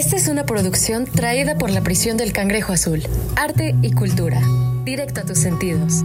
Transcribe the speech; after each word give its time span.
Esta 0.00 0.16
es 0.16 0.28
una 0.28 0.46
producción 0.46 1.04
traída 1.04 1.58
por 1.58 1.68
la 1.68 1.82
prisión 1.82 2.16
del 2.16 2.32
Cangrejo 2.32 2.72
Azul. 2.72 3.02
Arte 3.36 3.76
y 3.82 3.92
cultura. 3.92 4.40
Directo 4.82 5.20
a 5.20 5.24
tus 5.26 5.36
sentidos. 5.36 6.02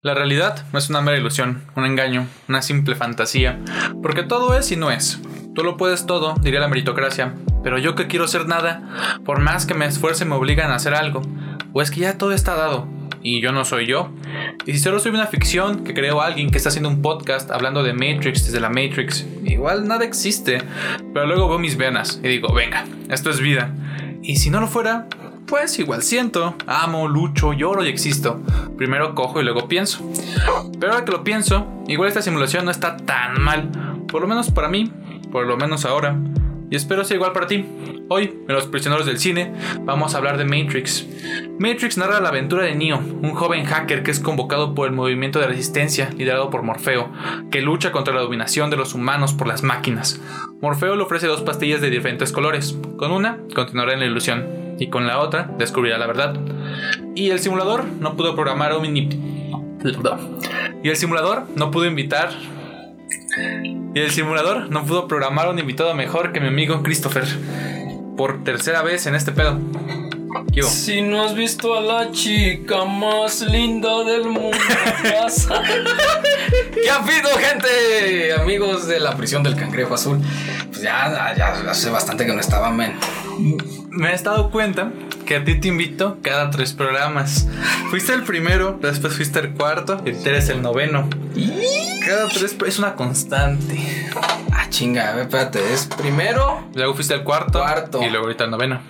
La 0.00 0.14
realidad 0.14 0.64
no 0.72 0.78
es 0.78 0.88
una 0.88 1.02
mera 1.02 1.18
ilusión, 1.18 1.64
un 1.76 1.84
engaño, 1.84 2.28
una 2.48 2.62
simple 2.62 2.94
fantasía, 2.94 3.60
porque 4.02 4.22
todo 4.22 4.56
es 4.56 4.72
y 4.72 4.76
no 4.76 4.90
es. 4.90 5.20
Tú 5.54 5.64
lo 5.64 5.76
puedes 5.76 6.06
todo, 6.06 6.32
diría 6.40 6.60
la 6.60 6.68
meritocracia, 6.68 7.34
pero 7.62 7.76
yo 7.76 7.94
que 7.94 8.06
quiero 8.06 8.26
ser 8.26 8.46
nada, 8.46 9.20
por 9.26 9.40
más 9.40 9.66
que 9.66 9.74
me 9.74 9.84
esfuerce 9.84 10.24
me 10.24 10.34
obligan 10.34 10.70
a 10.70 10.76
hacer 10.76 10.94
algo, 10.94 11.20
o 11.74 11.82
es 11.82 11.90
que 11.90 12.00
ya 12.00 12.16
todo 12.16 12.32
está 12.32 12.54
dado, 12.54 12.88
y 13.26 13.40
yo 13.40 13.50
no 13.50 13.64
soy 13.64 13.86
yo. 13.86 14.08
Y 14.66 14.72
si 14.72 14.78
solo 14.78 15.00
soy 15.00 15.10
una 15.10 15.26
ficción 15.26 15.82
que 15.82 15.94
creo 15.94 16.22
alguien 16.22 16.48
que 16.48 16.58
está 16.58 16.68
haciendo 16.68 16.88
un 16.88 17.02
podcast 17.02 17.50
hablando 17.50 17.82
de 17.82 17.92
Matrix 17.92 18.44
desde 18.44 18.60
la 18.60 18.68
Matrix, 18.68 19.26
igual 19.44 19.88
nada 19.88 20.04
existe, 20.04 20.62
pero 21.12 21.26
luego 21.26 21.48
veo 21.48 21.58
mis 21.58 21.76
venas 21.76 22.20
y 22.22 22.28
digo, 22.28 22.54
venga, 22.54 22.86
esto 23.10 23.30
es 23.30 23.40
vida. 23.40 23.74
Y 24.22 24.36
si 24.36 24.48
no 24.48 24.60
lo 24.60 24.68
fuera, 24.68 25.08
pues 25.48 25.76
igual 25.80 26.04
siento, 26.04 26.54
amo, 26.68 27.08
lucho, 27.08 27.52
lloro 27.52 27.84
y 27.84 27.88
existo. 27.88 28.40
Primero 28.76 29.16
cojo 29.16 29.40
y 29.40 29.44
luego 29.44 29.66
pienso. 29.66 30.08
Pero 30.78 30.92
ahora 30.92 31.04
que 31.04 31.10
lo 31.10 31.24
pienso, 31.24 31.66
igual 31.88 32.08
esta 32.08 32.22
simulación 32.22 32.64
no 32.64 32.70
está 32.70 32.96
tan 32.96 33.42
mal. 33.42 34.04
Por 34.06 34.22
lo 34.22 34.28
menos 34.28 34.52
para 34.52 34.68
mí, 34.68 34.92
por 35.32 35.48
lo 35.48 35.56
menos 35.56 35.84
ahora. 35.84 36.16
Y 36.70 36.76
espero 36.76 37.04
sea 37.04 37.16
igual 37.16 37.32
para 37.32 37.46
ti. 37.46 37.64
Hoy, 38.08 38.34
en 38.48 38.54
Los 38.54 38.66
Prisioneros 38.66 39.06
del 39.06 39.18
Cine, 39.18 39.52
vamos 39.82 40.14
a 40.14 40.18
hablar 40.18 40.36
de 40.36 40.44
Matrix. 40.44 41.06
Matrix 41.58 41.96
narra 41.96 42.20
la 42.20 42.28
aventura 42.28 42.64
de 42.64 42.74
Neo, 42.74 42.98
un 42.98 43.34
joven 43.34 43.64
hacker 43.64 44.02
que 44.02 44.10
es 44.10 44.20
convocado 44.20 44.74
por 44.74 44.88
el 44.88 44.94
movimiento 44.94 45.38
de 45.38 45.46
resistencia 45.46 46.10
liderado 46.16 46.50
por 46.50 46.62
Morfeo, 46.62 47.10
que 47.50 47.62
lucha 47.62 47.92
contra 47.92 48.14
la 48.14 48.20
dominación 48.20 48.70
de 48.70 48.76
los 48.76 48.94
humanos 48.94 49.32
por 49.32 49.46
las 49.46 49.62
máquinas. 49.62 50.20
Morfeo 50.60 50.96
le 50.96 51.02
ofrece 51.02 51.26
dos 51.26 51.42
pastillas 51.42 51.80
de 51.80 51.90
diferentes 51.90 52.32
colores. 52.32 52.76
Con 52.96 53.12
una, 53.12 53.38
continuará 53.54 53.92
en 53.92 54.00
la 54.00 54.06
ilusión, 54.06 54.46
y 54.78 54.88
con 54.88 55.06
la 55.06 55.20
otra, 55.20 55.50
descubrirá 55.58 55.98
la 55.98 56.06
verdad. 56.06 56.38
Y 57.14 57.30
el 57.30 57.38
simulador 57.38 57.84
no 58.00 58.16
pudo 58.16 58.34
programar 58.34 58.76
un 58.76 58.96
Y 58.96 60.88
el 60.88 60.96
simulador 60.96 61.44
no 61.54 61.70
pudo 61.70 61.86
invitar 61.86 62.30
y 63.94 64.00
el 64.00 64.10
simulador 64.10 64.70
no 64.70 64.84
pudo 64.84 65.08
programar 65.08 65.48
un 65.48 65.58
invitado 65.58 65.94
mejor 65.94 66.32
que 66.32 66.40
mi 66.40 66.48
amigo 66.48 66.82
Christopher. 66.82 67.24
Por 68.16 68.44
tercera 68.44 68.82
vez 68.82 69.06
en 69.06 69.14
este 69.14 69.32
pedo. 69.32 69.58
Si 70.62 71.02
no 71.02 71.22
has 71.22 71.34
visto 71.34 71.76
a 71.76 71.82
la 71.82 72.10
chica 72.12 72.84
más 72.86 73.42
linda 73.42 74.04
del 74.04 74.24
mundo, 74.24 74.56
pasa. 75.20 75.62
¿Qué 76.72 76.88
ha 76.88 76.96
habido, 76.96 77.28
gente? 77.38 78.32
Amigos 78.32 78.86
de 78.86 79.00
la 79.00 79.14
prisión 79.16 79.42
del 79.42 79.54
cangrejo 79.54 79.94
azul. 79.94 80.18
Pues 80.68 80.80
ya, 80.80 81.34
ya 81.36 81.70
hace 81.70 81.90
bastante 81.90 82.24
que 82.24 82.32
no 82.32 82.40
estaba, 82.40 82.70
men. 82.70 82.94
Me 83.90 84.14
he 84.14 84.18
dado 84.18 84.50
cuenta 84.50 84.90
que 85.26 85.36
a 85.36 85.44
ti 85.44 85.56
te 85.56 85.68
invito 85.68 86.18
cada 86.22 86.50
tres 86.50 86.72
programas. 86.72 87.46
Fuiste 87.90 88.14
el 88.14 88.22
primero, 88.22 88.78
después 88.80 89.14
fuiste 89.14 89.40
el 89.40 89.50
cuarto 89.50 90.00
y 90.06 90.10
eres 90.26 90.48
el 90.48 90.62
noveno. 90.62 91.08
Cada 92.06 92.28
tres 92.28 92.56
es 92.66 92.78
una 92.78 92.94
constante. 92.94 94.10
Ah, 94.52 94.66
chinga, 94.70 95.20
espérate, 95.20 95.60
es 95.74 95.86
primero. 95.86 96.66
Luego 96.74 96.94
fuiste 96.94 97.14
el 97.14 97.24
cuarto. 97.24 97.58
Cuarto. 97.58 98.02
Y 98.02 98.08
luego 98.08 98.26
ahorita 98.26 98.44
el 98.44 98.50
noveno. 98.50 98.80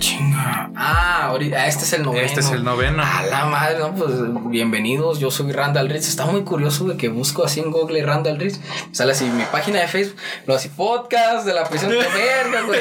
Ah, 0.00 0.02
chinga. 0.02 0.70
Ah, 0.76 1.24
ahorita, 1.26 1.66
este 1.66 1.84
es 1.84 1.92
el 1.92 2.04
noveno. 2.04 2.24
Este 2.24 2.40
es 2.40 2.50
el 2.52 2.64
noveno. 2.64 3.02
A 3.04 3.22
la 3.24 3.44
madre, 3.44 3.80
no, 3.80 3.94
pues 3.94 4.12
bienvenidos. 4.48 5.18
Yo 5.18 5.30
soy 5.30 5.52
Randall 5.52 5.90
Ritz. 5.90 6.08
Está 6.08 6.24
muy 6.24 6.42
curioso 6.42 6.84
de 6.84 6.96
que 6.96 7.10
busco 7.10 7.44
así 7.44 7.60
en 7.60 7.70
Google 7.70 8.02
Randall 8.02 8.38
Ritz. 8.38 8.60
Sale 8.92 9.12
así 9.12 9.26
mi 9.26 9.44
página 9.44 9.80
de 9.80 9.88
Facebook, 9.88 10.16
lo 10.46 10.54
así 10.54 10.70
podcast 10.70 11.44
de 11.44 11.52
la 11.52 11.64
prisión 11.68 11.90
de 11.90 11.98
verga, 12.14 12.62
güey. 12.62 12.80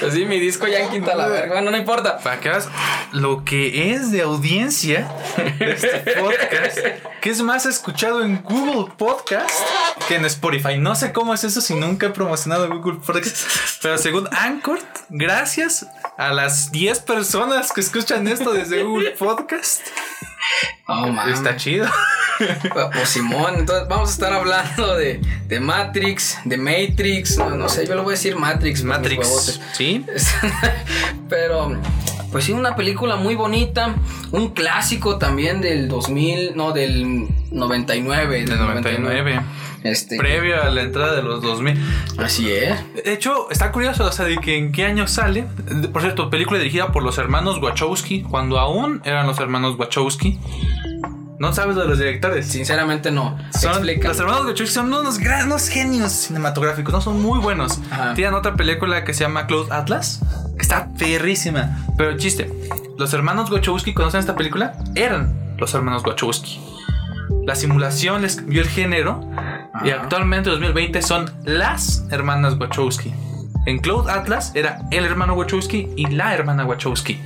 Pues 0.00 0.12
sí, 0.12 0.26
mi 0.26 0.38
disco 0.38 0.66
ya 0.68 0.80
en 0.80 0.90
quinta 0.90 1.14
la 1.14 1.26
verga. 1.26 1.54
Bueno, 1.54 1.70
no 1.70 1.76
importa. 1.78 2.18
Para 2.18 2.38
que 2.38 2.50
veas 2.50 2.68
lo 3.12 3.42
que 3.46 3.92
es 3.94 4.10
de 4.10 4.20
audiencia 4.20 5.10
de 5.58 5.70
este 5.72 6.16
podcast, 6.20 6.78
que 7.22 7.30
es 7.30 7.40
más 7.40 7.64
escuchado 7.64 8.22
en 8.22 8.42
Google 8.42 8.92
Podcast 8.98 9.48
que 10.06 10.16
en 10.16 10.26
Spotify. 10.26 10.76
No 10.76 10.94
sé 10.96 11.12
cómo 11.12 11.32
es 11.32 11.44
eso 11.44 11.62
si 11.62 11.74
nunca 11.74 12.08
he 12.08 12.10
promocionado 12.10 12.68
Google 12.68 13.00
Podcast. 13.00 13.36
Pero 13.80 13.96
según 13.96 14.28
Anchor, 14.32 14.80
gracias 15.08 15.86
a 16.16 16.32
las 16.32 16.70
10 16.70 17.00
personas 17.00 17.72
que 17.72 17.80
escuchan 17.80 18.28
esto 18.28 18.52
desde 18.52 18.82
Google 18.82 19.10
Podcast. 19.18 19.82
Oh, 20.86 21.06
Está 21.26 21.56
chido. 21.56 21.86
Pues 22.92 23.08
Simón, 23.08 23.54
entonces 23.58 23.88
vamos 23.88 24.10
a 24.10 24.12
estar 24.12 24.32
hablando 24.32 24.96
de, 24.96 25.20
de 25.46 25.60
Matrix, 25.60 26.38
de 26.44 26.56
Matrix, 26.56 27.38
no, 27.38 27.68
sé, 27.68 27.86
yo 27.86 27.94
lo 27.94 28.02
voy 28.02 28.14
a 28.14 28.16
decir 28.16 28.36
Matrix. 28.36 28.82
Matrix, 28.82 29.60
sí. 29.72 30.04
Pero, 31.28 31.78
pues 32.32 32.44
sí, 32.44 32.52
una 32.52 32.74
película 32.76 33.16
muy 33.16 33.36
bonita, 33.36 33.94
un 34.32 34.50
clásico 34.52 35.16
también 35.16 35.60
del 35.60 35.88
2000, 35.88 36.56
no, 36.56 36.72
del 36.72 37.28
99. 37.50 38.44
Del 38.44 38.58
99. 38.58 39.40
Este, 39.84 40.16
Previo 40.16 40.62
a 40.62 40.70
la 40.70 40.80
entrada 40.80 41.14
de 41.14 41.22
los 41.22 41.42
2000. 41.42 41.78
Así 42.16 42.50
es. 42.50 42.74
De 42.94 43.12
hecho, 43.12 43.50
está 43.50 43.70
curioso, 43.70 44.06
o 44.06 44.12
sea, 44.12 44.24
de 44.24 44.38
que 44.38 44.56
en 44.56 44.72
qué 44.72 44.86
año 44.86 45.06
sale. 45.06 45.44
Por 45.92 46.00
cierto, 46.00 46.30
película 46.30 46.58
dirigida 46.58 46.90
por 46.90 47.02
los 47.02 47.18
hermanos 47.18 47.60
Wachowski, 47.60 48.22
cuando 48.22 48.58
aún 48.58 49.02
eran 49.04 49.26
los 49.26 49.38
hermanos 49.38 49.78
Wachowski. 49.78 50.40
No 51.38 51.52
sabes 51.52 51.76
de 51.76 51.84
los 51.84 51.98
directores. 51.98 52.46
Sinceramente 52.46 53.10
no. 53.10 53.36
Son, 53.52 53.86
los 53.86 54.20
hermanos 54.20 54.46
Wachowski 54.46 54.74
son 54.74 54.92
unos, 54.92 55.18
grandes 55.18 55.68
genios 55.68 56.12
cinematográficos, 56.12 56.94
no 56.94 57.00
son 57.02 57.20
muy 57.20 57.38
buenos. 57.38 57.78
Tienen 58.14 58.32
otra 58.32 58.54
película 58.54 59.04
que 59.04 59.12
se 59.12 59.24
llama 59.24 59.46
Cloud 59.46 59.70
Atlas, 59.70 60.20
que 60.56 60.62
está 60.62 60.88
perrísima. 60.98 61.84
Pero 61.98 62.16
chiste, 62.16 62.50
los 62.96 63.12
hermanos 63.12 63.50
Wachowski 63.50 63.92
conocen 63.92 64.20
esta 64.20 64.34
película, 64.34 64.78
eran 64.94 65.54
los 65.58 65.74
hermanos 65.74 66.02
Wachowski. 66.06 66.58
La 67.44 67.54
simulación 67.54 68.22
les 68.22 68.36
cambió 68.36 68.62
el 68.62 68.68
género 68.68 69.20
y 69.82 69.90
actualmente 69.90 70.50
en 70.50 70.60
2020 70.60 71.02
son 71.02 71.30
las 71.44 72.04
hermanas 72.10 72.56
Wachowski. 72.58 73.12
En 73.66 73.78
Cloud 73.78 74.08
Atlas 74.08 74.52
era 74.54 74.82
el 74.90 75.04
hermano 75.04 75.34
Wachowski 75.34 75.88
y 75.96 76.06
la 76.06 76.34
hermana 76.34 76.64
Wachowski. 76.64 77.20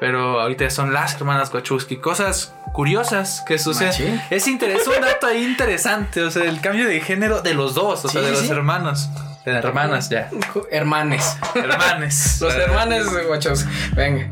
Pero 0.00 0.40
ahorita 0.40 0.70
son 0.70 0.92
las 0.92 1.14
hermanas 1.14 1.52
Wachowski. 1.52 1.96
Cosas 1.96 2.54
curiosas 2.72 3.42
que 3.46 3.58
suceden. 3.58 4.22
Es, 4.30 4.46
es 4.46 4.48
un 4.48 4.58
dato 4.58 5.26
ahí 5.26 5.44
interesante. 5.44 6.22
O 6.22 6.30
sea, 6.30 6.44
el 6.44 6.60
cambio 6.60 6.88
de 6.88 7.00
género 7.00 7.42
de 7.42 7.54
los 7.54 7.74
dos, 7.74 8.04
o 8.04 8.08
sea, 8.08 8.22
de 8.22 8.30
los 8.30 8.48
hermanos. 8.48 9.08
Hermanas, 9.56 10.08
ya. 10.08 10.30
Hermanes. 10.70 11.36
Hermanes. 11.54 12.38
los 12.42 12.54
hermanes 12.54 13.12
de 13.12 13.26
Wachowski. 13.26 13.70
Venga. 13.94 14.28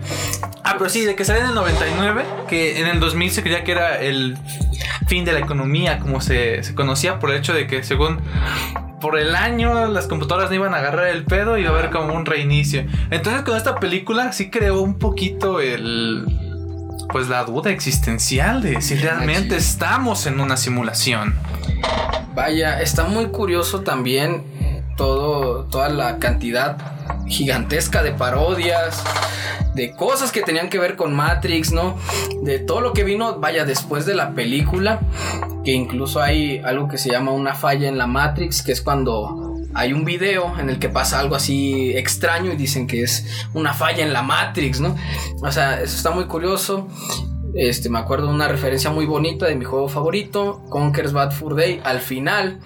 Ah, 0.64 0.74
pero 0.78 0.90
sí, 0.90 1.04
de 1.04 1.14
que 1.14 1.24
sale 1.24 1.40
en 1.40 1.46
el 1.46 1.54
99, 1.54 2.24
que 2.48 2.80
en 2.80 2.86
el 2.86 3.00
2000 3.00 3.30
se 3.30 3.42
creía 3.42 3.64
que 3.64 3.72
era 3.72 4.00
el 4.00 4.36
fin 5.06 5.24
de 5.24 5.32
la 5.32 5.38
economía, 5.40 5.98
como 5.98 6.20
se, 6.20 6.62
se 6.62 6.74
conocía, 6.74 7.18
por 7.18 7.30
el 7.30 7.38
hecho 7.38 7.54
de 7.54 7.66
que 7.66 7.82
según 7.82 8.20
por 9.00 9.18
el 9.18 9.36
año 9.36 9.86
las 9.86 10.06
computadoras 10.06 10.50
no 10.50 10.56
iban 10.56 10.74
a 10.74 10.78
agarrar 10.78 11.08
el 11.08 11.24
pedo 11.24 11.56
y 11.56 11.62
iba 11.62 11.70
a 11.70 11.78
haber 11.78 11.90
como 11.90 12.14
un 12.14 12.26
reinicio. 12.26 12.86
Entonces 13.10 13.42
con 13.42 13.56
esta 13.56 13.76
película 13.76 14.32
sí 14.32 14.50
creó 14.50 14.80
un 14.80 14.98
poquito 14.98 15.60
el 15.60 16.24
pues 17.12 17.28
la 17.28 17.44
duda 17.44 17.70
existencial 17.70 18.62
de 18.62 18.80
si 18.82 18.96
realmente 18.96 19.56
estamos 19.56 20.26
en 20.26 20.40
una 20.40 20.56
simulación. 20.56 21.34
Vaya, 22.34 22.80
está 22.80 23.04
muy 23.04 23.26
curioso 23.26 23.82
también 23.82 24.42
todo 24.96 25.64
toda 25.64 25.88
la 25.88 26.18
cantidad 26.18 26.76
gigantesca 27.26 28.02
de 28.02 28.12
parodias 28.12 29.02
de 29.76 29.92
cosas 29.92 30.32
que 30.32 30.40
tenían 30.40 30.70
que 30.70 30.78
ver 30.78 30.96
con 30.96 31.14
Matrix, 31.14 31.70
¿no? 31.70 31.96
De 32.42 32.58
todo 32.58 32.80
lo 32.80 32.94
que 32.94 33.04
vino, 33.04 33.38
vaya, 33.38 33.66
después 33.66 34.06
de 34.06 34.14
la 34.14 34.32
película, 34.32 35.00
que 35.64 35.72
incluso 35.72 36.22
hay 36.22 36.62
algo 36.64 36.88
que 36.88 36.96
se 36.96 37.10
llama 37.10 37.32
una 37.32 37.54
falla 37.54 37.86
en 37.86 37.98
la 37.98 38.06
Matrix, 38.06 38.62
que 38.62 38.72
es 38.72 38.80
cuando 38.80 39.54
hay 39.74 39.92
un 39.92 40.06
video 40.06 40.58
en 40.58 40.70
el 40.70 40.78
que 40.78 40.88
pasa 40.88 41.20
algo 41.20 41.36
así 41.36 41.94
extraño 41.94 42.50
y 42.52 42.56
dicen 42.56 42.86
que 42.86 43.02
es 43.02 43.26
una 43.52 43.74
falla 43.74 44.02
en 44.02 44.14
la 44.14 44.22
Matrix, 44.22 44.80
¿no? 44.80 44.96
O 45.42 45.52
sea, 45.52 45.82
eso 45.82 45.94
está 45.94 46.10
muy 46.10 46.24
curioso. 46.24 46.88
Este, 47.54 47.90
me 47.90 47.98
acuerdo 47.98 48.28
de 48.28 48.34
una 48.34 48.48
referencia 48.48 48.90
muy 48.90 49.04
bonita 49.04 49.46
de 49.46 49.56
mi 49.56 49.66
juego 49.66 49.88
favorito, 49.88 50.62
Conker's 50.70 51.12
Bad 51.12 51.32
Fur 51.32 51.54
Day. 51.54 51.82
Al 51.84 52.00
final, 52.00 52.60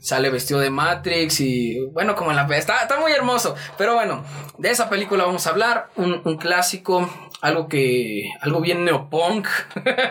sale 0.00 0.30
vestido 0.30 0.60
de 0.60 0.70
Matrix 0.70 1.40
y 1.40 1.80
bueno, 1.92 2.14
como 2.14 2.30
en 2.30 2.36
la... 2.36 2.46
Está, 2.56 2.78
está 2.78 3.00
muy 3.00 3.12
hermoso. 3.12 3.54
Pero 3.76 3.94
bueno, 3.94 4.24
de 4.58 4.70
esa 4.70 4.88
película 4.88 5.24
vamos 5.24 5.46
a 5.46 5.50
hablar. 5.50 5.90
Un, 5.96 6.20
un 6.24 6.36
clásico, 6.36 7.08
algo 7.40 7.68
que... 7.68 8.30
Algo 8.40 8.60
bien 8.60 8.84
neopunk. 8.84 9.46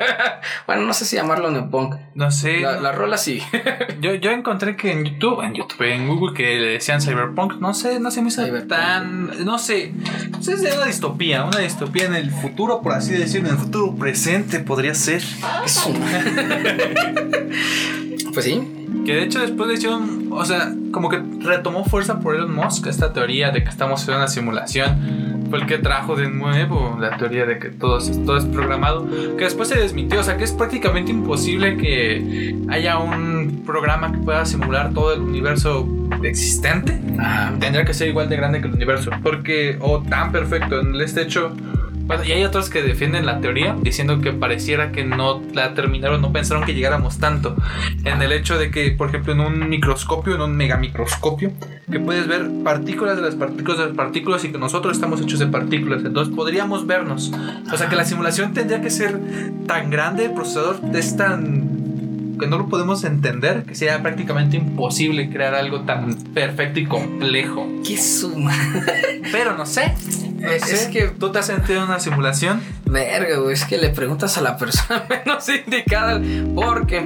bueno, 0.68 0.84
no 0.84 0.94
sé 0.94 1.06
si 1.06 1.16
llamarlo 1.16 1.52
neopunk. 1.52 1.96
No 2.16 2.32
sé. 2.32 2.62
La, 2.62 2.92
rola 2.92 3.18
sí. 3.18 3.42
yo, 4.02 4.16
yo 4.16 4.32
encontré 4.32 4.76
que 4.76 4.92
en 4.92 5.06
YouTube, 5.06 5.42
en 5.42 5.54
YouTube, 5.54 5.84
en 5.84 6.08
Google, 6.08 6.36
que 6.36 6.58
le 6.58 6.68
decían 6.74 7.02
cyberpunk. 7.02 7.56
No 7.56 7.74
sé, 7.74 8.00
no 8.00 8.12
se 8.12 8.22
me 8.22 8.30
hizo 8.30 8.44
tan... 8.68 9.46
No 9.46 9.60
sé. 9.60 9.94
Es 10.40 10.62
de 10.62 10.74
una 10.74 10.86
distopía, 10.86 11.44
una 11.44 11.60
distopía 11.60 12.06
en 12.06 12.16
el 12.16 12.32
futuro, 12.32 12.82
por 12.82 12.94
así 12.94 13.14
decirlo. 13.14 13.50
En 13.50 13.56
el 13.56 13.62
futuro 13.62 13.96
presente 13.96 14.60
podría 14.60 14.94
ser. 14.94 15.22
pues 18.34 18.46
sí. 18.46 18.77
Que 19.06 19.16
de 19.16 19.24
hecho 19.24 19.40
después 19.40 19.68
le 19.68 19.76
hicieron 19.76 20.28
o 20.32 20.46
sea, 20.46 20.74
como 20.92 21.10
que 21.10 21.22
retomó 21.40 21.84
fuerza 21.84 22.20
por 22.20 22.36
Elon 22.36 22.54
Musk 22.54 22.88
esta 22.88 23.12
teoría 23.14 23.52
de 23.52 23.64
que 23.64 23.70
estamos 23.70 24.08
en 24.08 24.16
una 24.16 24.28
simulación. 24.28 25.38
Fue 25.50 25.60
el 25.60 25.66
que 25.66 25.78
trajo 25.78 26.16
de 26.16 26.30
nuevo 26.30 26.98
la 27.00 27.18
teoría 27.18 27.46
de 27.46 27.58
que 27.58 27.70
todo 27.70 28.00
todo 28.26 28.38
es 28.38 28.46
programado, 28.46 29.08
que 29.38 29.46
después 29.46 29.70
se 29.70 29.80
desmintió, 29.80 30.20
o 30.20 30.24
sea 30.24 30.36
que 30.36 30.44
es 30.44 30.52
prácticamente 30.52 31.10
imposible 31.10 31.78
que 31.78 32.54
haya 32.68 32.98
un 33.00 33.64
programa 33.66 34.12
que 34.12 34.18
pueda 34.18 34.46
simular 34.46 34.94
todo 34.94 35.14
el 35.14 35.22
universo 35.22 35.88
existente. 36.22 37.00
Tendría 37.62 37.86
que 37.86 37.94
ser 37.94 38.10
igual 38.10 38.28
de 38.28 38.36
grande 38.36 38.60
que 38.60 38.68
el 38.68 38.74
universo, 38.74 39.10
porque, 39.24 39.78
o 39.80 40.02
tan 40.02 40.34
perfecto, 40.34 40.82
en 40.82 41.00
este 41.00 41.22
hecho 41.22 41.56
bueno, 42.08 42.24
y 42.24 42.32
hay 42.32 42.44
otros 42.44 42.70
que 42.70 42.82
defienden 42.82 43.26
la 43.26 43.42
teoría 43.42 43.76
diciendo 43.82 44.22
que 44.22 44.32
pareciera 44.32 44.94
que 44.94 45.04
no 45.04 45.42
la 45.54 45.74
terminaron, 45.74 46.22
no 46.22 46.32
pensaron 46.32 46.64
que 46.64 46.74
llegáramos 46.74 47.20
tanto. 47.20 47.56
En 48.06 48.22
el 48.22 48.32
hecho 48.32 48.58
de 48.58 48.72
que, 48.72 48.92
por 48.92 49.10
ejemplo, 49.10 49.34
en 49.34 49.42
un 49.42 49.70
microscopio, 49.70 50.36
en 50.36 50.42
un 50.42 50.56
megamicroscopio, 50.56 51.52
que 51.92 52.00
puedes 52.00 52.28
ver 52.28 52.50
partículas 52.64 53.18
de 53.18 53.24
las 53.24 53.36
partículas 53.36 53.78
de 53.80 53.86
las 53.88 53.96
partículas 53.96 54.44
y 54.46 54.52
que 54.52 54.58
nosotros 54.58 54.96
estamos 54.96 55.22
hechos 55.22 55.40
de 55.40 55.48
partículas. 55.48 56.04
Entonces 56.06 56.34
podríamos 56.34 56.88
vernos. 56.88 57.32
O 57.72 57.78
sea 57.78 57.90
que 57.90 57.96
la 57.96 58.06
simulación 58.06 58.54
tendría 58.54 58.82
que 58.82 58.90
ser 58.90 59.20
tan 59.68 59.90
grande, 59.90 60.26
el 60.26 60.34
procesador 60.34 60.80
es 60.94 61.18
tan 61.18 61.77
que 62.38 62.48
no 62.48 62.58
lo 62.58 62.68
podemos 62.68 63.04
entender, 63.04 63.64
que 63.64 63.76
sea 63.76 64.02
prácticamente 64.02 64.58
imposible 64.58 65.30
crear 65.30 65.56
algo 65.56 65.82
tan 65.82 66.16
perfecto 66.34 66.80
y 66.80 66.86
complejo. 66.86 67.68
¡Qué 67.86 67.98
suma! 67.98 68.54
Pero 69.32 69.58
no 69.58 69.66
sé. 69.66 69.94
es 70.42 70.88
que 70.88 71.08
tú 71.08 71.32
te 71.32 71.40
has 71.40 71.48
sentido 71.48 71.80
en 71.80 71.86
una 71.86 72.00
simulación. 72.00 72.62
Verga, 72.86 73.38
güey, 73.38 73.54
es 73.54 73.66
que 73.66 73.78
le 73.78 73.90
preguntas 73.90 74.38
a 74.38 74.42
la 74.42 74.58
persona 74.58 75.04
menos 75.10 75.48
indicada. 75.50 76.22
Porque 76.56 77.06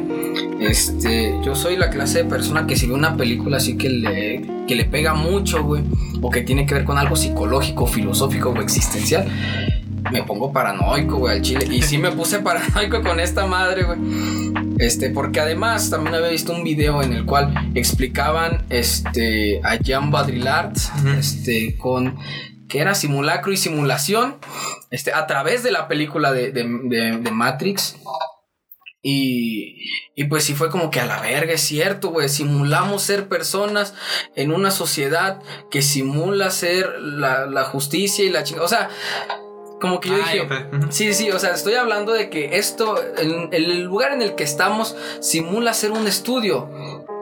este, 0.60 1.36
yo 1.44 1.56
soy 1.56 1.78
la 1.78 1.90
clase 1.90 2.24
de 2.24 2.26
persona 2.26 2.68
que 2.68 2.76
si 2.76 2.88
ve 2.88 2.94
una 2.94 3.16
película 3.18 3.58
así 3.58 3.78
que 3.78 3.90
le, 3.90 4.66
que 4.68 4.76
le 4.76 4.86
pega 4.86 5.14
mucho, 5.14 5.64
güey, 5.64 5.84
o 6.22 6.30
que 6.30 6.42
tiene 6.42 6.66
que 6.66 6.76
ver 6.76 6.84
con 6.84 6.98
algo 6.98 7.16
psicológico, 7.16 7.88
filosófico 7.88 8.50
o 8.50 8.62
existencial 8.62 9.28
me 10.12 10.24
pongo 10.24 10.52
paranoico, 10.52 11.18
güey, 11.18 11.38
al 11.38 11.42
chile. 11.42 11.68
Y 11.70 11.82
sí 11.82 11.98
me 11.98 12.12
puse 12.12 12.40
paranoico 12.44 13.02
con 13.02 13.20
esta 13.20 13.46
madre, 13.46 13.84
güey. 13.84 14.00
Este, 14.82 15.12
porque 15.12 15.40
además 15.40 15.92
también 15.92 16.16
había 16.16 16.30
visto 16.30 16.54
un 16.54 16.64
video 16.64 17.04
en 17.04 17.14
el 17.14 17.24
cual 17.24 17.54
explicaban 17.76 18.66
este, 18.72 19.62
a 19.64 19.76
Jean 19.76 20.10
Baudrillard, 20.10 20.74
este, 21.20 21.78
con 21.78 22.18
que 22.68 22.80
era 22.80 22.96
simulacro 22.96 23.52
y 23.52 23.58
simulación, 23.58 24.38
este, 24.90 25.14
a 25.14 25.28
través 25.28 25.62
de 25.62 25.70
la 25.70 25.88
película 25.88 26.32
de, 26.32 26.52
de, 26.52 27.32
Matrix. 27.32 27.98
Y, 29.04 29.86
y, 30.16 30.24
pues 30.24 30.46
sí 30.46 30.56
fue 30.56 30.72
como 30.72 30.90
que 30.90 31.00
a 31.00 31.06
la 31.06 31.22
verga, 31.22 31.54
es 31.54 31.62
cierto, 31.62 32.10
güey. 32.10 32.28
Simulamos 32.28 33.04
ser 33.04 33.30
personas 33.30 33.94
en 34.36 34.52
una 34.52 34.72
sociedad 34.72 35.44
que 35.70 35.84
simula 35.84 36.50
ser 36.50 36.90
la, 37.00 37.46
la 37.46 37.66
justicia 37.66 38.26
y 38.26 38.30
la 38.30 38.44
chingada. 38.44 38.66
O 38.66 38.70
sea, 38.70 38.90
como 39.82 40.00
que 40.00 40.10
yo 40.10 40.16
dije, 40.16 40.48
sí, 40.90 41.14
sí, 41.14 41.32
o 41.32 41.40
sea, 41.40 41.52
estoy 41.52 41.74
hablando 41.74 42.14
de 42.14 42.30
que 42.30 42.58
esto, 42.58 42.96
el, 43.18 43.50
el 43.52 43.84
lugar 43.84 44.14
en 44.14 44.22
el 44.22 44.36
que 44.36 44.44
estamos 44.44 44.96
simula 45.20 45.74
ser 45.74 45.92
un 45.92 46.08
estudio. 46.08 46.70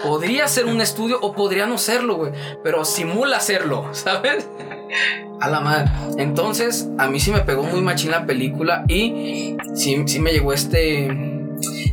Podría 0.03 0.47
ser 0.47 0.65
un 0.65 0.79
estudio 0.81 1.19
o 1.21 1.33
podría 1.33 1.65
no 1.65 1.77
serlo, 1.77 2.17
güey. 2.17 2.33
Pero 2.63 2.85
simula 2.85 3.39
serlo, 3.39 3.87
¿sabes? 3.93 4.47
A 5.39 5.49
la 5.49 5.61
madre. 5.61 5.89
Entonces, 6.17 6.87
a 6.97 7.07
mí 7.07 7.19
sí 7.19 7.31
me 7.31 7.39
pegó 7.41 7.63
muy 7.63 7.81
machín 7.81 8.11
la 8.11 8.25
película 8.25 8.83
y 8.87 9.55
sí, 9.73 10.03
sí 10.05 10.19
me 10.19 10.31
llegó 10.31 10.53
este 10.53 11.38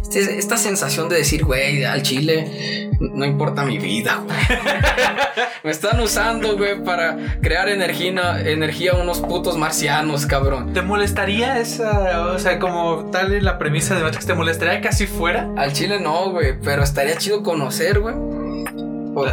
este, 0.09 0.39
esta 0.39 0.57
sensación 0.57 1.09
de 1.09 1.17
decir, 1.17 1.45
güey, 1.45 1.85
al 1.85 2.03
chile 2.03 2.89
no 3.01 3.25
importa 3.25 3.65
mi 3.65 3.79
vida, 3.79 4.23
güey. 4.25 4.37
Me 5.65 5.71
están 5.73 5.99
usando, 6.01 6.57
güey, 6.57 6.83
para 6.83 7.17
crear 7.43 7.69
energía, 7.69 8.41
energía 8.41 8.95
unos 8.95 9.19
putos 9.21 9.59
marcianos, 9.59 10.25
cabrón. 10.27 10.73
¿Te 10.73 10.81
molestaría 10.81 11.59
esa, 11.59 12.33
o 12.33 12.39
sea, 12.39 12.61
como 12.61 13.11
tal 13.11 13.45
la 13.45 13.59
premisa 13.59 13.97
de 13.97 14.05
Matrix, 14.05 14.27
¿te 14.27 14.35
molestaría 14.35 14.81
que 14.81 14.89
así 14.89 15.07
fuera? 15.07 15.51
Al 15.57 15.73
chile 15.73 15.99
no, 16.01 16.31
güey, 16.31 16.55
pero 16.63 16.85
estaría 16.85 17.17
chido 17.17 17.43
conocer, 17.43 17.99
güey. 17.99 18.15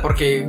Porque 0.02 0.48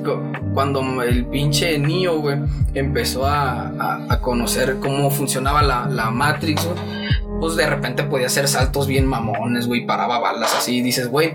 cuando 0.54 1.02
el 1.02 1.26
pinche 1.26 1.76
Neo, 1.78 2.20
güey, 2.20 2.38
empezó 2.72 3.26
a, 3.26 4.06
a, 4.08 4.20
conocer 4.20 4.76
cómo 4.80 5.10
funcionaba 5.10 5.60
la, 5.60 5.86
la 5.88 6.10
Matrix, 6.12 6.64
güey 6.64 7.04
pues 7.44 7.56
de 7.56 7.66
repente 7.66 8.04
podía 8.04 8.28
hacer 8.28 8.48
saltos 8.48 8.86
bien 8.86 9.06
mamones, 9.06 9.66
güey, 9.66 9.84
paraba 9.84 10.18
balas 10.18 10.54
así. 10.54 10.76
Y 10.76 10.80
dices, 10.80 11.10
güey, 11.10 11.34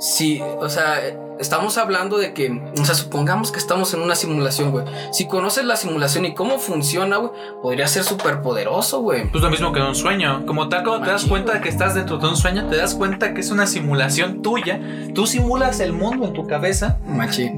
sí, 0.00 0.40
o 0.40 0.66
sea, 0.70 0.98
estamos 1.38 1.76
hablando 1.76 2.16
de 2.16 2.32
que, 2.32 2.50
o 2.80 2.82
sea, 2.82 2.94
supongamos 2.94 3.52
que 3.52 3.58
estamos 3.58 3.92
en 3.92 4.00
una 4.00 4.14
simulación, 4.14 4.70
güey. 4.70 4.86
Si 5.12 5.26
conoces 5.26 5.66
la 5.66 5.76
simulación 5.76 6.24
y 6.24 6.32
cómo 6.32 6.58
funciona, 6.58 7.18
güey, 7.18 7.32
podría 7.60 7.86
ser 7.86 8.02
súper 8.02 8.40
poderoso, 8.40 9.02
güey. 9.02 9.30
Pues 9.30 9.44
lo 9.44 9.50
mismo 9.50 9.74
que 9.74 9.80
en 9.80 9.88
un 9.88 9.94
sueño. 9.94 10.46
Como 10.46 10.70
tal, 10.70 10.84
cuando 10.84 11.04
te 11.04 11.10
das 11.10 11.26
cuenta 11.26 11.52
de 11.52 11.60
que 11.60 11.68
estás 11.68 11.94
dentro 11.94 12.16
de 12.16 12.28
un 12.28 12.36
sueño, 12.38 12.66
te 12.70 12.78
das 12.78 12.94
cuenta 12.94 13.34
que 13.34 13.42
es 13.42 13.50
una 13.50 13.66
simulación 13.66 14.40
tuya. 14.40 14.80
Tú 15.14 15.26
simulas 15.26 15.80
el 15.80 15.92
mundo 15.92 16.28
en 16.28 16.32
tu 16.32 16.46
cabeza. 16.46 16.96
Machi. 17.06 17.50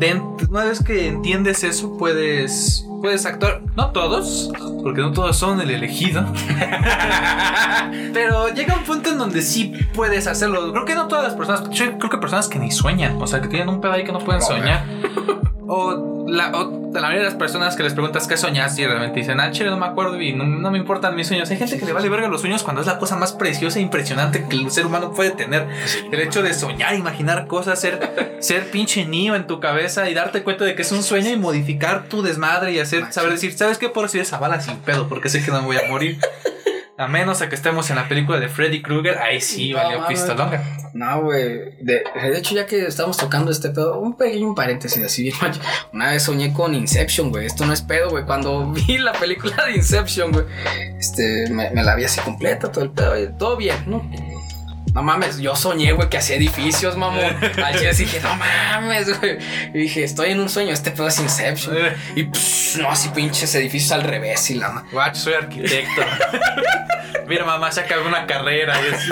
una 0.51 0.65
vez 0.65 0.83
que 0.83 1.07
entiendes 1.07 1.63
eso, 1.63 1.97
puedes 1.97 2.89
puedes 3.05 3.27
actuar. 3.27 3.61
No 3.77 3.91
todos, 3.91 4.51
porque 4.83 5.03
no 5.03 5.13
todos 5.13 5.37
son 5.37 5.61
el 5.61 5.71
elegido. 5.71 6.25
Pero 8.15 8.49
llega 8.49 8.77
un 8.77 8.85
punto 8.85 9.11
en 9.11 9.19
donde 9.19 9.43
sí 9.43 9.75
puedes 9.93 10.27
hacerlo. 10.27 10.73
Creo 10.73 10.87
que 10.87 10.95
no 10.95 11.07
todas 11.07 11.23
las 11.23 11.35
personas. 11.35 11.69
Yo 11.69 11.99
creo 11.99 12.09
que 12.09 12.17
personas 12.17 12.49
que 12.49 12.59
ni 12.59 12.71
sueñan. 12.71 13.21
O 13.21 13.27
sea, 13.27 13.43
que 13.43 13.49
tienen 13.49 13.69
un 13.69 13.83
pedo 13.83 13.93
ahí 13.93 14.05
que 14.05 14.13
no 14.13 14.21
pueden 14.21 14.41
soñar. 14.41 14.87
O 15.67 16.14
la, 16.27 16.51
la 16.51 17.01
mayoría 17.01 17.19
de 17.19 17.25
las 17.25 17.35
personas 17.35 17.77
que 17.77 17.83
les 17.83 17.93
preguntas 17.93 18.27
qué 18.27 18.37
soñaste 18.37 18.83
y 18.83 18.87
realmente 18.87 19.21
dicen, 19.21 19.41
ah, 19.41 19.51
chile, 19.51 19.71
no 19.71 19.77
me 19.77 19.87
acuerdo 19.87 20.21
y 20.21 20.33
no, 20.33 20.71
me 20.71 20.79
importan 20.79 21.15
mis 21.17 21.27
sueños. 21.27 21.51
Hay 21.51 21.57
gente 21.57 21.79
que 21.79 21.85
le 21.85 21.93
vale 21.93 22.09
verga 22.09 22.29
los 22.29 22.41
sueños 22.41 22.63
cuando 22.63 22.81
es 22.81 22.87
la 22.87 22.99
cosa 22.99 23.17
más 23.17 23.33
preciosa 23.33 23.79
e 23.79 23.83
impresionante 23.83 24.47
que 24.49 24.57
el 24.57 24.71
ser 24.71 24.87
humano 24.87 25.13
puede 25.13 25.31
tener. 25.31 25.67
El 26.11 26.21
hecho 26.21 26.43
de 26.43 26.55
soñar, 26.55 26.95
imaginar 26.95 27.47
cosas, 27.47 27.81
ser, 27.81 28.37
ser 28.41 28.71
pinche 28.71 29.05
niño 29.05 29.35
en 29.35 29.47
tu 29.47 29.61
cabeza 29.61 30.09
y 30.09 30.15
darte 30.15 30.43
cuenta 30.43 30.65
de 30.65 30.75
que 30.75 30.83
es 30.83 30.93
un 30.93 31.03
sueño 31.03 31.31
y 31.31 31.37
modificar 31.37 32.05
tu 32.05 32.23
desmadre 32.23 32.73
y 32.73 32.79
hacer, 32.79 33.13
saber 33.13 33.33
decir, 33.33 33.57
¿sabes 33.57 33.79
qué? 33.79 33.89
Puedo 33.89 34.07
decir 34.07 34.21
esa 34.21 34.39
bala 34.39 34.61
sin 34.61 34.77
pedo 34.79 35.09
porque 35.09 35.29
sé 35.29 35.45
que 35.45 35.51
no 35.51 35.61
me 35.61 35.67
voy 35.67 35.77
a 35.77 35.89
morir. 35.89 36.19
A 36.97 37.09
menos 37.09 37.43
a 37.43 37.49
que 37.49 37.57
estemos 37.57 37.91
en 37.91 37.97
la 37.97 38.09
película 38.09 38.39
de 38.39 38.49
Freddy 38.49 38.81
Krueger, 38.81 39.19
ahí 39.19 39.41
sí 39.41 39.71
no, 39.71 39.79
valió 39.79 40.07
pistolonga. 40.07 40.63
No, 40.93 41.23
güey. 41.23 41.75
De, 41.81 42.05
hecho, 42.37 42.55
ya 42.55 42.67
que 42.67 42.87
estamos 42.87 43.17
tocando 43.17 43.51
este 43.51 43.71
pedo, 43.71 43.99
un 43.99 44.17
pequeño 44.17 44.55
paréntesis 44.55 45.03
así 45.03 45.25
bien 45.25 45.35
Una 45.93 46.11
vez 46.11 46.23
soñé 46.23 46.53
con 46.53 46.73
Inception, 46.73 47.31
güey. 47.31 47.47
Esto 47.47 47.67
no 47.67 47.73
es 47.73 47.83
pedo, 47.83 48.11
güey. 48.11 48.25
Cuando 48.25 48.71
vi 48.71 48.99
la 48.99 49.13
película 49.13 49.67
de 49.67 49.73
Inception, 49.73 50.31
güey, 50.31 50.45
este, 50.97 51.51
me, 51.51 51.71
me 51.71 51.83
la 51.83 51.97
vi 51.97 52.05
así 52.05 52.21
completa, 52.21 52.71
todo 52.71 52.85
el 52.85 52.91
pedo, 52.91 53.15
todo 53.37 53.57
bien, 53.57 53.77
¿no? 53.87 54.09
No 54.95 55.03
mames, 55.03 55.39
yo 55.39 55.57
soñé, 55.57 55.91
güey, 55.91 56.09
que 56.09 56.19
hacía 56.19 56.37
edificios, 56.37 56.97
mamón. 56.97 57.25
Al 57.65 57.97
dije, 57.97 58.21
no 58.21 58.37
mames, 58.37 59.19
güey. 59.19 59.39
Y 59.75 59.79
dije, 59.79 60.05
estoy 60.05 60.31
en 60.31 60.41
un 60.41 60.49
sueño, 60.49 60.73
este 60.73 60.93
pedo 60.93 61.09
es 61.09 61.19
Inception. 61.19 61.77
Y 62.15 62.23
pss, 62.23 62.79
no, 62.81 62.91
así 62.91 63.09
pinches 63.09 63.53
edificios 63.57 63.91
al 63.91 64.03
revés 64.03 64.49
y 64.51 64.55
la 64.55 64.85
Guacho, 64.93 65.21
soy 65.21 65.35
arquitecto. 65.35 66.03
Mira, 67.27 67.45
mamá, 67.45 67.73
saca 67.73 67.95
alguna 67.97 68.25
carrera 68.27 68.75
y 68.81 68.95
así. 68.95 69.11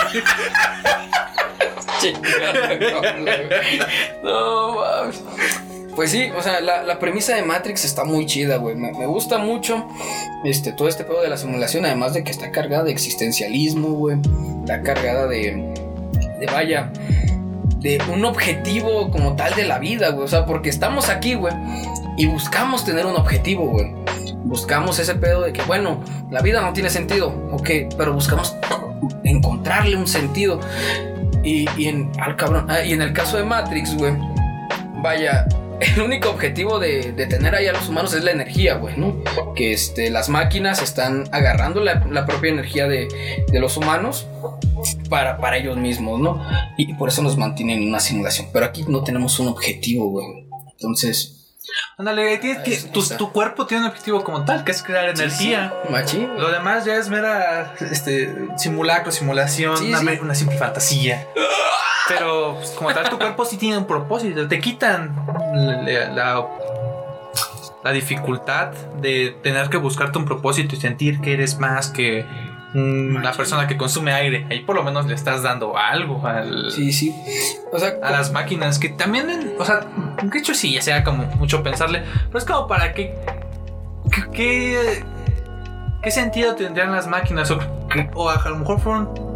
no 4.23 4.75
mames. 4.75 5.82
Pues 5.95 6.11
sí, 6.11 6.31
o 6.37 6.43
sea, 6.43 6.61
la, 6.61 6.99
premisa 6.99 7.35
de 7.37 7.43
Matrix 7.43 7.85
está 7.85 8.05
muy 8.05 8.25
chida, 8.25 8.57
güey. 8.57 8.75
Me, 8.77 9.07
gusta 9.07 9.39
mucho 9.39 9.87
este, 10.45 10.73
todo 10.73 10.89
este 10.89 11.05
pedo 11.05 11.21
de 11.21 11.29
la 11.29 11.37
simulación, 11.37 11.85
además 11.85 12.15
de 12.15 12.25
que 12.25 12.31
está 12.31 12.51
cargada 12.51 12.85
de 12.85 12.93
existencialismo, 12.93 13.89
güey. 13.91 14.17
Está 14.61 14.83
cargada 14.83 15.27
de, 15.27 15.75
de 16.41 16.47
vaya, 16.47 16.91
de 17.81 18.01
un 18.11 18.25
objetivo 18.25 19.11
como 19.11 19.37
tal 19.37 19.55
de 19.55 19.65
la 19.65 19.79
vida, 19.79 20.11
güey. 20.11 20.25
O 20.25 20.29
sea, 20.29 20.47
porque 20.47 20.71
estamos 20.71 21.11
aquí, 21.11 21.35
güey, 21.35 21.53
y 22.17 22.27
buscamos 22.27 22.85
tener 22.85 23.05
un 23.05 23.17
objetivo, 23.17 23.67
güey. 23.67 23.95
Buscamos 24.45 24.99
ese 24.99 25.15
pedo 25.15 25.43
de 25.43 25.53
que, 25.53 25.63
bueno, 25.63 26.03
la 26.31 26.41
vida 26.41 26.63
no 26.63 26.73
tiene 26.73 26.89
sentido, 26.89 27.29
ok, 27.53 27.71
pero 27.99 28.13
buscamos 28.15 28.57
encontrarle 29.25 29.97
un 29.97 30.07
sentido. 30.07 30.59
Y, 31.45 31.67
en, 31.87 32.11
al 32.21 32.37
cabrón, 32.37 32.67
ah, 32.71 32.83
y 32.83 32.93
en 32.93 33.03
el 33.03 33.13
caso 33.13 33.37
de 33.37 33.45
Matrix, 33.45 33.97
güey, 33.97 34.15
vaya, 35.03 35.47
el 35.83 36.03
único 36.03 36.31
objetivo 36.31 36.79
de, 36.79 37.13
tener 37.29 37.55
ahí 37.55 37.67
a 37.67 37.73
los 37.73 37.89
humanos 37.89 38.15
es 38.15 38.25
la 38.25 38.31
energía, 38.31 38.75
güey, 38.75 38.97
¿no? 38.97 39.23
Que 39.55 39.73
este, 39.73 40.11
las 40.11 40.29
máquinas 40.29 40.83
están 40.83 41.25
agarrando 41.33 41.81
la, 41.81 42.27
propia 42.27 42.51
energía 42.51 42.89
de, 42.89 43.09
los 43.53 43.77
humanos 43.77 44.27
para, 45.09 45.39
para 45.39 45.57
ellos 45.57 45.77
mismos, 45.77 46.21
¿no? 46.21 46.45
Y, 46.77 46.95
por 46.95 47.09
eso 47.09 47.23
nos 47.23 47.37
mantienen 47.37 47.83
en 47.83 47.89
una 47.89 48.01
simulación. 48.01 48.49
Pero 48.53 48.67
aquí 48.67 48.85
no 48.87 49.03
tenemos 49.03 49.39
un 49.39 49.49
objetivo, 49.49 50.11
güey. 50.11 50.27
Entonces... 50.73 51.39
Ándale, 51.97 52.41
que, 52.41 52.77
tu, 53.17 53.33
cuerpo 53.33 53.67
tiene 53.67 53.85
un 53.85 53.91
objetivo 53.91 54.25
como 54.25 54.45
tal, 54.45 54.65
que 54.65 54.73
es 54.73 54.83
crear 54.83 55.09
energía. 55.09 55.73
Sí, 56.07 56.29
Lo 56.37 56.51
demás 56.51 56.85
ya 56.85 56.97
es 56.97 57.09
mera 57.09 57.75
este, 57.81 58.35
simulacro, 58.59 59.13
simulación, 59.13 59.77
una, 59.83 60.01
una 60.21 60.35
simple 60.35 60.59
fantasía. 60.59 61.27
Pero 62.09 62.55
pues, 62.57 62.71
como 62.71 62.93
tal, 62.93 63.09
tu 63.09 63.19
cuerpo 63.19 63.45
sí 63.45 63.57
tiene 63.57 63.79
un 63.79 63.87
propósito. 63.87 64.47
Te 64.49 64.61
quitan 64.61 65.15
la, 65.55 66.09
la, 66.11 66.47
la 67.85 67.93
dificultad 67.93 68.73
de 69.01 69.37
tener 69.43 69.69
que 69.69 69.77
buscarte 69.77 70.19
un 70.19 70.25
propósito 70.25 70.75
y 70.75 70.81
sentir 70.81 71.21
que 71.21 71.33
eres 71.35 71.59
más 71.59 71.89
que 71.91 72.25
una 72.75 73.33
persona 73.33 73.67
que 73.67 73.77
consume 73.77 74.13
aire. 74.13 74.47
Ahí 74.51 74.61
por 74.61 74.75
lo 74.77 74.83
menos 74.83 75.07
le 75.07 75.15
estás 75.15 75.43
dando 75.43 75.77
algo 75.77 76.27
al, 76.27 76.71
Sí, 76.73 76.93
sí. 76.93 77.15
O 77.73 77.79
sea, 77.79 77.95
a 78.03 78.11
las 78.11 78.33
máquinas 78.33 78.79
que 78.79 78.89
también, 78.89 79.55
o 79.59 79.65
sea, 79.65 79.81
de 80.23 80.39
hecho 80.39 80.55
sí, 80.55 80.73
ya 80.75 80.83
sea 80.83 81.05
como 81.05 81.25
mucho 81.37 81.63
pensarle, 81.63 82.03
pero 82.29 82.39
es 82.39 82.45
como 82.45 82.67
para 82.67 82.95
qué, 82.95 83.15
qué, 84.11 84.23
qué, 84.33 85.05
qué 86.03 86.11
sentido 86.11 86.55
tendrían 86.55 86.93
las 86.93 87.07
máquinas 87.07 87.51
o, 87.51 87.59
que- 87.59 88.11
o 88.15 88.31
a 88.31 88.49
lo 88.49 88.57
mejor 88.57 88.81
fueron 88.81 89.32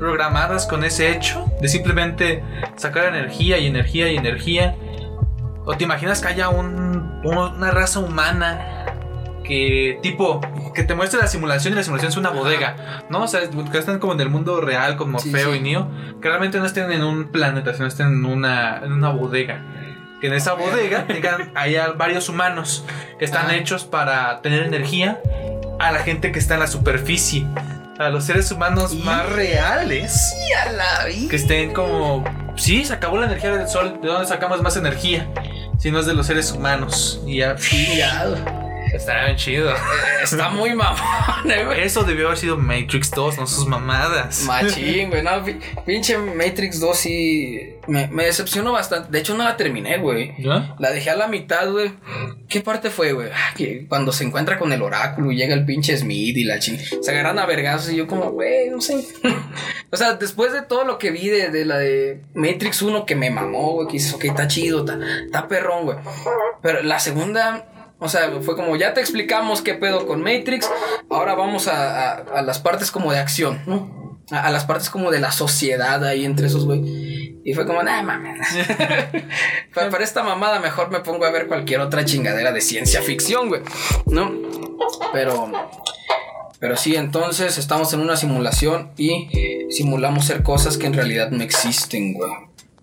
programadas 0.00 0.66
con 0.66 0.82
ese 0.82 1.12
hecho 1.12 1.46
de 1.60 1.68
simplemente 1.68 2.42
sacar 2.76 3.04
energía 3.14 3.58
y 3.58 3.66
energía 3.68 4.10
y 4.10 4.16
energía. 4.16 4.74
¿O 5.64 5.76
te 5.76 5.84
imaginas 5.84 6.20
que 6.20 6.28
haya 6.28 6.48
un, 6.48 7.20
un- 7.22 7.36
una 7.36 7.70
raza 7.70 8.00
humana 8.00 8.86
que 9.44 9.98
tipo 10.02 10.40
que 10.74 10.84
te 10.84 10.94
muestre 10.94 11.20
la 11.20 11.26
simulación 11.26 11.72
y 11.74 11.76
la 11.76 11.82
simulación 11.82 12.10
es 12.10 12.16
una 12.16 12.30
bodega, 12.30 13.04
¿no? 13.10 13.22
O 13.24 13.28
sea, 13.28 13.40
que 13.70 13.78
están 13.78 13.98
como 13.98 14.12
en 14.14 14.20
el 14.20 14.30
mundo 14.30 14.60
real 14.60 14.96
como 14.96 15.18
Sí, 15.18 15.30
Feo 15.30 15.52
sí. 15.52 15.58
y 15.58 15.60
Neo, 15.60 15.88
que 16.22 16.28
realmente 16.28 16.58
no 16.58 16.64
estén 16.66 16.90
en 16.92 17.02
un 17.04 17.30
planeta, 17.30 17.74
sino 17.74 17.86
estén 17.86 18.06
en 18.08 18.24
una, 18.24 18.78
en 18.82 18.92
una 18.92 19.10
bodega. 19.10 19.60
Que 20.20 20.28
en 20.28 20.34
esa 20.34 20.54
bodega 20.54 21.06
tengan 21.08 21.50
haya 21.54 21.92
varios 21.92 22.28
humanos 22.28 22.84
que 23.18 23.24
están 23.24 23.50
hechos 23.50 23.84
para 23.84 24.40
tener 24.42 24.62
energía 24.62 25.20
a 25.80 25.90
la 25.92 25.98
gente 26.00 26.30
que 26.32 26.38
está 26.38 26.54
en 26.54 26.60
la 26.60 26.66
superficie. 26.66 27.44
A 28.00 28.08
los 28.08 28.24
seres 28.24 28.50
humanos 28.50 28.94
Y- 28.94 29.02
más 29.02 29.28
reales 29.28 30.34
a 30.66 30.72
la 30.72 31.04
vida. 31.04 31.28
que 31.28 31.36
estén 31.36 31.74
como. 31.74 32.24
Sí, 32.56 32.84
se 32.84 32.94
acabó 32.94 33.18
la 33.18 33.26
energía 33.26 33.54
del 33.54 33.68
sol. 33.68 33.98
¿De 34.02 34.08
dónde 34.08 34.26
sacamos 34.26 34.62
más 34.62 34.74
energía? 34.76 35.28
Si 35.78 35.90
no 35.90 36.00
es 36.00 36.06
de 36.06 36.14
los 36.14 36.26
seres 36.26 36.50
humanos. 36.50 37.20
Y 37.26 37.38
ya. 37.38 37.56
Ya, 37.96 38.24
Estará 38.92 39.24
bien 39.26 39.36
chido. 39.36 39.72
Está 40.22 40.50
muy 40.50 40.74
mamón, 40.74 41.50
eh, 41.50 41.64
güey. 41.64 41.80
Eso 41.82 42.02
debió 42.04 42.26
haber 42.26 42.38
sido 42.38 42.56
Matrix 42.56 43.10
2, 43.10 43.38
no 43.38 43.46
sus 43.46 43.66
mamadas. 43.66 44.42
Machín, 44.44 45.10
güey. 45.10 45.22
No, 45.22 45.44
pi- 45.44 45.58
pinche 45.86 46.18
Matrix 46.18 46.80
2 46.80 46.96
sí 46.96 47.76
me, 47.86 48.08
me 48.08 48.24
decepcionó 48.26 48.72
bastante. 48.72 49.10
De 49.10 49.18
hecho, 49.20 49.36
no 49.36 49.44
la 49.44 49.56
terminé, 49.56 49.98
güey. 49.98 50.34
¿Ya? 50.38 50.74
La 50.78 50.90
dejé 50.90 51.10
a 51.10 51.16
la 51.16 51.28
mitad, 51.28 51.70
güey. 51.70 51.92
¿Qué 52.48 52.60
parte 52.60 52.90
fue, 52.90 53.12
güey? 53.12 53.28
Ah, 53.32 53.54
que 53.56 53.86
cuando 53.88 54.12
se 54.12 54.24
encuentra 54.24 54.58
con 54.58 54.72
el 54.72 54.82
oráculo 54.82 55.30
y 55.32 55.36
llega 55.36 55.54
el 55.54 55.64
pinche 55.64 55.96
Smith 55.96 56.36
y 56.36 56.44
la 56.44 56.58
ching. 56.58 56.78
Se 56.78 57.10
agarran 57.10 57.38
a 57.38 57.46
vergazos 57.46 57.92
y 57.92 57.96
yo 57.96 58.06
como, 58.06 58.30
güey, 58.32 58.70
no 58.70 58.80
sé. 58.80 59.04
o 59.90 59.96
sea, 59.96 60.14
después 60.14 60.52
de 60.52 60.62
todo 60.62 60.84
lo 60.84 60.98
que 60.98 61.10
vi 61.10 61.28
de, 61.28 61.50
de 61.50 61.64
la 61.64 61.78
de 61.78 62.22
Matrix 62.34 62.82
1 62.82 63.06
que 63.06 63.14
me 63.16 63.30
mamó, 63.30 63.72
güey, 63.74 63.86
que 63.86 63.92
dices, 63.94 64.14
ok, 64.14 64.24
está 64.24 64.46
chido, 64.48 64.80
está, 64.80 64.98
está 65.24 65.48
perrón, 65.48 65.84
güey. 65.84 65.96
Pero 66.62 66.82
la 66.82 66.98
segunda... 66.98 67.66
O 68.00 68.08
sea, 68.08 68.30
fue 68.40 68.56
como, 68.56 68.76
ya 68.76 68.94
te 68.94 69.00
explicamos 69.00 69.62
qué 69.62 69.74
pedo 69.74 70.06
con 70.06 70.22
Matrix, 70.22 70.68
ahora 71.10 71.34
vamos 71.34 71.68
a, 71.68 72.12
a- 72.12 72.14
a 72.38 72.42
las 72.42 72.58
partes 72.58 72.90
como 72.90 73.12
de 73.12 73.18
acción, 73.18 73.60
¿no? 73.66 74.18
A, 74.30 74.46
a 74.46 74.50
las 74.50 74.64
partes 74.64 74.88
como 74.90 75.10
de 75.10 75.20
la 75.20 75.32
sociedad 75.32 76.02
ahí 76.04 76.24
entre 76.24 76.46
esos, 76.46 76.64
güey. 76.64 77.38
Y 77.44 77.54
fue 77.54 77.66
como, 77.66 77.82
nah, 77.82 78.02
mames. 78.02 78.38
para, 79.74 79.90
para 79.90 80.04
esta 80.04 80.22
mamada 80.22 80.60
mejor 80.60 80.90
me 80.90 81.00
pongo 81.00 81.24
a 81.24 81.30
ver 81.30 81.46
cualquier 81.46 81.80
otra 81.80 82.04
chingadera 82.04 82.52
de 82.52 82.60
ciencia 82.60 83.02
ficción, 83.02 83.48
güey. 83.48 83.62
¿No? 84.06 84.30
Pero... 85.12 85.50
Pero 86.58 86.76
sí, 86.76 86.94
entonces 86.94 87.56
estamos 87.56 87.90
en 87.94 88.00
una 88.00 88.16
simulación 88.18 88.90
y 88.98 89.28
simulamos 89.70 90.26
ser 90.26 90.42
cosas 90.42 90.76
que 90.76 90.86
en 90.86 90.92
realidad 90.92 91.30
no 91.30 91.42
existen, 91.42 92.12
güey. 92.12 92.30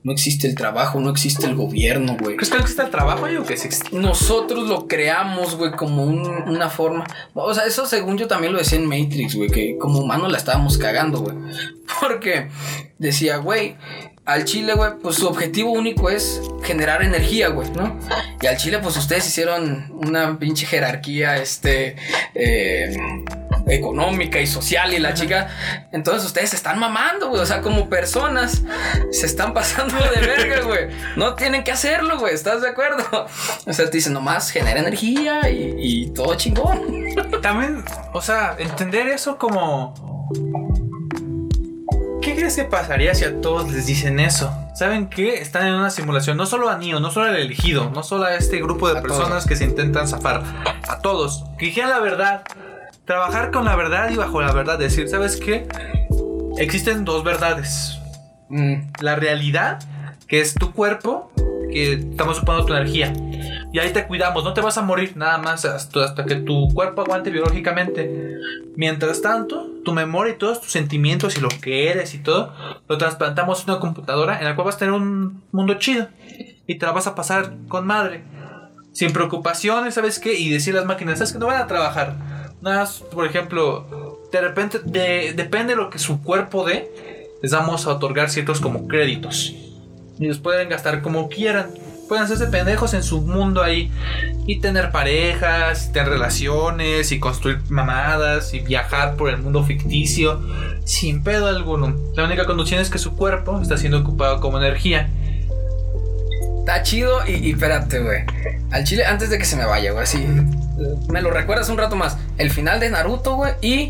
No 0.07 0.13
existe 0.13 0.47
el 0.47 0.55
trabajo, 0.55 1.01
no 1.01 1.09
existe 1.09 1.45
el 1.47 1.55
gobierno, 1.55 2.15
güey. 2.17 2.37
¿Crees 2.37 2.49
que 2.49 2.57
existe 2.59 2.81
el 2.81 2.89
trabajo 2.89 3.27
yo 3.27 3.43
que 3.45 3.55
existe? 3.55 3.89
Nosotros 3.91 4.65
lo 4.69 4.87
creamos, 4.87 5.57
güey, 5.57 5.71
como 5.73 6.05
un- 6.05 6.47
una 6.47 6.69
forma. 6.69 7.05
O 7.33 7.53
sea, 7.53 7.65
eso 7.65 7.85
según 7.85 8.17
yo 8.17 8.25
también 8.25 8.53
lo 8.53 8.59
decía 8.59 8.79
en 8.79 8.85
Matrix, 8.85 9.35
güey, 9.35 9.49
que 9.49 9.77
como 9.77 9.99
humanos 9.99 10.31
la 10.31 10.37
estábamos 10.37 10.77
cagando, 10.77 11.19
güey. 11.19 11.35
Porque 11.99 12.47
decía, 12.97 13.35
güey, 13.35 13.75
al 14.23 14.45
Chile, 14.45 14.75
güey, 14.75 14.91
pues 15.03 15.17
su 15.17 15.27
objetivo 15.27 15.73
único 15.73 16.09
es 16.09 16.41
generar 16.63 17.03
energía, 17.03 17.49
güey, 17.49 17.69
¿no? 17.71 17.99
Y 18.41 18.47
al 18.47 18.55
Chile, 18.55 18.79
pues 18.79 18.95
ustedes 18.95 19.27
hicieron 19.27 19.91
una 19.91 20.39
pinche 20.39 20.65
jerarquía, 20.65 21.35
este, 21.35 21.97
eh, 22.33 22.95
económica 23.67 24.39
y 24.39 24.47
social 24.47 24.93
y 24.93 24.99
la 24.99 25.13
chica. 25.13 25.47
Entonces 25.91 26.25
ustedes 26.25 26.51
se 26.51 26.55
están 26.55 26.79
mamando, 26.79 27.29
güey. 27.29 27.41
O 27.41 27.45
sea, 27.45 27.61
como 27.61 27.89
personas 27.89 28.63
se 29.11 29.25
están 29.25 29.53
pasando 29.53 29.95
de 29.97 30.25
verga, 30.25 30.61
güey. 30.61 30.87
No 31.15 31.35
tienen 31.35 31.63
que 31.63 31.71
hacerlo, 31.71 32.17
güey. 32.19 32.33
¿Estás 32.33 32.61
de 32.61 32.69
acuerdo? 32.69 33.27
O 33.65 33.73
sea, 33.73 33.85
te 33.85 33.91
dicen 33.97 34.13
nomás 34.13 34.49
genera 34.49 34.79
energía 34.79 35.49
y, 35.49 35.75
y 35.77 36.09
todo 36.11 36.35
chingón. 36.35 36.81
También, 37.41 37.83
o 38.13 38.21
sea, 38.21 38.55
entender 38.57 39.07
eso 39.07 39.37
como. 39.37 39.93
¿Qué 42.21 42.35
crees 42.35 42.55
que 42.57 42.65
pasaría 42.65 43.15
si 43.15 43.23
a 43.23 43.39
todos 43.39 43.71
les 43.71 43.85
dicen 43.85 44.19
eso? 44.19 44.53
¿Saben 44.75 45.07
qué? 45.07 45.41
Están 45.41 45.65
en 45.67 45.75
una 45.75 45.89
simulación, 45.89 46.35
no 46.35 46.45
solo 46.45 46.69
a 46.69 46.77
Neo, 46.77 46.99
no 46.99 47.09
solo 47.09 47.27
al 47.27 47.37
elegido, 47.37 47.89
no 47.89 48.03
solo 48.03 48.25
a 48.25 48.35
este 48.35 48.57
grupo 48.61 48.89
de 48.91 48.99
A 48.99 49.01
personas 49.01 49.29
todos. 49.29 49.47
que 49.47 49.55
se 49.55 49.63
intentan 49.63 50.07
zafar, 50.07 50.43
a 50.87 50.99
todos, 50.99 51.45
que 51.57 51.67
dijeran 51.67 51.89
la 51.91 51.99
verdad, 51.99 52.43
trabajar 53.07 53.51
con 53.51 53.65
la 53.65 53.75
verdad 53.75 54.11
y 54.11 54.15
bajo 54.17 54.41
la 54.41 54.51
verdad, 54.51 54.77
decir, 54.77 55.07
¿sabes 55.07 55.37
qué? 55.37 55.67
Existen 56.59 57.05
dos 57.05 57.23
verdades. 57.23 57.97
Mm, 58.49 58.91
La 58.99 59.15
realidad, 59.15 59.79
que 60.27 60.41
es 60.41 60.53
tu 60.53 60.73
cuerpo, 60.73 61.31
que 61.71 61.93
estamos 61.93 62.37
ocupando 62.37 62.65
tu 62.65 62.73
energía. 62.73 63.13
Y 63.71 63.79
ahí 63.79 63.91
te 63.91 64.05
cuidamos, 64.07 64.43
no 64.43 64.53
te 64.53 64.61
vas 64.61 64.77
a 64.77 64.81
morir 64.81 65.15
nada 65.15 65.37
más 65.37 65.65
hasta, 65.65 66.03
hasta 66.03 66.25
que 66.25 66.35
tu 66.35 66.67
cuerpo 66.73 67.01
aguante 67.01 67.29
biológicamente. 67.29 68.35
Mientras 68.75 69.21
tanto, 69.21 69.69
tu 69.85 69.93
memoria 69.93 70.33
y 70.33 70.37
todos 70.37 70.61
tus 70.61 70.71
sentimientos 70.71 71.37
y 71.37 71.41
lo 71.41 71.49
que 71.49 71.89
eres 71.89 72.13
y 72.13 72.19
todo, 72.19 72.53
lo 72.87 72.97
trasplantamos 72.97 73.61
a 73.61 73.71
una 73.71 73.79
computadora 73.79 74.39
en 74.39 74.45
la 74.45 74.55
cual 74.55 74.65
vas 74.65 74.75
a 74.75 74.79
tener 74.79 74.93
un 74.93 75.43
mundo 75.51 75.75
chido. 75.75 76.07
Y 76.65 76.77
te 76.77 76.85
la 76.85 76.91
vas 76.91 77.07
a 77.07 77.15
pasar 77.15 77.53
con 77.69 77.85
madre. 77.85 78.23
Sin 78.91 79.13
preocupaciones, 79.13 79.93
¿sabes 79.93 80.19
qué? 80.19 80.33
Y 80.33 80.49
decir 80.49 80.73
a 80.73 80.79
las 80.79 80.85
máquinas, 80.85 81.19
¿sabes 81.19 81.31
que 81.31 81.39
No 81.39 81.47
van 81.47 81.61
a 81.61 81.67
trabajar. 81.67 82.15
Por 83.13 83.25
ejemplo, 83.25 84.19
de 84.31 84.41
repente, 84.41 84.79
de- 84.83 85.33
depende 85.35 85.73
de 85.73 85.77
lo 85.81 85.89
que 85.89 85.99
su 85.99 86.21
cuerpo 86.21 86.65
dé, 86.65 86.91
les 87.41 87.51
vamos 87.51 87.87
a 87.87 87.91
otorgar 87.93 88.29
ciertos 88.29 88.59
como 88.59 88.87
créditos. 88.87 89.53
Y 90.19 90.25
los 90.27 90.39
pueden 90.39 90.69
gastar 90.69 91.01
como 91.01 91.29
quieran. 91.29 91.69
Pueden 92.07 92.23
hacerse 92.23 92.47
pendejos 92.47 92.93
en 92.93 93.03
su 93.03 93.21
mundo 93.21 93.61
ahí. 93.61 93.91
Y 94.47 94.59
tener 94.59 94.91
parejas, 94.91 95.91
tener 95.91 96.09
relaciones, 96.09 97.11
y 97.11 97.19
construir 97.19 97.59
mamadas, 97.69 98.53
y 98.53 98.59
viajar 98.59 99.15
por 99.15 99.29
el 99.29 99.37
mundo 99.37 99.63
ficticio. 99.63 100.41
Sin 100.85 101.21
pedo 101.23 101.47
alguno. 101.47 101.95
La 102.15 102.23
única 102.23 102.45
condición 102.45 102.79
es 102.79 102.89
que 102.89 102.97
su 102.97 103.15
cuerpo 103.15 103.61
está 103.61 103.77
siendo 103.77 103.99
ocupado 103.99 104.39
como 104.39 104.57
energía. 104.57 105.09
Está 106.59 106.81
chido 106.83 107.19
y, 107.27 107.47
y 107.47 107.51
espérate, 107.51 107.99
güey. 107.99 108.23
Al 108.71 108.83
chile, 108.83 109.05
antes 109.05 109.29
de 109.29 109.37
que 109.37 109.45
se 109.45 109.55
me 109.55 109.65
vaya, 109.65 109.91
güey, 109.91 110.03
así. 110.03 110.25
Me 111.09 111.21
lo 111.21 111.31
recuerdas 111.31 111.69
un 111.69 111.77
rato 111.77 111.95
más. 111.95 112.17
El 112.37 112.51
final 112.51 112.79
de 112.79 112.89
Naruto, 112.89 113.35
güey, 113.35 113.53
y 113.61 113.89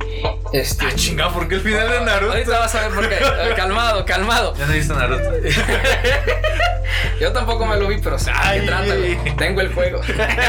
este. 0.53 0.85
Ah, 0.85 0.91
chinga, 0.95 1.29
¿por 1.33 1.47
qué 1.47 1.55
el 1.55 1.61
final 1.61 1.89
de 1.89 2.01
Naruto? 2.01 2.31
Ahorita 2.33 2.59
vas 2.59 2.75
a 2.75 2.81
ver 2.87 2.91
por 2.91 3.09
qué. 3.09 3.15
Eh, 3.15 3.53
calmado, 3.55 4.05
calmado. 4.05 4.53
Ya 4.55 4.65
no 4.67 4.73
he 4.73 4.77
visto 4.77 4.93
Naruto. 4.95 5.23
Yo 7.19 7.31
tampoco 7.33 7.65
me 7.65 7.77
lo 7.77 7.87
vi, 7.87 7.97
pero 8.01 8.17
sé 8.17 8.31
qué 8.53 8.61
trata. 8.61 8.93
Tengo 9.37 9.61
el 9.61 9.73
juego. 9.73 10.01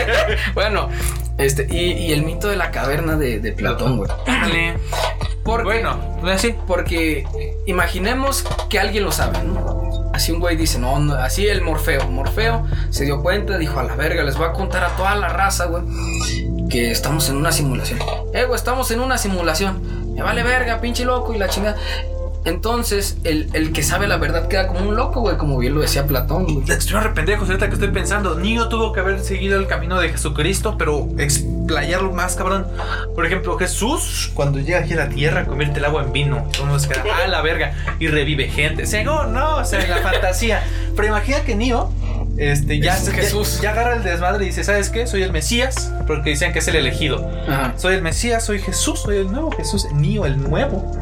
bueno, 0.55 0.89
este, 1.39 1.67
y, 1.71 1.93
y 1.93 2.13
el 2.13 2.23
mito 2.23 2.49
de 2.49 2.57
la 2.57 2.71
caverna 2.71 3.17
de, 3.17 3.41
de 3.41 3.53
Platón, 3.53 3.97
güey. 3.97 4.11
Porque, 5.45 5.65
Bueno, 5.65 6.19
pues 6.21 6.37
así. 6.37 6.55
porque 6.67 7.27
imaginemos 7.67 8.45
que 8.69 8.79
alguien 8.79 9.05
lo 9.05 9.13
sabe, 9.13 9.43
¿no? 9.45 9.98
Así 10.19 10.33
un 10.33 10.41
güey 10.41 10.57
dice, 10.57 10.81
no, 10.81 10.97
así 11.15 11.47
el 11.47 11.63
Morfeo. 11.63 12.09
Morfeo 12.09 12.67
se 12.91 13.05
dio 13.05 13.23
cuenta, 13.23 13.57
dijo, 13.57 13.79
a 13.79 13.85
la 13.85 13.95
verga, 13.95 14.25
les 14.25 14.37
voy 14.37 14.49
a 14.49 14.53
contar 14.53 14.83
a 14.83 14.89
toda 14.97 15.15
la 15.15 15.29
raza, 15.29 15.67
güey, 15.67 15.85
que 16.69 16.91
estamos 16.91 17.29
en 17.29 17.37
una 17.37 17.53
simulación. 17.53 18.01
Eh, 18.35 18.43
güey, 18.45 18.57
estamos 18.57 18.91
en 18.91 18.99
una 18.99 19.17
simulación. 19.17 20.15
Me 20.17 20.23
vale 20.23 20.43
verga, 20.43 20.81
pinche 20.81 21.05
loco 21.05 21.33
y 21.35 21.39
la 21.39 21.49
chingada. 21.49 21.77
Entonces, 22.45 23.19
el, 23.25 23.51
el 23.53 23.73
que 23.73 23.83
sabe 23.83 24.07
la 24.07 24.17
verdad 24.17 24.49
queda 24.49 24.69
como 24.69 24.89
un 24.89 24.97
loco, 24.97 25.21
güey, 25.21 25.37
como 25.37 25.59
bien 25.59 25.75
lo 25.75 25.81
decía 25.81 26.07
Platón. 26.07 26.65
Estoy 26.69 26.97
arrependejos 26.97 27.49
ahorita 27.49 27.69
que 27.69 27.75
estoy 27.75 27.91
pensando. 27.91 28.35
Niño 28.37 28.69
tuvo 28.69 28.93
que 28.93 29.01
haber 29.01 29.21
seguido 29.21 29.59
el 29.59 29.67
camino 29.67 30.01
de 30.01 30.11
Jesucristo, 30.11 30.77
pero 30.79 31.09
explayarlo 31.19 32.13
más, 32.13 32.37
cabrón. 32.37 32.67
Por 33.15 33.27
ejemplo, 33.27 33.57
Jesús, 33.59 34.31
cuando 34.35 34.59
llega 34.59 34.81
aquí 34.81 34.95
a 34.95 34.97
la 34.97 35.09
tierra, 35.09 35.47
convierte 35.47 35.79
el 35.79 35.85
agua 35.85 36.03
en 36.03 36.13
vino. 36.13 36.49
Todo 36.53 36.63
el 36.63 36.69
mundo 36.69 36.79
se 36.79 36.89
queda, 36.89 37.05
ah, 37.25 37.29
la 37.29 37.43
verga. 37.43 37.75
Y 37.99 38.09
revive 38.09 38.49
gente. 38.49 38.87
Según, 38.87 39.33
no, 39.33 39.57
o 39.57 39.65
sea, 39.65 39.83
en 39.83 39.91
la 39.91 39.99
fantasía. 39.99 40.63
Pero 40.97 41.09
imagina 41.09 41.43
que 41.43 41.55
Neo 41.55 41.93
este, 42.39 42.79
ya, 42.81 42.97
Es 42.97 43.11
Jesús. 43.11 43.61
Ya, 43.61 43.71
agarra 43.73 43.97
el 43.97 44.03
desmadre 44.05 44.45
y 44.45 44.49
dice, 44.49 44.65
¿sabes 44.65 44.91
qué? 44.91 45.07
Soy 45.07 45.23
el 45.23 45.33
Mesías, 45.33 45.93
porque 46.07 46.31
decían 46.31 46.53
que 46.53 46.61
es 46.61 46.69
el 46.69 46.77
elegido. 46.77 47.29
Ajá. 47.49 47.75
Soy 47.77 47.95
el 47.95 48.03
Mesías, 48.03 48.45
soy 48.45 48.61
Jesús, 48.61 49.01
soy 49.01 49.19
el 49.19 49.31
nuevo 49.33 49.51
Jesús, 49.51 49.85
el 49.87 49.95
mío, 49.97 50.25
el 50.27 50.41
nuevo. 50.43 50.93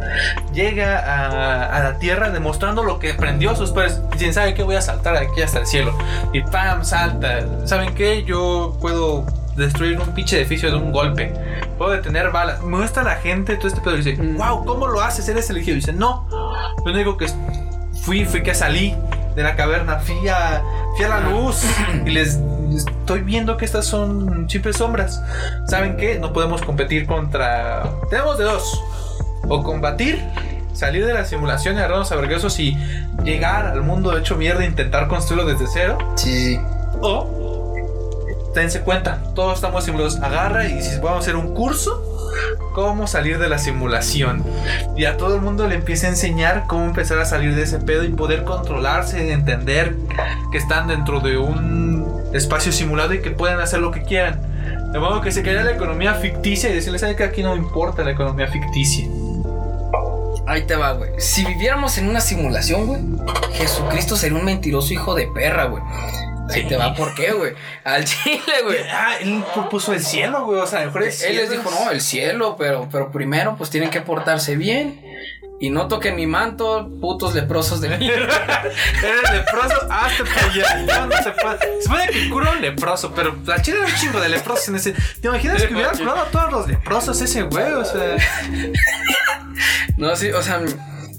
Llega 0.55 0.99
a, 0.99 1.77
a 1.77 1.83
la 1.85 1.99
tierra 1.99 2.31
demostrando 2.31 2.83
lo 2.83 2.99
que 2.99 3.13
aprendió 3.13 3.55
sus 3.57 3.71
padres. 3.71 4.01
Dicen, 4.13 4.33
¿sabe 4.35 4.55
qué? 4.55 4.63
Voy 4.63 4.77
a 4.77 4.81
saltar 4.81 5.17
aquí 5.17 5.43
hasta 5.43 5.59
el 5.61 5.67
cielo. 5.67 5.97
Y 6.33 6.41
¡pam! 6.43 6.85
Salta. 6.85 7.45
¿Saben 7.67 7.95
qué? 7.95 8.25
Yo 8.25 8.77
puedo 8.81 9.27
destruir 9.57 9.99
un 9.99 10.15
pinche 10.15 10.39
edificio 10.39 10.71
de 10.71 10.77
un 10.77 10.93
golpe. 10.93 11.33
Puedo 11.79 11.93
detener 11.93 12.31
balas. 12.31 12.63
Muestra 12.63 13.03
a 13.03 13.05
la 13.05 13.17
gente 13.17 13.57
todo 13.57 13.69
este 13.69 13.81
pedo 13.81 13.95
y 13.97 14.03
dice, 14.03 14.23
Mm. 14.23 14.37
wow, 14.37 14.65
¿cómo 14.65 14.87
lo 14.87 15.01
haces? 15.03 15.29
Eres 15.29 15.49
elegido. 15.51 15.73
Y 15.77 15.81
dice, 15.81 15.93
no. 15.93 16.27
Lo 16.85 16.93
único 16.93 17.17
que 17.17 17.27
fui, 18.03 18.25
fui 18.25 18.43
que 18.43 18.55
salí 18.55 18.95
de 19.35 19.43
la 19.43 19.57
caverna. 19.57 19.99
Fui 19.99 20.29
a, 20.29 20.63
fui 20.97 21.05
a 21.05 21.09
la 21.09 21.21
luz. 21.21 21.63
Y 22.05 22.11
les 22.11 22.41
estoy 22.75 23.21
viendo 23.21 23.57
que 23.57 23.65
estas 23.65 23.87
son 23.87 24.49
simples 24.49 24.77
sombras. 24.77 25.23
¿Saben 25.69 25.97
qué? 25.97 26.19
No 26.19 26.33
podemos 26.33 26.63
competir 26.63 27.07
contra. 27.07 27.85
Tenemos 28.11 28.39
de 28.39 28.45
dos: 28.45 28.83
o 29.49 29.63
combatir, 29.63 30.25
salir 30.73 31.07
de 31.07 31.15
la 31.15 31.25
simulación 31.25 31.77
y 31.77 31.79
agarrarnos 31.79 32.11
a 32.13 32.17
vergüenzos 32.17 32.59
y 32.59 32.77
llegar 33.23 33.67
al 33.67 33.83
mundo 33.83 34.17
hecho 34.17 34.37
mierda 34.37 34.65
e 34.65 34.67
intentar 34.67 35.09
construirlo 35.09 35.47
desde 35.47 35.67
cero. 35.73 35.99
Sí. 36.17 36.59
O 37.01 37.75
dense 38.55 38.81
cuenta, 38.81 39.23
todos 39.35 39.55
estamos 39.55 39.85
simulados. 39.85 40.17
Agarra 40.21 40.67
y 40.67 40.83
si 40.83 40.99
a 41.07 41.19
hacer 41.19 41.37
un 41.37 41.55
curso. 41.55 42.13
Cómo 42.75 43.07
salir 43.07 43.39
de 43.39 43.49
la 43.49 43.59
simulación. 43.59 44.45
Y 44.97 45.05
a 45.05 45.17
todo 45.17 45.35
el 45.37 45.41
mundo 45.41 45.67
le 45.67 45.77
empieza 45.77 46.07
a 46.07 46.11
enseñar 46.11 46.65
cómo 46.67 46.85
empezar 46.85 47.19
a 47.19 47.25
salir 47.25 47.55
de 47.55 47.63
ese 47.63 47.79
pedo 47.79 48.05
y 48.05 48.09
poder 48.09 48.45
controlarse, 48.45 49.33
entender 49.33 49.95
que 50.53 50.59
están 50.59 50.89
dentro 50.89 51.21
de 51.21 51.39
un 51.39 52.07
espacio 52.33 52.73
simulado 52.73 53.15
y 53.15 53.21
que 53.21 53.31
pueden 53.31 53.61
hacer 53.61 53.81
lo 53.81 53.91
que 53.91 54.03
quieran. 54.03 54.41
De 54.93 54.99
modo 54.99 55.21
que 55.21 55.33
se 55.33 55.43
crea 55.43 55.65
la 55.65 55.73
economía 55.73 56.15
ficticia 56.15 56.71
y 56.71 56.75
decirles, 56.75 57.01
¿sabe 57.01 57.17
que 57.17 57.25
aquí 57.25 57.43
no 57.43 57.57
importa 57.57 58.03
la 58.05 58.13
economía 58.13 58.47
ficticia? 58.47 59.07
Ahí 60.47 60.65
te 60.65 60.77
va, 60.77 60.93
güey. 60.93 61.11
Si 61.19 61.45
viviéramos 61.45 61.99
en 61.99 62.09
una 62.09 62.21
simulación, 62.21 62.87
güey, 62.87 63.01
Jesucristo 63.55 64.17
sería 64.17 64.39
un 64.39 64.45
mentiroso 64.45 64.93
hijo 64.93 65.15
de 65.15 65.27
perra, 65.27 65.65
güey. 65.65 65.83
Ahí 66.53 66.67
te 66.67 66.77
va, 66.77 66.95
¿por 66.95 67.15
qué, 67.15 67.33
güey? 67.33 67.55
Al 67.85 68.05
chile, 68.07 68.41
güey. 68.65 68.79
Ah, 68.93 69.17
él 69.21 69.45
propuso 69.53 69.93
el 69.93 70.01
cielo, 70.01 70.45
güey. 70.45 70.61
O 70.61 70.67
sea, 70.67 70.79
a 70.79 70.83
lo 70.83 70.87
mejor 70.89 71.03
el 71.05 71.13
Él 71.27 71.37
les 71.37 71.51
dijo, 71.51 71.71
no, 71.71 71.91
el 71.91 72.01
cielo, 72.01 72.57
pero, 72.59 72.89
pero 72.91 73.11
primero, 73.11 73.57
pues 73.57 73.71
tienen 73.71 73.91
que 73.91 74.01
portarse 74.01 74.57
bien. 74.57 75.05
Y 75.59 75.71
no 75.71 75.89
toquen 75.89 76.17
mi 76.17 76.27
manto, 76.27 76.91
putos 77.01 77.35
leprosos 77.35 77.81
de 77.81 77.89
mierda. 77.99 78.63
Eres 79.03 79.33
leproso, 79.33 79.89
hazte 79.91 80.25
para 80.25 80.53
allá. 80.53 80.85
No, 80.87 81.07
no 81.07 81.23
se 81.23 81.31
puede. 81.31 81.59
Se 81.59 81.83
supone 81.83 82.07
que 82.09 82.29
cura 82.29 82.51
un 82.51 82.61
leproso, 82.61 83.13
pero 83.15 83.35
la 83.47 83.63
chile 83.63 83.79
era 83.79 83.87
un 83.87 83.95
chingo 83.95 84.21
de 84.21 84.29
leprosos 84.29 84.69
en 84.69 84.77
ese. 84.77 84.93
¿Te 84.93 85.29
imaginas 85.29 85.63
que 85.63 85.73
hubiera 85.73 85.93
curado 85.93 86.19
a 86.19 86.25
todos 86.27 86.53
los 86.53 86.69
leprosos 86.69 87.21
ese 87.23 87.43
güey? 87.43 87.73
O 87.73 87.85
sea, 87.85 88.17
No, 89.97 90.15
sí, 90.15 90.31
o 90.31 90.43
sea, 90.43 90.61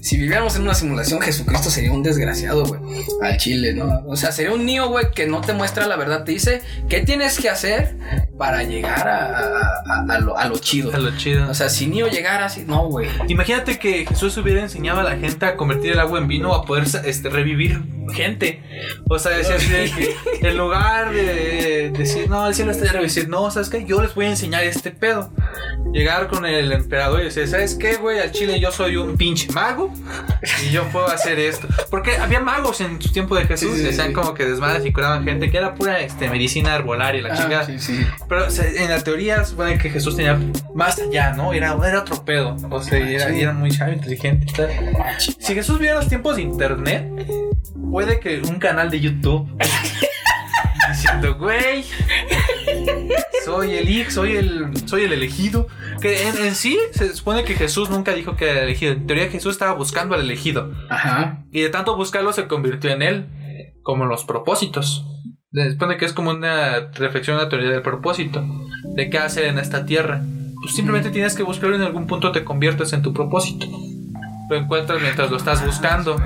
si 0.08 0.16
viviéramos 0.16 0.56
en 0.56 0.62
una 0.62 0.74
simulación, 0.74 1.20
Jesucristo 1.20 1.68
sería 1.70 1.92
un 1.92 2.02
desgraciado, 2.02 2.64
güey. 2.64 2.80
Al 3.22 3.36
chile, 3.36 3.74
¿no? 3.74 4.02
O 4.06 4.16
sea, 4.16 4.32
sería 4.32 4.52
un 4.54 4.64
niño, 4.64 4.88
güey, 4.88 5.10
que 5.14 5.26
no 5.26 5.40
te 5.42 5.52
muestra 5.52 5.86
la 5.86 5.96
verdad. 5.96 6.24
Te 6.24 6.32
dice, 6.32 6.62
¿qué 6.88 7.00
tienes 7.00 7.38
que 7.38 7.50
hacer 7.50 7.96
para 8.38 8.62
llegar 8.62 9.06
a, 9.06 9.26
a- 9.38 9.82
a- 9.86 10.06
a 10.14 10.18
lo, 10.20 10.38
a 10.38 10.46
lo 10.46 10.56
chido? 10.58 10.90
es 10.92 10.98
lo 10.98 11.14
chido. 11.16 11.50
O 11.50 11.54
sea, 11.54 11.68
si 11.68 11.86
niño 11.86 12.06
llegara 12.08 12.46
así, 12.46 12.64
no, 12.66 12.86
güey. 12.88 13.06
Imagínate 13.28 13.78
que 13.78 14.06
Jesús 14.06 14.36
hubiera 14.38 14.62
enseñado 14.62 15.00
a 15.00 15.02
la 15.02 15.16
gente 15.18 15.44
a 15.44 15.56
convertir 15.56 15.92
el 15.92 16.00
agua 16.00 16.18
en 16.18 16.28
vino, 16.28 16.54
a 16.54 16.64
poder 16.64 16.84
este, 17.04 17.28
revivir 17.28 17.82
gente. 18.14 18.62
O 19.10 19.18
sea, 19.18 19.32
decía 19.36 19.56
así 19.56 19.68
de 19.68 19.90
que 19.90 20.16
en 20.48 20.56
lugar 20.56 21.12
de 21.12 21.92
decir, 21.96 22.30
no, 22.30 22.46
el 22.48 22.54
cielo 22.54 22.70
está 22.70 22.86
lleno, 22.86 23.02
decir, 23.02 23.28
no, 23.28 23.50
¿sabes 23.50 23.68
qué? 23.68 23.84
Yo 23.84 24.00
les 24.00 24.14
voy 24.14 24.24
a 24.24 24.30
enseñar 24.30 24.64
este 24.64 24.90
pedo. 24.90 25.30
Llegar 25.92 26.28
con 26.28 26.44
el 26.44 26.70
emperador 26.70 27.20
y 27.22 27.24
decir, 27.24 27.48
¿sabes 27.48 27.74
qué, 27.74 27.96
güey? 27.96 28.18
Al 28.18 28.30
chile 28.30 28.60
yo 28.60 28.70
soy 28.70 28.96
un 28.96 29.16
pinche 29.16 29.50
mago 29.52 29.90
y 30.62 30.70
yo 30.70 30.84
puedo 30.90 31.06
hacer 31.08 31.38
esto. 31.38 31.66
Porque 31.90 32.18
había 32.18 32.40
magos 32.40 32.82
en 32.82 33.00
su 33.00 33.10
tiempo 33.10 33.34
de 33.36 33.46
Jesús, 33.46 33.72
Sí, 33.72 33.78
sí, 33.78 33.84
decían 33.84 34.08
sí. 34.08 34.12
como 34.12 34.34
que 34.34 34.44
desmadres 34.44 34.84
y 34.84 34.92
curaban 34.92 35.24
gente, 35.24 35.50
que 35.50 35.56
era 35.56 35.74
pura 35.74 35.98
este, 36.00 36.28
medicina 36.28 36.74
herbolaria, 36.76 37.22
la 37.22 37.34
chingada. 37.34 37.66
Ah, 37.68 37.78
sí. 37.78 38.06
Pero 38.28 38.46
o 38.46 38.50
sea, 38.50 38.66
en 38.66 38.90
la 38.90 39.02
teoría 39.02 39.42
supone 39.44 39.78
que 39.78 39.88
Jesús 39.88 40.14
tenía 40.14 40.38
más 40.74 40.98
allá, 40.98 41.32
¿no? 41.32 41.54
Era, 41.54 41.74
era 41.86 42.00
otro 42.00 42.22
pedo. 42.22 42.54
O 42.68 42.82
sea, 42.82 42.98
era, 42.98 43.28
era 43.30 43.52
muy 43.54 43.70
sabio, 43.70 43.94
inteligente. 43.94 44.52
tal. 44.54 44.70
Si 45.18 45.54
Jesús 45.54 45.78
viera 45.78 45.94
los 45.94 46.08
tiempos 46.08 46.36
de 46.36 46.42
internet, 46.42 47.08
puede 47.90 48.20
que 48.20 48.40
un 48.40 48.58
canal 48.58 48.90
de 48.90 49.00
YouTube 49.00 49.48
diciendo, 50.90 51.34
güey, 51.38 51.84
soy 53.48 53.74
el 53.76 53.88
hijo, 53.88 54.10
soy 54.10 54.36
el, 54.36 54.86
soy 54.86 55.04
el 55.04 55.12
elegido. 55.12 55.68
Que 56.02 56.28
en, 56.28 56.36
en 56.36 56.54
sí 56.54 56.78
se 56.92 57.14
supone 57.14 57.44
que 57.44 57.54
Jesús 57.54 57.88
nunca 57.88 58.12
dijo 58.12 58.36
que 58.36 58.44
era 58.44 58.58
el 58.58 58.64
elegido. 58.64 58.92
En 58.92 59.06
teoría 59.06 59.30
Jesús 59.30 59.52
estaba 59.52 59.72
buscando 59.72 60.14
al 60.14 60.20
elegido. 60.20 60.72
Ajá. 60.90 61.44
Y 61.50 61.62
de 61.62 61.70
tanto 61.70 61.96
buscarlo 61.96 62.32
se 62.32 62.46
convirtió 62.46 62.90
en 62.90 63.02
él, 63.02 63.26
como 63.82 64.04
en 64.04 64.10
los 64.10 64.24
propósitos. 64.24 65.06
Se 65.50 65.70
supone 65.72 65.96
que 65.96 66.04
es 66.04 66.12
como 66.12 66.30
una 66.30 66.90
reflexión, 66.92 67.38
una 67.38 67.48
teoría 67.48 67.70
del 67.70 67.82
propósito, 67.82 68.44
de 68.94 69.08
qué 69.08 69.18
hacer 69.18 69.46
en 69.46 69.58
esta 69.58 69.86
tierra. 69.86 70.22
Pues 70.60 70.74
simplemente 70.74 71.10
tienes 71.10 71.34
que 71.34 71.42
buscarlo 71.42 71.76
y 71.76 71.80
en 71.80 71.86
algún 71.86 72.06
punto 72.06 72.32
te 72.32 72.44
conviertes 72.44 72.92
en 72.92 73.00
tu 73.00 73.14
propósito. 73.14 73.66
Lo 74.50 74.56
encuentras 74.56 75.00
mientras 75.00 75.30
lo 75.30 75.38
estás 75.38 75.64
buscando. 75.64 76.16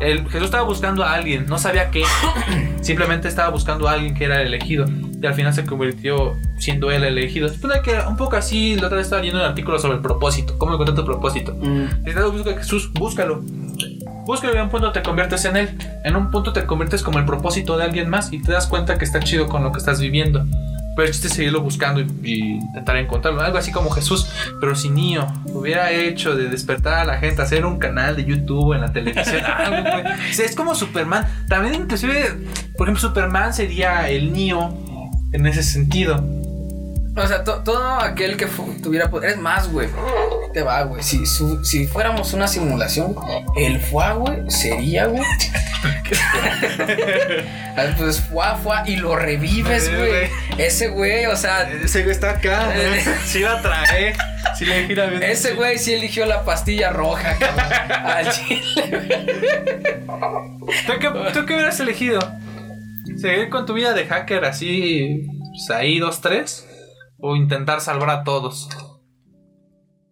El, 0.00 0.24
Jesús 0.28 0.46
estaba 0.46 0.64
buscando 0.64 1.04
a 1.04 1.12
alguien, 1.12 1.46
no 1.46 1.58
sabía 1.58 1.90
qué. 1.90 2.02
Simplemente 2.80 3.28
estaba 3.28 3.50
buscando 3.50 3.88
a 3.88 3.92
alguien 3.92 4.14
que 4.14 4.24
era 4.24 4.40
el 4.40 4.48
elegido. 4.48 4.86
Y 5.22 5.26
al 5.26 5.34
final 5.34 5.52
se 5.52 5.64
convirtió 5.66 6.34
siendo 6.58 6.90
él 6.90 7.04
el 7.04 7.18
elegido. 7.18 7.48
Supone 7.48 7.80
que 7.82 7.98
un 8.08 8.16
poco 8.16 8.36
así, 8.36 8.76
la 8.76 8.86
otra 8.86 8.96
vez 8.96 9.06
estaba 9.06 9.20
leyendo 9.20 9.42
un 9.42 9.48
artículo 9.48 9.78
sobre 9.78 9.96
el 9.96 10.00
propósito. 10.00 10.56
¿Cómo 10.56 10.72
encontrar 10.72 10.96
tu 10.96 11.04
propósito? 11.04 11.54
Mm, 11.54 12.04
Si 12.04 12.10
estás 12.10 12.24
buscando 12.24 12.50
a 12.50 12.54
Jesús, 12.54 12.90
búscalo. 12.94 13.42
Búscalo 14.24 14.54
y 14.54 14.56
en 14.56 14.62
un 14.62 14.70
punto 14.70 14.92
te 14.92 15.02
conviertes 15.02 15.44
en 15.44 15.56
él. 15.56 15.78
En 16.04 16.16
un 16.16 16.30
punto 16.30 16.52
te 16.52 16.64
conviertes 16.64 17.02
como 17.02 17.18
el 17.18 17.26
propósito 17.26 17.76
de 17.76 17.84
alguien 17.84 18.08
más 18.08 18.32
y 18.32 18.40
te 18.40 18.52
das 18.52 18.66
cuenta 18.66 18.96
que 18.96 19.04
está 19.04 19.20
chido 19.20 19.48
con 19.48 19.62
lo 19.62 19.72
que 19.72 19.78
estás 19.78 20.00
viviendo. 20.00 20.44
Pero 20.96 21.08
chiste 21.08 21.28
seguirlo 21.28 21.60
buscando 21.60 22.00
y, 22.00 22.06
intentar 22.24 22.96
encontrarlo. 22.96 23.40
Algo 23.40 23.58
así 23.58 23.72
como 23.72 23.90
Jesús, 23.90 24.28
pero 24.60 24.74
si 24.74 24.90
niño 24.90 25.26
hubiera 25.52 25.90
hecho 25.92 26.36
de 26.36 26.48
despertar 26.48 26.94
a 26.94 27.04
la 27.04 27.18
gente, 27.18 27.42
hacer 27.42 27.64
un 27.64 27.78
canal 27.78 28.16
de 28.16 28.24
YouTube 28.24 28.74
en 28.74 28.80
la 28.80 28.92
televisión. 28.92 29.42
es 30.30 30.54
como 30.54 30.74
Superman. 30.74 31.26
También 31.48 31.74
inclusive, 31.74 32.46
por 32.76 32.88
ejemplo, 32.88 33.08
Superman 33.08 33.54
sería 33.54 34.08
el 34.08 34.32
niño 34.32 34.74
en 35.32 35.46
ese 35.46 35.62
sentido. 35.62 36.39
O 37.16 37.26
sea, 37.26 37.42
to- 37.44 37.62
todo 37.64 38.00
aquel 38.00 38.36
que 38.36 38.46
tuviera 38.82 39.10
poder. 39.10 39.30
Es 39.30 39.36
más, 39.36 39.70
güey. 39.70 39.88
Te 40.54 40.62
va, 40.62 40.82
güey. 40.84 41.02
Si, 41.02 41.26
su- 41.26 41.64
si 41.64 41.86
fuéramos 41.86 42.32
una 42.32 42.46
simulación, 42.48 43.16
el 43.56 43.80
fuá, 43.80 44.12
güey, 44.12 44.48
sería, 44.50 45.06
güey. 45.06 45.22
Pues 47.96 48.20
fuá, 48.20 48.56
fuá, 48.56 48.82
y 48.86 48.96
lo 48.96 49.16
revives, 49.16 49.84
Sí, 49.84 49.94
güey. 49.94 50.28
Ese 50.58 50.88
güey, 50.88 51.26
o 51.26 51.36
sea, 51.36 51.62
Ese 51.62 52.02
güey 52.02 52.12
está 52.12 52.30
acá. 52.30 52.70
Si 53.24 53.40
la 53.40 53.60
trae. 53.62 54.14
Si 54.58 54.64
le 54.66 54.86
gira 54.86 55.06
bien. 55.06 55.22
ese 55.22 55.54
güey 55.54 55.78
sí 55.78 55.94
eligió 55.94 56.26
la 56.26 56.44
pastilla 56.44 56.90
roja, 56.90 57.36
cabrón. 57.38 57.66
Al 58.06 58.30
chile. 58.30 58.62
¿Tú 60.86 60.92
qué, 61.00 61.08
tú 61.32 61.46
qué 61.46 61.54
hubieras 61.54 61.80
elegido? 61.80 62.20
¿Seguir 63.16 63.48
con 63.48 63.64
tu 63.66 63.72
vida 63.74 63.92
de 63.94 64.06
hacker 64.06 64.44
así, 64.44 65.26
pues 65.52 65.70
ahí 65.70 65.98
dos, 65.98 66.20
tres? 66.20 66.66
¿O 67.22 67.36
intentar 67.36 67.80
salvar 67.80 68.10
a 68.10 68.24
todos? 68.24 68.68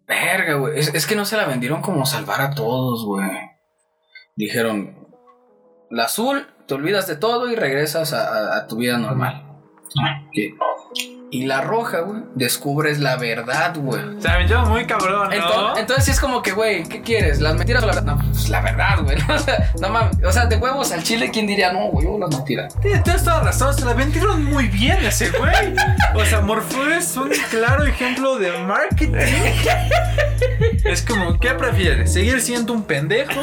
Verga, 0.06 0.54
güey. 0.54 0.78
Es, 0.78 0.94
es 0.94 1.06
que 1.06 1.14
no 1.16 1.24
se 1.24 1.36
la 1.36 1.44
vendieron 1.46 1.82
como 1.82 2.06
salvar 2.06 2.40
a 2.40 2.54
todos, 2.54 3.04
güey. 3.04 3.28
Dijeron, 4.36 5.08
la 5.90 6.04
azul, 6.04 6.46
te 6.66 6.74
olvidas 6.74 7.06
de 7.06 7.16
todo 7.16 7.50
y 7.50 7.56
regresas 7.56 8.12
a, 8.12 8.28
a- 8.28 8.56
a 8.58 8.66
tu 8.66 8.76
vida 8.76 8.98
normal. 8.98 9.44
¿Qué? 10.32 10.54
Y 11.30 11.44
la 11.44 11.60
roja, 11.60 12.00
güey, 12.00 12.22
descubres 12.34 13.00
la 13.00 13.16
verdad, 13.16 13.74
güey. 13.76 14.02
O 14.16 14.20
sea, 14.20 14.38
me 14.38 14.48
llevo 14.48 14.64
muy 14.66 14.86
cabrón, 14.86 15.28
¿no? 15.28 15.34
Entonces, 15.34 15.78
entonces 15.78 16.04
sí 16.06 16.10
es 16.12 16.20
como 16.20 16.40
que, 16.40 16.52
güey, 16.52 16.84
¿qué 16.84 17.02
quieres? 17.02 17.40
¿Las 17.40 17.54
mentiras 17.54 17.82
o 17.82 17.86
la 17.86 17.94
verdad? 17.94 18.16
No, 18.16 18.30
pues 18.32 18.48
la 18.48 18.60
verdad, 18.62 19.02
güey. 19.02 19.18
O 19.28 19.38
sea, 19.38 19.70
no 19.80 19.90
mames. 19.90 20.16
O 20.24 20.32
sea, 20.32 20.46
de 20.46 20.56
huevos 20.56 20.90
al 20.90 21.02
chile, 21.02 21.30
¿quién 21.30 21.46
diría 21.46 21.70
no, 21.72 21.88
güey? 21.88 22.06
Yo 22.06 22.18
las 22.18 22.30
mentiras. 22.30 22.74
Tienes 22.80 23.22
toda 23.22 23.40
razón, 23.42 23.74
se 23.74 23.84
la 23.84 23.92
vendieron 23.92 24.42
muy 24.44 24.68
bien 24.68 25.04
ese 25.04 25.30
güey. 25.30 25.74
O 26.14 26.24
sea, 26.24 26.40
Morpho 26.40 26.86
es 26.88 27.14
un 27.16 27.30
claro 27.50 27.84
ejemplo 27.84 28.38
de 28.38 28.52
marketing. 28.64 29.12
Es 30.84 31.02
como, 31.02 31.38
¿qué 31.38 31.50
prefieres? 31.50 32.12
¿Seguir 32.12 32.40
siendo 32.40 32.72
un 32.72 32.84
pendejo? 32.84 33.40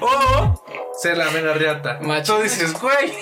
¿O 0.00 0.62
ser 1.02 1.16
la 1.16 1.30
mera 1.30 1.54
riata? 1.54 1.98
Macho. 2.02 2.36
Tú 2.36 2.42
dices, 2.42 2.72
güey. 2.74 3.12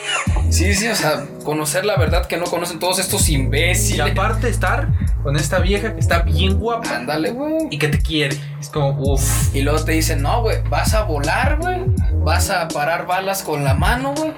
Sí, 0.51 0.75
sí, 0.75 0.89
o 0.89 0.95
sea, 0.95 1.25
conocer 1.45 1.85
la 1.85 1.97
verdad 1.97 2.27
que 2.27 2.37
no 2.37 2.45
conocen 2.47 2.79
todos 2.79 2.99
estos 2.99 3.29
Y 3.29 3.35
imbéciles. 3.35 4.13
aparte 4.13 4.49
estar 4.49 4.89
con 5.23 5.37
esta 5.37 5.59
vieja 5.59 5.93
que 5.93 6.01
está 6.01 6.21
bien 6.21 6.59
guapa 6.59 6.97
Ándale, 6.97 7.31
güey. 7.33 7.67
y 7.71 7.79
que 7.79 7.89
te 7.89 7.99
quiere. 8.01 8.37
Es 8.61 8.69
como, 8.69 8.91
uff. 8.91 9.55
Y 9.55 9.63
luego 9.63 9.85
te 9.85 9.93
dicen, 9.93 10.23
no, 10.23 10.43
güey, 10.43 10.59
vas 10.71 10.95
a 10.95 11.03
volar, 11.03 11.59
güey. 11.61 11.81
vas 12.25 12.51
a 12.51 12.69
parar 12.69 13.07
balas 13.07 13.43
con 13.43 13.65
la 13.65 13.75
mano, 13.75 14.15
güey. 14.15 14.33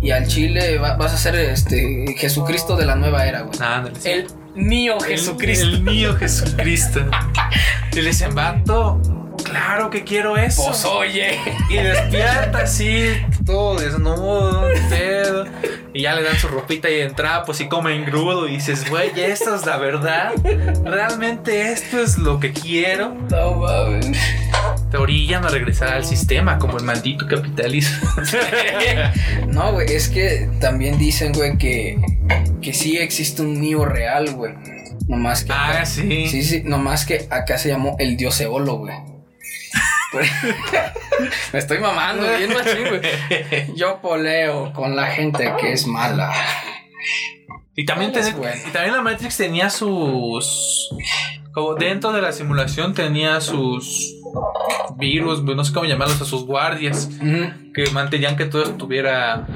Y 0.00 0.10
al 0.10 0.26
chile 0.26 0.78
va- 0.78 0.96
vas 0.96 1.12
a 1.14 1.18
ser 1.18 1.34
este 1.36 2.04
Jesucristo 2.18 2.76
de 2.76 2.86
la 2.86 2.94
nueva 2.96 3.26
era, 3.26 3.42
güey. 3.42 3.58
Ándale, 3.60 3.98
sí. 4.00 4.08
El 4.10 4.26
mío 4.54 4.98
Jesucristo. 5.00 5.66
El, 5.66 5.74
el 5.74 5.82
mío 5.82 6.16
Jesucristo. 6.16 7.00
y 7.92 7.96
le 8.00 8.08
dicen, 8.08 8.34
vato, 8.34 9.00
claro 9.54 9.90
que 9.90 10.04
quiero 10.04 10.36
eso. 10.36 10.64
Pues 10.66 10.84
oye. 10.84 11.38
Y 11.70 11.74
despierta 11.76 12.58
así, 12.58 13.10
todo 13.46 13.76
desnudo, 13.78 14.66
pedo. 14.90 15.44
Y 15.92 16.02
ya 16.02 16.14
le 16.14 16.22
dan 16.22 16.36
su 16.36 16.48
ropita 16.48 16.90
y 16.90 17.00
en 17.00 17.14
trapos 17.14 17.60
y 17.60 17.68
come 17.68 17.94
engrudo. 17.94 18.48
Y 18.48 18.52
dices, 18.56 18.88
güey, 18.90 19.10
esta 19.16 19.54
es 19.54 19.64
la 19.64 19.76
verdad. 19.76 20.32
Realmente 20.84 21.70
esto 21.72 22.00
es 22.00 22.18
lo 22.18 22.40
que 22.40 22.52
quiero. 22.52 23.14
No 23.30 23.52
mames. 23.54 24.18
Te 24.90 24.96
orillan 24.96 25.44
a 25.44 25.48
regresar 25.48 25.88
al 25.92 26.04
sistema 26.04 26.58
como 26.58 26.78
el 26.78 26.84
maldito 26.84 27.26
capitalismo. 27.28 28.08
No, 29.48 29.72
güey, 29.72 29.92
es 29.92 30.08
que 30.08 30.48
también 30.60 30.98
dicen, 30.98 31.32
güey, 31.32 31.56
que, 31.58 31.96
que 32.60 32.72
sí 32.72 32.98
existe 32.98 33.42
un 33.42 33.60
mío 33.60 33.84
real, 33.84 34.32
güey. 34.34 34.52
Nomás 35.06 35.44
que. 35.44 35.52
acá- 35.52 35.80
ah, 35.82 35.86
sí. 35.86 36.26
Sí, 36.28 36.42
sí, 36.42 36.62
nomás 36.64 37.04
que 37.06 37.26
acá 37.30 37.58
se 37.58 37.68
llamó 37.68 37.94
el 37.98 38.16
dios 38.16 38.40
Eolo, 38.40 38.78
güey. 38.78 38.94
Pues, 40.14 40.30
Me 41.52 41.58
estoy 41.58 41.78
mamando 41.78 42.26
bien 42.38 42.52
machín, 42.52 42.88
güey. 42.88 43.74
Yo 43.74 44.00
poleo 44.00 44.72
con 44.72 44.94
la 44.94 45.06
gente 45.08 45.52
que 45.60 45.72
es 45.72 45.86
mala. 45.86 46.32
Y 47.76 47.84
también, 47.84 48.12
bueno. 48.36 48.54
y 48.86 48.90
la 48.90 49.02
Matrix 49.02 49.36
tenía 49.36 49.68
sus. 49.68 50.90
Como 51.52 51.74
dentro 51.74 52.12
de 52.12 52.22
la 52.22 52.32
simulación 52.32 52.94
tenía 52.94 53.40
sus 53.40 54.14
virus, 54.96 55.42
no 55.42 55.64
sé 55.64 55.72
cómo 55.72 55.86
llamarlos, 55.86 56.20
a 56.20 56.24
sus 56.24 56.46
guardias, 56.46 57.08
que 57.74 57.90
mantenían 57.92 58.36
que 58.36 58.44
todo 58.44 58.64
estuviera, 58.64 59.46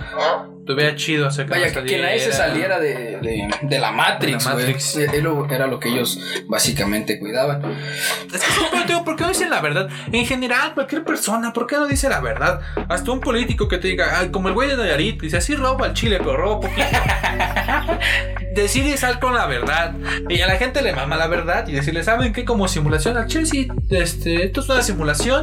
estuviera 0.73 0.95
chido. 0.97 1.29
Que, 1.35 1.45
Vaya, 1.45 1.73
que, 1.73 1.85
que 1.85 1.99
nadie 2.03 2.21
se 2.21 2.33
saliera 2.33 2.79
de, 2.79 3.19
de- 3.21 3.49
de 3.63 3.79
la 3.79 3.91
Matrix, 3.93 4.45
De 4.45 4.51
la. 4.51 4.57
Matrix. 4.57 4.97
Eh, 4.97 5.07
Era, 5.51 5.67
lo 5.67 5.81
que 5.81 5.89
ellos 5.89 6.19
básicamente 6.47 7.19
cuidaban. 7.19 7.63
Es 8.33 8.43
que 8.43 8.51
siempre 8.53 8.85
digo, 8.87 9.05
¿por 9.05 9.17
qué 9.17 9.23
no 9.25 9.29
dicen 9.31 9.51
la 9.51 9.61
verdad? 9.61 9.89
En 10.13 10.27
general, 10.27 10.75
cualquier 10.75 11.05
persona, 11.05 11.53
¿por 11.53 11.67
qué 11.67 11.77
no 11.77 11.87
dice 11.87 12.09
la 12.09 12.21
verdad? 12.21 12.61
Hasta 12.89 13.11
un 13.11 13.21
político 13.21 13.69
que 13.69 13.79
te 13.79 13.89
diga, 13.89 14.19
"Ay, 14.21 14.31
como 14.31 14.49
el 14.49 14.55
güey 14.55 14.69
de 14.69 14.77
Nayarit, 14.77 15.21
dice, 15.21 15.39
así 15.39 15.55
roba 15.57 15.87
al 15.87 15.95
chile, 15.95 16.19
pero 16.19 16.37
roba 16.37 16.61
poquito. 16.61 16.87
Decide 18.59 18.97
sal 18.97 19.21
con 19.21 19.37
la 19.37 19.47
verdad. 19.47 19.95
Y 20.29 20.41
a 20.41 20.49
la 20.49 20.57
gente 20.57 20.83
le 20.83 20.93
mama 20.93 21.17
la 21.17 21.29
verdad 21.29 21.69
y 21.69 21.75
decirle, 21.75 22.03
¿saben 22.03 22.33
qué? 22.33 22.45
Como 22.45 22.67
simulación 22.67 23.17
al 23.17 23.31
sí, 23.31 23.69
este, 23.89 24.47
esto 24.47 24.61
es 24.61 24.69
una 24.69 24.83
simulación. 24.83 25.43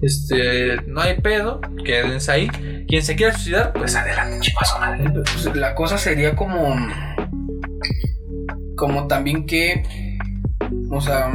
Este, 0.00 0.76
no 0.88 1.00
hay 1.00 1.20
pedo, 1.20 1.60
quédense 1.84 2.32
ahí. 2.32 2.48
Quien 2.88 3.04
se 3.04 3.14
quiera 3.14 3.32
suicidar, 3.32 3.72
pues 3.72 3.94
adelante, 3.94 4.40
chicos. 4.40 4.74
madre. 4.80 5.08
Pues, 5.10 5.54
la 5.54 5.76
cosa 5.76 5.96
sería 5.98 6.34
como. 6.34 6.76
Como 8.76 9.06
también 9.06 9.46
que. 9.46 9.84
O 10.90 11.00
sea. 11.00 11.32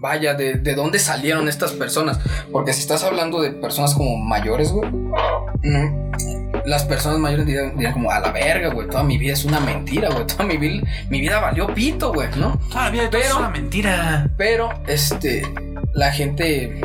Vaya, 0.00 0.34
de, 0.34 0.54
de 0.54 0.74
dónde 0.74 0.98
salieron 0.98 1.48
estas 1.48 1.72
personas. 1.72 2.18
Porque 2.52 2.72
si 2.72 2.80
estás 2.82 3.04
hablando 3.04 3.40
de 3.40 3.50
personas 3.50 3.94
como 3.94 4.16
mayores, 4.16 4.70
güey. 4.72 4.90
mm, 4.90 6.12
Las 6.64 6.84
personas 6.84 7.18
mayores 7.18 7.46
dirían, 7.46 7.72
dirían 7.76 7.92
como 7.92 8.10
a 8.10 8.20
la 8.20 8.30
verga, 8.30 8.68
güey. 8.70 8.88
Toda 8.88 9.02
mi 9.02 9.18
vida 9.18 9.32
es 9.32 9.44
una 9.44 9.60
mentira, 9.60 10.08
güey. 10.10 10.26
Toda 10.26 10.44
mi 10.44 10.56
vida, 10.56 10.86
mi 11.10 11.20
vida 11.20 11.40
valió 11.40 11.66
pito, 11.74 12.12
güey, 12.12 12.28
¿no? 12.36 12.58
Todavía 12.70 13.08
todo 13.10 13.20
es 13.20 13.26
Pero- 13.28 13.38
una 13.38 13.50
mentira. 13.50 14.30
Pero, 14.36 14.68
este, 14.86 15.42
la 15.94 16.12
gente, 16.12 16.80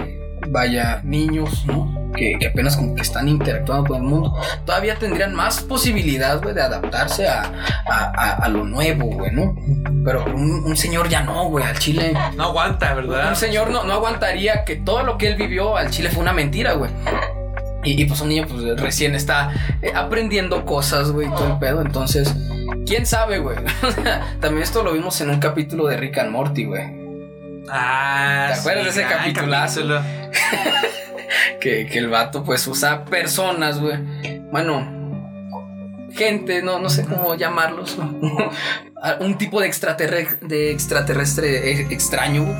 vaya, 0.49 1.01
niños, 1.03 1.65
¿no? 1.65 2.02
Que, 2.15 2.33
que 2.39 2.47
apenas 2.47 2.77
como 2.77 2.93
que 2.95 3.01
están 3.01 3.27
interactuando 3.27 3.85
con 3.87 3.97
el 3.97 4.03
mundo, 4.03 4.37
todavía 4.65 4.95
tendrían 4.95 5.33
más 5.33 5.61
posibilidad, 5.61 6.41
güey, 6.41 6.53
de 6.53 6.61
adaptarse 6.61 7.27
a, 7.27 7.41
a, 7.89 8.03
a- 8.15 8.35
a 8.35 8.47
lo 8.49 8.63
nuevo, 8.65 9.05
güey, 9.07 9.31
¿no? 9.31 9.55
Pero 10.05 10.23
un, 10.25 10.63
un 10.65 10.77
señor 10.77 11.09
ya 11.09 11.23
no, 11.23 11.45
güey, 11.49 11.65
al 11.65 11.77
chile. 11.79 12.13
No 12.37 12.43
aguanta, 12.45 12.93
¿verdad? 12.93 13.29
Un 13.29 13.35
señor 13.35 13.69
no, 13.71 13.83
no 13.83 13.93
aguantaría 13.93 14.63
que 14.63 14.75
todo 14.75 15.03
lo 15.03 15.17
que 15.17 15.27
él 15.27 15.35
vivió 15.35 15.75
al 15.75 15.89
chile 15.89 16.09
fue 16.09 16.21
una 16.21 16.33
mentira, 16.33 16.73
güey. 16.73 16.91
Y, 17.83 18.01
y, 18.01 18.05
pues 18.05 18.21
un 18.21 18.29
niño 18.29 18.45
pues 18.47 18.79
recién 18.79 19.15
está 19.15 19.51
eh, 19.81 19.91
aprendiendo 19.95 20.65
cosas, 20.65 21.11
güey, 21.11 21.27
todo 21.29 21.47
el 21.53 21.59
pedo. 21.59 21.81
Entonces, 21.81 22.33
quién 22.85 23.05
sabe, 23.05 23.39
güey. 23.39 23.57
También 24.39 24.63
esto 24.63 24.83
lo 24.83 24.93
vimos 24.93 25.19
en 25.21 25.31
un 25.31 25.39
capítulo 25.39 25.87
de 25.87 25.97
Rick 25.97 26.17
and 26.19 26.29
Morty, 26.31 26.65
güey. 26.65 27.03
Ah, 27.69 28.51
¿Te 28.53 28.59
acuerdas 28.59 28.83
de 28.95 29.01
ese 29.01 29.03
capitulazo? 29.09 29.81
capítulo. 29.87 30.01
que, 31.61 31.87
que 31.87 31.99
el 31.99 32.09
vato 32.09 32.43
pues 32.43 32.65
usa 32.67 33.05
personas, 33.05 33.79
güey. 33.79 33.97
Bueno, 34.51 35.03
gente, 36.13 36.61
no, 36.61 36.79
no 36.79 36.89
sé 36.89 37.05
cómo 37.05 37.35
llamarlos. 37.35 37.97
Un 39.19 39.37
tipo 39.37 39.59
de 39.59 39.67
extraterrestre, 39.67 40.47
de 40.47 40.71
extraterrestre 40.71 41.71
eh, 41.71 41.87
extraño, 41.89 42.45
güey. 42.45 42.57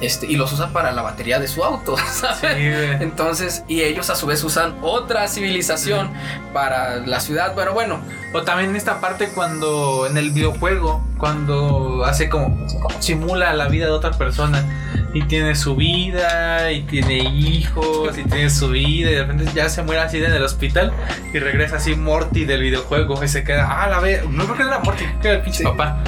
Este, 0.00 0.26
y 0.26 0.36
los 0.36 0.50
usa 0.52 0.72
para 0.72 0.92
la 0.92 1.02
batería 1.02 1.38
de 1.38 1.46
su 1.46 1.62
auto, 1.62 1.96
¿sabes? 2.10 2.38
Sí. 2.40 3.02
Entonces, 3.04 3.64
y 3.68 3.82
ellos 3.82 4.08
a 4.08 4.16
su 4.16 4.26
vez 4.26 4.42
usan 4.42 4.76
otra 4.80 5.28
civilización 5.28 6.10
para 6.54 6.96
la 6.96 7.20
ciudad. 7.20 7.52
Pero 7.54 7.74
bueno, 7.74 8.00
O 8.32 8.42
también 8.42 8.70
en 8.70 8.76
esta 8.76 9.00
parte 9.00 9.28
cuando 9.28 10.06
en 10.06 10.16
el 10.16 10.30
videojuego, 10.30 11.04
cuando 11.18 12.04
hace 12.04 12.28
como 12.28 12.56
simula 13.00 13.52
la 13.54 13.68
vida 13.68 13.86
de 13.86 13.92
otra 13.92 14.12
persona 14.12 14.64
y 15.12 15.24
tiene 15.24 15.56
su 15.56 15.74
vida 15.74 16.70
y 16.70 16.82
tiene 16.82 17.18
hijos 17.18 18.16
y 18.16 18.22
tiene 18.22 18.48
su 18.48 18.68
vida 18.68 19.10
y 19.10 19.14
de 19.14 19.22
repente 19.24 19.50
ya 19.52 19.68
se 19.68 19.82
muere 19.82 20.00
así 20.02 20.18
en 20.18 20.32
el 20.32 20.42
hospital 20.44 20.92
y 21.34 21.38
regresa 21.40 21.76
así 21.76 21.96
Morty 21.96 22.44
del 22.44 22.62
videojuego 22.62 23.22
y 23.24 23.26
se 23.26 23.42
queda, 23.42 23.66
ah, 23.68 23.88
la 23.88 23.98
ve, 23.98 24.22
no 24.30 24.44
creo 24.44 24.56
que 24.56 24.62
era 24.62 24.78
Morty, 24.78 25.04
que 25.20 25.28
era 25.28 25.36
el 25.38 25.42
pinche 25.42 25.58
Sí. 25.58 25.64
papá. 25.64 25.98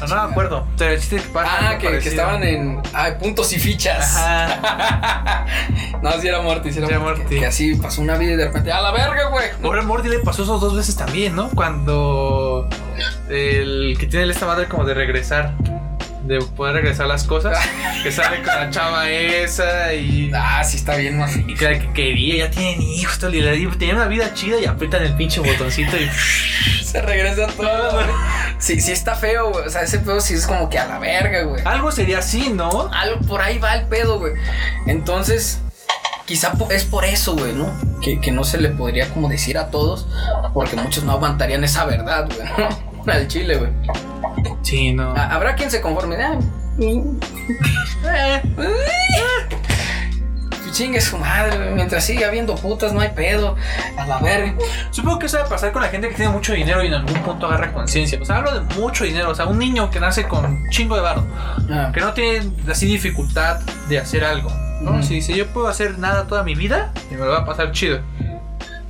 No, 0.00 0.06
no 0.06 0.26
me 0.26 0.32
acuerdo, 0.32 0.66
pero 0.78 0.92
el 0.92 1.00
chiste 1.00 1.16
es 1.16 1.22
que 1.22 1.28
pasa 1.30 1.70
ah, 1.70 1.78
que, 1.78 1.98
que 1.98 2.08
estaban 2.08 2.42
en 2.42 2.80
ay, 2.92 3.12
puntos 3.20 3.52
y 3.52 3.58
fichas. 3.58 4.16
Ajá. 4.16 5.46
no, 6.02 6.12
si 6.20 6.28
era 6.28 6.40
Morty, 6.40 6.72
si 6.72 6.78
era 6.78 6.88
Sí 6.88 6.92
era 6.94 7.02
Morty. 7.02 7.20
Morty. 7.20 7.34
Que, 7.34 7.40
que 7.40 7.46
así 7.46 7.74
pasó 7.76 8.00
una 8.00 8.16
vida 8.16 8.32
y 8.32 8.36
de 8.36 8.46
repente, 8.46 8.72
a 8.72 8.80
la 8.80 8.90
verga, 8.90 9.28
güey. 9.28 9.50
Ahora 9.62 9.82
a 9.82 9.84
Morty 9.84 10.08
le 10.08 10.18
pasó 10.20 10.42
eso 10.44 10.58
dos 10.58 10.76
veces 10.76 10.96
también, 10.96 11.36
¿no? 11.36 11.50
Cuando 11.50 11.71
el 13.28 13.96
que 13.98 14.06
tiene 14.06 14.30
esta 14.30 14.46
madre 14.46 14.66
como 14.66 14.84
de 14.84 14.94
regresar, 14.94 15.54
de 16.24 16.38
poder 16.40 16.74
regresar 16.76 17.06
las 17.06 17.24
cosas, 17.24 17.58
que 18.02 18.12
sale 18.12 18.36
con 18.38 18.54
la 18.54 18.70
chava 18.70 19.08
esa 19.10 19.92
y, 19.94 20.30
Ah, 20.34 20.62
sí 20.64 20.76
está 20.76 20.96
bien, 20.96 21.18
más. 21.18 21.36
y 21.36 21.54
que 21.54 21.78
que 21.78 21.92
quería, 21.92 22.46
ya 22.46 22.50
tienen 22.50 22.80
hijos, 22.82 23.18
todo, 23.18 23.30
y 23.34 23.66
tenía 23.78 23.94
una 23.94 24.06
vida 24.06 24.32
chida 24.34 24.58
y 24.60 24.66
aprietan 24.66 25.02
el 25.02 25.14
pinche 25.14 25.40
botoncito 25.40 25.96
y 25.96 26.08
Se 26.84 27.00
regresa 27.00 27.46
todo, 27.46 27.92
güey. 27.92 28.06
Sí, 28.58 28.78
sí 28.80 28.92
está 28.92 29.14
feo, 29.14 29.50
güey. 29.50 29.66
O 29.66 29.70
sea, 29.70 29.80
ese 29.82 29.98
pedo 29.98 30.20
sí 30.20 30.34
es 30.34 30.46
como 30.46 30.68
que 30.68 30.78
a 30.78 30.86
la 30.86 30.98
verga, 30.98 31.42
güey. 31.44 31.62
algo 31.64 31.90
sería 31.90 32.18
así, 32.18 32.50
¿no? 32.50 32.90
Algo 32.92 33.20
por 33.26 33.40
ahí 33.40 33.58
va 33.58 33.74
el 33.76 33.86
pedo, 33.86 34.18
güey. 34.18 34.34
Entonces, 34.86 35.62
quizá 36.32 36.54
es 36.70 36.86
por 36.86 37.04
eso, 37.04 37.36
güey, 37.36 37.52
¿no? 37.52 37.70
Que, 38.00 38.18
que 38.18 38.32
no 38.32 38.42
se 38.42 38.56
le 38.56 38.70
podría 38.70 39.06
como 39.10 39.28
decir 39.28 39.58
a 39.58 39.66
todos, 39.66 40.08
porque 40.54 40.76
muchos 40.76 41.04
no 41.04 41.12
aguantarían 41.12 41.62
esa 41.62 41.84
verdad, 41.84 42.26
güey. 42.26 42.48
¿no? 43.04 43.12
Al 43.12 43.28
chile, 43.28 43.58
güey. 43.58 43.70
Sí, 44.62 44.94
no. 44.94 45.12
Ah, 45.14 45.28
Habrá 45.30 45.54
quien 45.54 45.70
se 45.70 45.82
conforme. 45.82 46.16
Ah, 46.16 46.38
chingue 50.72 51.02
su 51.02 51.18
madre. 51.18 51.72
Mientras 51.74 52.02
siga 52.02 52.28
habiendo 52.28 52.54
putas, 52.54 52.94
no 52.94 53.00
hay 53.00 53.10
pedo. 53.10 53.54
A 53.98 54.06
la 54.06 54.18
verga. 54.20 54.54
Supongo 54.90 55.18
que 55.18 55.26
eso 55.26 55.36
va 55.36 55.44
a 55.44 55.48
pasar 55.50 55.70
con 55.70 55.82
la 55.82 55.88
gente 55.88 56.08
que 56.08 56.14
tiene 56.14 56.32
mucho 56.32 56.54
dinero 56.54 56.82
y 56.82 56.86
en 56.86 56.94
algún 56.94 57.22
punto 57.22 57.46
agarra 57.46 57.74
conciencia. 57.74 58.18
O 58.22 58.24
sea, 58.24 58.36
hablo 58.36 58.58
de 58.58 58.74
mucho 58.76 59.04
dinero. 59.04 59.28
O 59.28 59.34
sea, 59.34 59.44
un 59.44 59.58
niño 59.58 59.90
que 59.90 60.00
nace 60.00 60.26
con 60.26 60.66
chingo 60.70 60.96
de 60.96 61.02
barro. 61.02 61.26
Ah, 61.70 61.90
que 61.92 62.00
no 62.00 62.14
tiene 62.14 62.50
así 62.70 62.86
dificultad 62.86 63.60
de 63.90 63.98
hacer 63.98 64.24
algo. 64.24 64.50
¿No? 64.82 64.92
Ujú. 64.92 65.02
Si 65.02 65.14
dice 65.14 65.36
yo 65.36 65.46
puedo 65.48 65.68
hacer 65.68 65.98
nada 65.98 66.26
toda 66.26 66.42
mi 66.42 66.54
vida 66.54 66.92
y 67.10 67.14
me 67.14 67.20
lo 67.24 67.28
va 67.30 67.38
a 67.38 67.44
pasar 67.46 67.72
chido. 67.72 68.00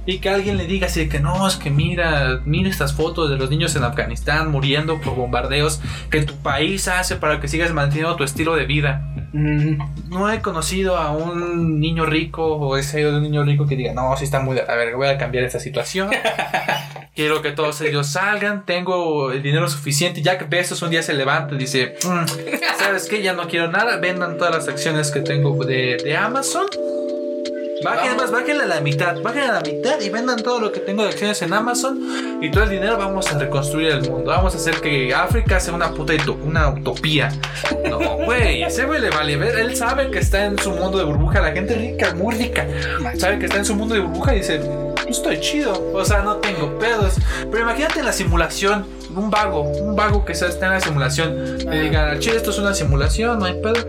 Y 0.04 0.18
que 0.18 0.28
alguien 0.30 0.56
le 0.56 0.66
diga 0.66 0.88
así 0.88 0.98
de 1.04 1.08
que 1.08 1.20
no, 1.20 1.46
es 1.46 1.54
que 1.54 1.70
mira, 1.70 2.40
mira 2.44 2.68
estas 2.68 2.92
fotos 2.92 3.30
de 3.30 3.36
los 3.36 3.50
niños 3.50 3.76
en 3.76 3.84
Afganistán 3.84 4.50
muriendo 4.50 5.00
por 5.00 5.14
bombardeos 5.14 5.80
que 6.10 6.22
tu 6.22 6.34
país 6.34 6.88
hace 6.88 7.14
para 7.14 7.38
que 7.40 7.46
sigas 7.46 7.72
manteniendo 7.72 8.16
tu 8.16 8.24
estilo 8.24 8.56
de 8.56 8.64
vida. 8.66 9.06
mm, 9.32 9.78
No 10.08 10.28
he 10.28 10.40
conocido 10.42 10.96
a 10.96 11.12
un 11.12 11.78
niño 11.78 12.04
rico 12.04 12.44
o 12.56 12.76
he 12.76 12.82
sabido 12.82 13.12
de 13.12 13.18
un 13.18 13.22
niño 13.22 13.44
rico 13.44 13.64
que 13.68 13.76
diga, 13.76 13.94
no, 13.94 14.16
sí 14.16 14.24
está 14.24 14.40
muy 14.40 14.56
de 14.56 14.64
la 14.66 14.74
verga, 14.74 14.96
voy 14.96 15.06
a 15.06 15.18
cambiar 15.18 15.44
esta 15.44 15.60
situación. 15.60 16.10
Quiero 17.14 17.42
que 17.42 17.52
todos 17.52 17.80
ellos 17.82 18.06
salgan, 18.06 18.64
tengo 18.64 19.32
el 19.32 19.42
dinero 19.42 19.68
suficiente. 19.68 20.22
Ya 20.22 20.38
que 20.38 20.44
Bezos 20.46 20.80
un 20.82 20.90
día 20.90 21.02
se 21.02 21.12
levanta 21.12 21.54
y 21.54 21.58
dice, 21.58 21.96
"Mm, 22.04 22.24
¿sabes 22.78 23.06
qué? 23.08 23.22
Ya 23.22 23.34
no 23.34 23.48
quiero 23.48 23.70
nada, 23.70 23.98
vendan 23.98 24.38
todas 24.38 24.54
las 24.54 24.68
acciones 24.68 25.10
que 25.10 25.20
tengo 25.20 25.62
de, 25.64 25.98
de 26.02 26.16
Amazon 26.16 26.66
Bajen 27.82 28.16
más, 28.16 28.30
bájenle 28.30 28.62
a 28.62 28.66
la 28.66 28.80
mitad, 28.80 29.20
bájenle 29.22 29.48
a 29.48 29.52
la 29.54 29.60
mitad 29.60 30.00
y 30.00 30.08
vendan 30.08 30.36
todo 30.42 30.60
lo 30.60 30.72
que 30.72 30.80
tengo 30.80 31.02
de 31.02 31.08
acciones 31.08 31.42
en 31.42 31.52
Amazon 31.52 32.38
y 32.40 32.50
todo 32.50 32.64
el 32.64 32.70
dinero 32.70 32.96
vamos 32.96 33.32
a 33.32 33.38
reconstruir 33.38 33.88
el 33.88 34.08
mundo. 34.08 34.30
Vamos 34.30 34.54
a 34.54 34.58
hacer 34.58 34.80
que 34.80 35.12
África 35.12 35.58
sea 35.58 35.74
una 35.74 35.90
puta 35.90 36.12
una 36.42 36.70
utopía. 36.70 37.30
No, 37.88 37.98
güey, 38.24 38.62
ese 38.62 38.84
güey 38.84 39.00
le 39.00 39.10
vale 39.10 39.36
ver. 39.36 39.58
Él 39.58 39.74
sabe 39.76 40.10
que 40.10 40.18
está 40.20 40.44
en 40.44 40.58
su 40.58 40.70
mundo 40.70 40.98
de 40.98 41.04
burbuja. 41.04 41.40
La 41.40 41.52
gente 41.52 41.74
rica, 41.74 42.14
muy 42.14 42.34
rica, 42.34 42.66
sabe 43.18 43.38
que 43.38 43.46
está 43.46 43.58
en 43.58 43.64
su 43.64 43.74
mundo 43.74 43.94
de 43.94 44.00
burbuja 44.00 44.34
y 44.34 44.38
dice, 44.38 44.60
estoy 45.12 45.40
chido. 45.40 45.92
O 45.94 46.04
sea, 46.04 46.22
no 46.22 46.36
tengo 46.36 46.78
pedos. 46.78 47.14
Pero 47.50 47.62
imagínate 47.62 48.00
en 48.00 48.06
la 48.06 48.12
simulación, 48.12 48.86
un 49.14 49.30
vago, 49.30 49.62
un 49.62 49.94
vago 49.94 50.24
que 50.24 50.32
está 50.32 50.46
en 50.46 50.72
la 50.72 50.80
simulación. 50.80 51.58
Le 51.58 51.80
digan, 51.82 52.18
che, 52.18 52.36
esto 52.36 52.50
es 52.50 52.58
una 52.58 52.74
simulación, 52.74 53.38
no 53.38 53.46
hay 53.46 53.60
pedo 53.60 53.86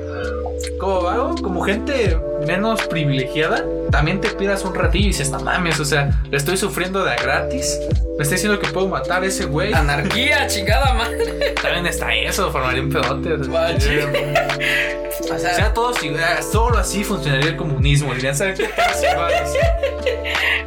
como 0.80 1.02
vago, 1.02 1.36
como 1.42 1.62
gente 1.62 2.18
menos 2.46 2.82
privilegiada, 2.88 3.66
también 3.94 4.20
te 4.20 4.30
pidas 4.30 4.66
un 4.66 4.74
ratillo 4.74 5.06
y 5.06 5.08
dices, 5.10 5.30
no 5.30 5.40
mames, 5.40 5.80
o 5.80 5.86
sea, 5.86 6.20
le 6.32 6.36
estoy 6.36 6.58
sufriendo 6.58 7.06
de 7.06 7.16
gratis. 7.16 7.80
Me 8.18 8.24
está 8.24 8.34
diciendo 8.34 8.60
que 8.60 8.68
puedo 8.70 8.88
matar 8.88 9.22
a 9.22 9.28
ese 9.28 9.46
güey. 9.46 9.72
Anarquía, 9.72 10.48
chingada 10.48 10.96
madre. 10.96 11.54
También 11.62 11.86
está 11.86 12.12
eso, 12.16 12.52
formaría 12.52 12.82
un 12.82 12.90
pedote. 12.90 13.34
O 13.34 13.44
sea, 13.44 15.36
o 15.36 15.38
sea 15.38 15.74
todos 15.76 16.00
solo 16.52 16.80
así 16.80 17.04
funcionaría 17.04 17.52
el 17.52 17.56
comunismo. 17.56 18.16
Dirían, 18.16 18.36
¿saben 18.36 18.56
qué? 18.56 18.68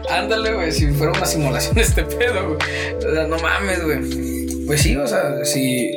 Ándale, 0.08 0.54
güey, 0.54 0.70
si 0.70 0.86
fuera 0.92 1.12
una 1.12 1.26
simulación 1.26 1.76
este 1.80 2.04
pedo, 2.04 2.50
güey. 2.50 2.58
O 2.94 3.12
sea, 3.12 3.26
no 3.26 3.38
mames, 3.38 3.82
güey. 3.84 4.66
Pues 4.66 4.82
sí, 4.82 4.96
o 4.96 5.04
sea, 5.04 5.44
si, 5.44 5.90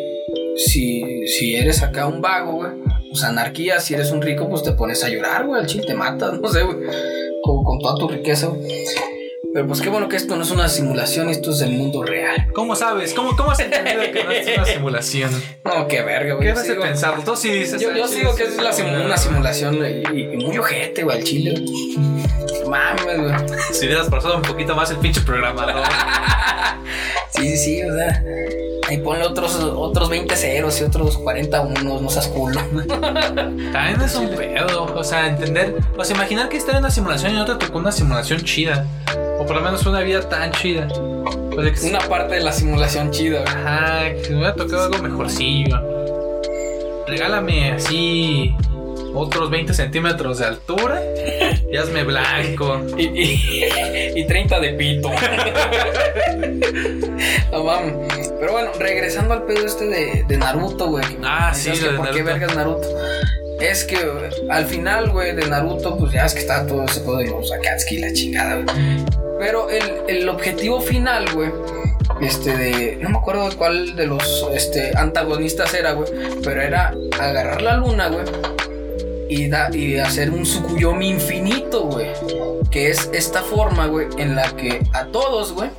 si, 0.57 1.27
si 1.27 1.55
eres 1.57 1.83
acá 1.83 2.07
un 2.07 2.21
vago, 2.21 2.53
güey 2.53 2.98
pues 3.09 3.23
anarquía, 3.23 3.79
si 3.79 3.93
eres 3.93 4.11
un 4.11 4.21
rico, 4.21 4.47
pues 4.49 4.63
te 4.63 4.71
pones 4.73 5.03
a 5.03 5.09
llorar, 5.09 5.45
güey, 5.45 5.61
al 5.61 5.67
chile 5.67 5.85
te 5.85 5.93
matas, 5.95 6.39
no 6.41 6.47
sé, 6.49 6.63
güey, 6.63 6.77
con, 7.43 7.63
con 7.63 7.79
toda 7.79 7.95
tu 7.95 8.07
riqueza, 8.07 8.51
Pero 9.53 9.67
pues 9.67 9.81
qué 9.81 9.89
bueno 9.89 10.07
que 10.07 10.15
esto 10.15 10.35
no 10.35 10.43
es 10.43 10.51
una 10.51 10.69
simulación, 10.69 11.29
esto 11.29 11.51
es 11.51 11.61
el 11.61 11.71
mundo 11.71 12.03
real. 12.03 12.47
¿Cómo 12.53 12.75
sabes? 12.75 13.13
¿Cómo, 13.13 13.35
cómo 13.35 13.51
has 13.51 13.59
entendido 13.59 14.01
que 14.11 14.23
no 14.23 14.31
es 14.31 14.57
una 14.57 14.65
simulación? 14.73 15.43
No, 15.65 15.87
qué 15.87 16.03
verga, 16.03 16.35
güey. 16.35 16.47
¿Qué 16.47 16.53
vas 16.53 16.69
a 16.69 16.79
pensar? 16.79 17.23
Tú 17.23 17.35
sí 17.35 17.49
dices. 17.49 17.81
Yo, 17.81 17.91
yo 17.95 18.07
sigo 18.07 18.35
que 18.35 18.43
es 18.43 18.57
una 18.57 19.17
simulación 19.17 19.79
y, 20.13 20.37
muy 20.37 20.57
ojete, 20.57 21.03
güey, 21.03 21.17
al 21.17 21.23
chile. 21.23 21.55
Mames, 22.67 23.21
güey. 23.21 23.33
Si 23.71 23.87
hubieras 23.87 24.07
pasado 24.07 24.35
un 24.35 24.43
poquito 24.43 24.75
más 24.75 24.91
el 24.91 24.97
pinche 24.97 25.21
programador. 25.21 25.83
sí, 27.31 27.49
sí, 27.49 27.57
sí, 27.57 27.83
o 27.83 27.95
sea. 27.95 28.23
Ahí 28.89 28.97
ponle 28.97 29.23
otros, 29.23 29.53
otros 29.55 30.09
20 30.09 30.35
ceros 30.35 30.81
y 30.81 30.83
otros 30.83 31.15
40 31.19 31.61
unos, 31.61 32.01
no 32.01 32.09
seas 32.09 32.27
culo. 32.27 32.59
También 32.87 34.01
es 34.03 34.15
un 34.15 34.29
pedo. 34.29 34.85
O 34.95 35.03
sea, 35.03 35.27
entender. 35.27 35.75
O 35.95 36.03
sea, 36.03 36.15
imaginar 36.15 36.49
que 36.49 36.57
estar 36.57 36.73
en 36.73 36.79
una 36.79 36.89
simulación 36.89 37.33
y 37.33 37.35
no 37.35 37.45
te 37.45 37.53
tocó 37.63 37.77
una 37.77 37.91
simulación 37.91 38.41
chida. 38.41 38.87
O 39.37 39.45
por 39.45 39.57
lo 39.57 39.61
menos 39.61 39.85
una 39.85 39.99
vida 39.99 40.27
tan 40.27 40.51
chida. 40.53 40.87
una 41.83 41.99
parte 42.09 42.33
de 42.33 42.41
la 42.41 42.51
simulación 42.51 43.11
chida. 43.11 43.43
Ajá, 43.45 44.11
que 44.23 44.31
me 44.31 44.37
hubiera 44.37 44.55
tocado 44.55 44.85
algo 44.85 45.03
mejorcillo. 45.03 45.79
Regálame 47.05 47.73
así 47.73 48.55
otros 49.13 49.49
20 49.49 49.73
centímetros 49.73 50.39
de 50.39 50.45
altura 50.45 51.01
y 51.71 51.77
hazme 51.77 52.03
blanco. 52.03 52.81
y, 52.97 54.25
30 54.25 54.59
de 54.65 54.73
pito. 54.73 55.09
no 57.51 57.63
vamos. 57.63 58.07
Pero 58.39 58.51
bueno, 58.51 58.71
regresando 58.79 59.33
al 59.33 59.43
pedo 59.43 59.65
este 59.65 59.85
de, 60.25 60.37
Naruto, 60.37 60.87
güey. 60.87 61.05
Ah, 61.23 61.53
sí, 61.53 61.77
de 61.77 61.91
¿Por 61.91 62.11
qué 62.11 62.23
vergas 62.23 62.55
Naruto? 62.55 62.87
Es 63.59 63.83
que 63.83 63.97
al 64.49 64.65
final, 64.65 65.09
güey, 65.09 65.35
de 65.35 65.45
Naruto, 65.47 65.97
pues 65.97 66.13
ya 66.13 66.25
es 66.25 66.33
que 66.33 66.39
está 66.39 66.65
todo 66.65 66.85
ese 66.85 67.01
pedo 67.01 67.17
de 67.17 67.27
los 67.27 67.51
Akatsuki 67.51 67.99
la 67.99 68.13
chingada, 68.13 68.61
güey. 68.61 69.05
Pero 69.37 69.69
el, 69.69 69.83
el 70.07 70.29
objetivo 70.29 70.81
final, 70.81 71.29
güey, 71.33 71.51
este 72.21 72.57
de 72.57 72.97
no 73.01 73.09
me 73.09 73.17
acuerdo 73.17 73.49
de 73.49 73.55
cuál 73.55 73.95
de 73.95 74.07
los 74.07 74.45
este 74.53 74.91
antagonistas 74.97 75.73
era, 75.73 75.93
güey, 75.93 76.09
pero 76.43 76.61
era 76.61 76.93
agarrar 77.19 77.61
la 77.61 77.77
luna, 77.77 78.09
güey, 78.09 78.25
y, 79.29 79.47
da, 79.47 79.73
y 79.73 79.97
hacer 79.99 80.31
un 80.31 80.45
Sukuyomi 80.45 81.09
infinito, 81.09 81.83
güey. 81.83 82.09
Que 82.71 82.89
es 82.89 83.09
esta 83.13 83.41
forma, 83.41 83.85
güey, 83.85 84.07
en 84.17 84.35
la 84.35 84.55
que 84.55 84.81
a 84.93 85.05
todos, 85.05 85.53
güey, 85.53 85.69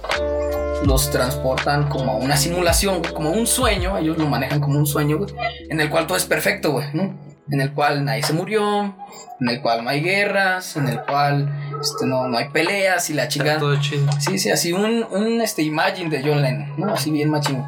los 0.86 1.10
transportan 1.10 1.88
como 1.88 2.12
a 2.12 2.16
una 2.16 2.36
simulación, 2.36 3.02
como 3.02 3.30
un 3.30 3.46
sueño. 3.46 3.98
Ellos 3.98 4.16
lo 4.16 4.26
manejan 4.26 4.60
como 4.60 4.78
un 4.78 4.86
sueño, 4.86 5.18
güey. 5.18 5.34
En 5.68 5.80
el 5.80 5.90
cual 5.90 6.06
todo 6.06 6.16
es 6.16 6.24
perfecto, 6.24 6.72
güey, 6.72 6.86
¿no? 6.94 7.18
En 7.50 7.60
el 7.60 7.72
cual 7.72 8.04
nadie 8.04 8.22
se 8.22 8.32
murió, 8.32 8.94
en 9.40 9.48
el 9.48 9.60
cual 9.60 9.82
no 9.82 9.90
hay 9.90 10.00
guerras, 10.00 10.76
en 10.76 10.86
el 10.86 11.00
cual 11.00 11.52
este, 11.80 12.06
no, 12.06 12.28
no 12.28 12.38
hay 12.38 12.48
peleas 12.50 13.10
y 13.10 13.14
la 13.14 13.26
chingada. 13.26 13.58
todo 13.58 13.80
chido. 13.80 14.06
Sí, 14.20 14.38
sí, 14.38 14.50
así 14.50 14.72
un, 14.72 15.04
un 15.10 15.40
este, 15.40 15.62
Imagine 15.62 16.10
de 16.10 16.22
John 16.22 16.42
Lennon, 16.42 16.74
¿no? 16.78 16.94
Así 16.94 17.10
bien 17.10 17.28
machín. 17.28 17.64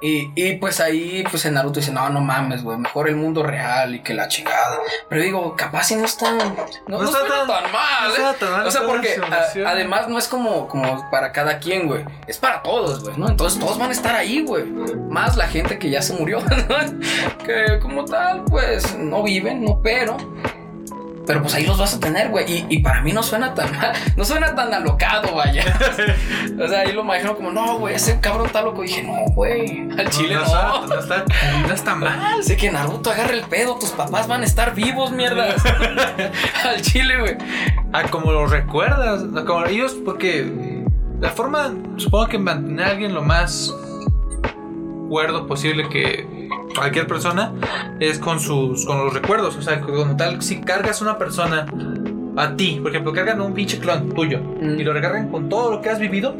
Y, 0.00 0.30
y, 0.36 0.54
pues 0.56 0.80
ahí, 0.80 1.24
pues 1.28 1.44
en 1.44 1.54
Naruto 1.54 1.80
dice, 1.80 1.90
no, 1.92 2.08
no 2.10 2.20
mames, 2.20 2.62
güey, 2.62 2.78
mejor 2.78 3.08
el 3.08 3.16
mundo 3.16 3.42
real 3.42 3.94
y 3.94 4.00
que 4.00 4.14
la 4.14 4.28
chingada. 4.28 4.78
Pero 5.08 5.22
digo, 5.22 5.56
capaz 5.56 5.84
si 5.84 5.96
no 5.96 6.04
está, 6.04 6.32
no, 6.32 6.44
no, 6.86 7.02
está 7.02 7.18
tan, 7.26 7.46
mal, 7.72 8.12
¿eh? 8.16 8.66
o 8.66 8.70
sea, 8.70 8.82
porque 8.86 9.20
además 9.66 10.08
no 10.08 10.18
es 10.18 10.28
como, 10.28 10.68
como 10.68 11.10
para 11.10 11.32
cada 11.32 11.58
quien, 11.58 11.86
güey, 11.86 12.04
es 12.26 12.38
para 12.38 12.62
todos, 12.62 13.02
güey, 13.02 13.16
¿no? 13.16 13.28
Entonces 13.28 13.58
todos 13.58 13.78
van 13.78 13.90
a 13.90 13.92
estar 13.92 14.14
ahí, 14.14 14.42
güey. 14.42 14.64
Más 14.64 15.36
la 15.36 15.48
gente 15.48 15.78
que 15.78 15.90
ya 15.90 16.00
se 16.00 16.14
murió, 16.14 16.40
que 17.44 17.78
como 17.80 18.04
tal, 18.04 18.44
pues 18.44 18.96
no 18.96 19.22
viven, 19.24 19.64
no, 19.64 19.80
pero 19.82 20.16
pero 21.28 21.42
pues 21.42 21.54
ahí 21.54 21.66
los 21.66 21.76
vas 21.76 21.94
a 21.94 22.00
tener, 22.00 22.30
güey. 22.30 22.64
Y, 22.70 22.78
para 22.78 23.02
mí 23.02 23.12
no 23.12 23.22
suena 23.22 23.52
tan 23.52 23.70
mal, 23.76 23.92
no 24.16 24.24
suena 24.24 24.54
tan 24.54 24.72
alocado, 24.72 25.34
vaya. 25.34 25.62
o 26.58 26.66
sea, 26.66 26.80
ahí 26.80 26.92
lo 26.92 27.02
imagino 27.02 27.36
como, 27.36 27.50
no, 27.50 27.78
güey, 27.78 27.96
ese 27.96 28.18
cabrón 28.18 28.46
está 28.46 28.62
loco. 28.62 28.82
Y 28.82 28.86
dije, 28.86 29.02
no, 29.02 29.30
güey, 29.34 29.90
al 29.98 30.08
chile 30.08 30.36
no. 30.36 30.86
No, 30.86 30.98
está, 30.98 31.24
no, 31.66 31.74
está, 31.74 31.94
mal. 31.96 32.42
Sé 32.42 32.56
que 32.56 32.70
Naruto 32.70 33.10
agarre 33.10 33.34
el 33.34 33.44
pedo, 33.44 33.78
tus 33.78 33.90
papás 33.90 34.26
van 34.26 34.40
a 34.40 34.46
estar 34.46 34.74
vivos, 34.74 35.12
mierda. 35.12 35.54
al 36.64 36.80
chile, 36.80 37.20
güey. 37.20 37.36
Ah, 37.92 38.04
como 38.04 38.32
lo 38.32 38.46
recuerdas, 38.46 39.22
como 39.46 39.66
ellos, 39.66 39.98
porque 40.02 40.82
la 41.20 41.28
forma, 41.28 41.74
supongo 41.98 42.28
que 42.28 42.38
mantener 42.38 42.86
a 42.86 42.90
alguien 42.92 43.12
lo 43.12 43.20
más 43.20 43.74
cuerdo 45.10 45.46
posible 45.46 45.90
que 45.90 46.37
cualquier 46.74 47.06
persona 47.06 47.52
es 48.00 48.18
con 48.18 48.40
sus 48.40 48.84
con 48.84 49.04
los 49.04 49.14
recuerdos. 49.14 49.56
O 49.56 49.62
sea, 49.62 49.80
como 49.80 50.16
tal, 50.16 50.42
si 50.42 50.60
cargas 50.60 51.00
una 51.02 51.18
persona 51.18 51.66
a 52.36 52.56
ti, 52.56 52.78
por 52.80 52.90
ejemplo, 52.90 53.12
cargan 53.12 53.40
un 53.40 53.52
pinche 53.54 53.78
clon 53.78 54.14
tuyo 54.14 54.40
y 54.60 54.82
lo 54.82 54.92
recargan 54.92 55.28
con 55.28 55.48
todo 55.48 55.70
lo 55.70 55.80
que 55.80 55.88
has 55.90 55.98
vivido, 55.98 56.34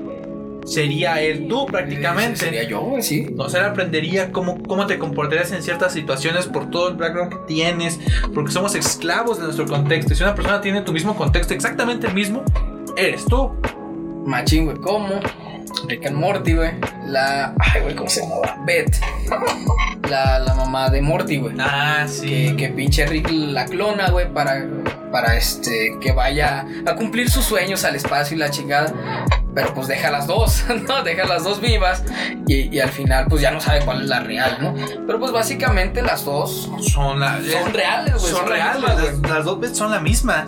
sería 0.65 1.21
él 1.21 1.49
tú 1.49 1.67
prácticamente. 1.67 2.37
Sería 2.37 2.69
yo, 2.69 2.95
sí. 3.01 3.35
O 3.37 3.49
sea, 3.49 3.67
aprendería 3.67 4.31
cómo, 4.31 4.63
cómo 4.63 4.87
te 4.87 4.99
comportarías 4.99 5.51
en 5.53 5.63
ciertas 5.63 5.93
situaciones 5.93 6.47
por 6.47 6.71
todo 6.71 6.89
el 6.89 6.97
background 6.97 7.33
que 7.33 7.39
tienes, 7.47 7.99
porque 8.35 8.53
somos 8.53 8.75
esclavos 8.75 9.39
de 9.39 9.45
nuestro 9.45 9.67
contexto. 9.67 10.13
Y 10.13 10.17
si 10.17 10.23
una 10.23 10.35
persona 10.35 10.61
tiene 10.61 10.83
tu 10.83 10.93
mismo 10.93 11.17
contexto, 11.17 11.55
exactamente 11.55 12.07
el 12.07 12.15
mismo, 12.15 12.45
eres 12.97 13.25
tú. 13.25 13.53
Machín, 14.25 14.67
güey, 14.67 14.77
¿cómo? 14.77 15.21
Rick 15.87 16.07
and 16.07 16.17
Morty, 16.17 16.55
güey. 16.55 16.73
La. 17.07 17.55
Ay, 17.59 17.83
güey, 17.83 17.95
¿cómo 17.95 18.09
se 18.09 18.23
llamaba? 18.23 18.57
Beth. 18.67 18.97
La, 20.09 20.39
la 20.39 20.55
mamá 20.55 20.89
de 20.91 21.01
Morty, 21.03 21.39
güey. 21.39 21.55
Ah, 21.59 22.07
sí. 22.09 22.29
Que, 22.29 22.57
que 22.57 22.69
pinche 22.69 23.07
Rick 23.07 23.31
la 23.31 23.65
clona, 23.67 24.11
güey, 24.11 24.33
para, 24.33 24.67
para 25.11 25.37
este, 25.37 25.97
que 26.01 26.13
vaya 26.13 26.67
a 26.87 26.95
cumplir 26.95 27.31
sus 27.31 27.45
sueños 27.45 27.85
al 27.85 27.97
espacio 27.97 28.37
y 28.37 28.41
la 28.41 28.51
chingada. 28.51 28.93
Pero 29.55 29.75
pues 29.75 29.89
deja 29.89 30.11
las 30.11 30.27
dos, 30.27 30.65
¿no? 30.89 31.03
Deja 31.03 31.27
las 31.27 31.45
dos 31.45 31.61
vivas 31.61 32.05
y, 32.47 32.75
y 32.75 32.81
al 32.81 32.91
final 32.91 33.27
pues 33.29 33.43
ya 33.43 33.51
no 33.51 33.61
sabe 33.61 33.85
cuál 33.85 34.03
es 34.03 34.09
la 34.09 34.21
real, 34.21 34.59
¿no? 34.61 34.75
Pero 35.07 35.19
pues 35.19 35.33
básicamente 35.33 36.03
las 36.03 36.25
dos 36.25 36.71
son, 36.81 37.21
la, 37.21 37.41
son 37.43 37.73
reales, 37.73 38.15
güey. 38.15 38.33
Son, 38.33 38.47
reales, 38.47 39.19
las, 39.23 39.45
dos 39.45 39.59
veces 39.59 39.77
son 39.77 39.91
la 39.91 40.01
misma. 40.01 40.45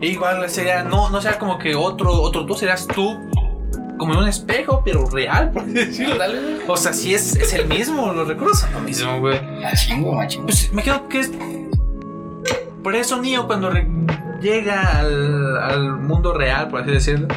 Igual 0.00 0.48
sería, 0.50 0.82
no, 0.82 1.10
no 1.10 1.22
sea 1.22 1.38
como 1.38 1.58
que 1.58 1.74
otro, 1.74 2.12
otro 2.20 2.44
tú 2.44 2.54
serás 2.54 2.86
tú 2.86 3.18
como 3.98 4.14
en 4.14 4.20
un 4.20 4.28
espejo, 4.28 4.82
pero 4.84 5.08
real, 5.08 5.50
por 5.52 5.64
decirlo. 5.66 6.24
O 6.66 6.76
sea, 6.76 6.92
sí 6.92 7.14
es, 7.14 7.36
es 7.36 7.52
el 7.52 7.66
mismo, 7.66 8.12
los 8.12 8.28
recuerdos 8.28 8.60
son 8.60 8.72
lo 8.72 8.80
mismo, 8.80 9.20
güey. 9.20 9.40
Machingo, 9.60 10.12
machingo. 10.14 10.46
Pues 10.46 10.72
me 10.72 10.82
quedo 10.82 11.08
que 11.08 11.20
es. 11.20 11.32
Por 12.82 12.94
eso 12.94 13.20
Neo, 13.20 13.46
cuando 13.46 13.72
llega 14.42 14.98
al, 14.98 15.56
al, 15.56 15.92
mundo 15.96 16.34
real, 16.34 16.68
por 16.68 16.82
así 16.82 16.90
decirlo, 16.90 17.28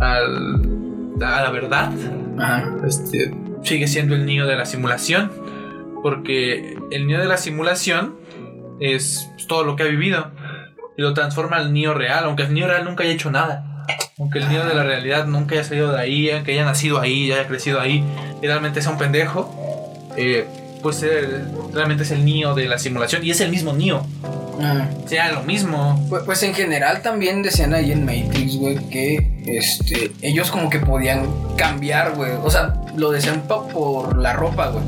al, 0.00 1.12
a 1.22 1.42
la 1.42 1.50
verdad, 1.50 1.92
Este, 2.84 3.32
sigue 3.62 3.86
siendo 3.86 4.14
el 4.14 4.26
niño 4.26 4.46
de 4.46 4.56
la 4.56 4.64
simulación. 4.64 5.30
Porque 6.02 6.76
el 6.90 7.06
niño 7.06 7.18
de 7.18 7.26
la 7.26 7.36
simulación 7.36 8.16
es 8.80 9.28
todo 9.48 9.64
lo 9.64 9.76
que 9.76 9.84
ha 9.84 9.86
vivido. 9.86 10.30
Y 10.96 11.02
lo 11.02 11.14
transforma 11.14 11.56
al 11.56 11.72
niño 11.72 11.94
real, 11.94 12.24
aunque 12.24 12.44
el 12.44 12.54
niño 12.54 12.68
real 12.68 12.84
nunca 12.84 13.04
haya 13.04 13.12
hecho 13.12 13.30
nada 13.30 13.75
aunque 14.18 14.38
el 14.38 14.48
niño 14.48 14.64
de 14.64 14.74
la 14.74 14.82
realidad 14.82 15.26
nunca 15.26 15.54
haya 15.54 15.64
salido 15.64 15.92
de 15.92 16.00
ahí, 16.00 16.30
aunque 16.30 16.52
haya 16.52 16.64
nacido 16.64 17.00
ahí, 17.00 17.30
haya 17.32 17.46
crecido 17.46 17.80
ahí, 17.80 18.04
y 18.40 18.46
realmente 18.46 18.80
sea 18.80 18.92
un 18.92 18.98
pendejo, 18.98 19.54
eh, 20.16 20.46
pues 20.82 21.04
realmente 21.72 22.04
es 22.04 22.10
el 22.12 22.24
niño 22.24 22.54
de 22.54 22.66
la 22.66 22.78
simulación 22.78 23.24
y 23.24 23.30
es 23.30 23.40
el 23.40 23.50
mismo 23.50 23.72
niño. 23.72 24.06
Ah. 24.60 24.88
sea 25.06 25.32
lo 25.32 25.42
mismo. 25.42 26.02
Pues, 26.08 26.22
pues 26.24 26.42
en 26.42 26.54
general 26.54 27.02
también 27.02 27.42
decían 27.42 27.74
ahí 27.74 27.92
en 27.92 28.04
Matrix, 28.04 28.56
güey, 28.56 28.76
que 28.88 29.42
este, 29.46 30.12
ellos 30.22 30.50
como 30.50 30.70
que 30.70 30.80
podían 30.80 31.26
cambiar, 31.56 32.14
güey. 32.14 32.32
O 32.42 32.50
sea, 32.50 32.74
lo 32.96 33.10
decían 33.10 33.42
por 33.42 34.16
la 34.16 34.32
ropa, 34.32 34.68
güey. 34.68 34.84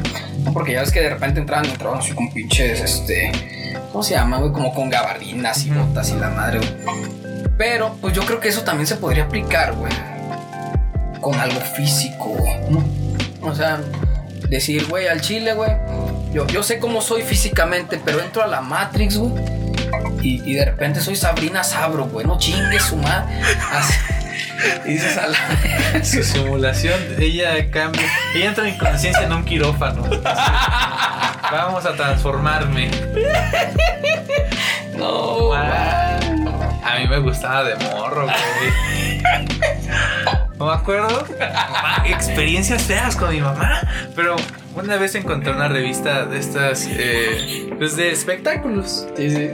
Porque 0.55 0.73
ya 0.73 0.81
ves 0.81 0.91
que 0.91 1.01
de 1.01 1.11
repente 1.11 1.41
entraban 1.41 1.67
entraban 1.67 1.99
así 1.99 2.13
con 2.13 2.33
pinches, 2.33 2.81
este, 2.81 3.31
¿cómo 3.93 4.03
se 4.03 4.15
llama, 4.15 4.39
güey? 4.39 4.53
Como 4.53 4.73
con 4.73 4.89
gabardinas 4.89 5.67
y 5.67 5.71
botas 5.71 6.11
y 6.11 6.15
la 6.15 6.31
madre, 6.31 6.61
güey. 6.61 7.28
Pero, 7.57 7.97
pues 8.01 8.15
yo 8.15 8.23
creo 8.25 8.41
que 8.41 8.49
eso 8.49 8.63
también 8.63 8.87
se 8.87 8.97
podría 8.97 9.25
aplicar, 9.25 9.75
güey. 9.75 9.93
Con 11.21 11.39
algo 11.41 11.61
físico, 11.61 12.25
güey. 12.27 12.55
¿no? 12.71 12.85
O 13.43 13.55
sea, 13.55 13.81
decir, 14.49 14.87
güey, 14.89 15.09
al 15.09 15.21
chile, 15.21 15.53
güey. 15.55 15.71
Yo, 16.33 16.47
yo 16.47 16.63
sé 16.63 16.79
cómo 16.79 17.01
soy 17.01 17.23
físicamente, 17.23 18.01
pero 18.05 18.21
entro 18.21 18.43
a 18.43 18.47
la 18.47 18.61
Matrix, 18.61 19.17
güey. 19.17 19.33
Y, 20.23 20.43
y 20.51 20.55
de 20.55 20.65
repente 20.65 21.01
soy 21.01 21.17
Sabrina 21.17 21.65
Sabro, 21.65 22.07
güey. 22.07 22.27
No 22.27 22.39
chingue 22.39 22.79
su 22.81 22.97
madre. 22.97 23.41
Así- 23.73 23.95
Y 24.87 24.95
dices 24.95 25.17
a 25.17 25.29
la. 25.29 26.05
Su 26.05 26.25
simulación, 26.25 26.99
ella 27.21 27.71
cambia. 27.71 28.03
Ella 28.35 28.47
entra 28.47 28.69
en 28.69 28.77
conciencia 28.77 29.23
en 29.23 29.33
un 29.33 29.45
quirófano. 29.45 30.03
Vamos 31.53 31.87
a 31.87 31.95
transformarme. 31.95 32.91
No, 34.97 35.51
A 36.99 37.01
mí 37.01 37.07
me 37.07 37.21
gustaba 37.21 37.63
de 37.63 37.77
morro, 37.77 38.25
güey. 38.25 39.23
No 40.59 40.67
me 40.67 40.73
acuerdo. 40.73 41.25
Experiencias 42.05 42.83
feas 42.83 43.15
con 43.15 43.31
mi 43.31 43.41
mamá. 43.41 43.83
Pero 44.17 44.35
una 44.75 44.97
vez 44.97 45.15
encontré 45.15 45.53
una 45.53 45.69
revista 45.69 46.27
de 46.27 46.41
estas, 46.41 46.89
eh, 46.91 47.73
pues 47.79 47.95
de 47.95 48.11
espectáculos. 48.11 49.07
Sí, 49.17 49.31
sí. 49.31 49.49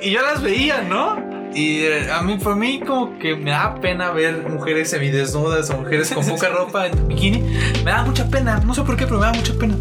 Y 0.00 0.12
yo 0.12 0.22
las 0.22 0.40
veía, 0.40 0.82
¿no? 0.82 1.18
Y 1.52 1.80
eh, 1.80 2.12
a 2.12 2.22
mí, 2.22 2.36
por 2.36 2.54
mí, 2.54 2.78
como 2.86 3.18
que 3.18 3.34
me 3.34 3.50
da 3.50 3.74
pena 3.74 4.12
ver 4.12 4.48
mujeres 4.48 4.88
semidesnudas 4.90 5.68
o 5.70 5.78
mujeres 5.78 6.12
con 6.12 6.24
poca 6.24 6.48
ropa 6.52 6.86
en 6.86 7.08
bikini. 7.08 7.40
Me 7.84 7.90
da 7.90 8.04
mucha 8.04 8.28
pena. 8.28 8.60
No 8.64 8.72
sé 8.72 8.82
por 8.82 8.96
qué, 8.96 9.04
pero 9.04 9.18
me 9.18 9.26
da 9.26 9.32
mucha 9.32 9.54
pena. 9.54 9.74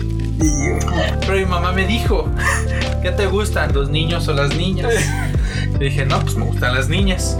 Pero 1.19 1.33
mi 1.35 1.45
mamá 1.45 1.71
me 1.73 1.85
dijo, 1.85 2.27
¿qué 3.03 3.11
te 3.11 3.27
gustan, 3.27 3.71
los 3.71 3.91
niños 3.91 4.27
o 4.27 4.33
las 4.33 4.55
niñas? 4.55 4.95
Le 5.79 5.85
dije, 5.85 6.05
no, 6.05 6.19
pues 6.19 6.35
me 6.35 6.45
gustan 6.45 6.75
las 6.75 6.89
niñas. 6.89 7.37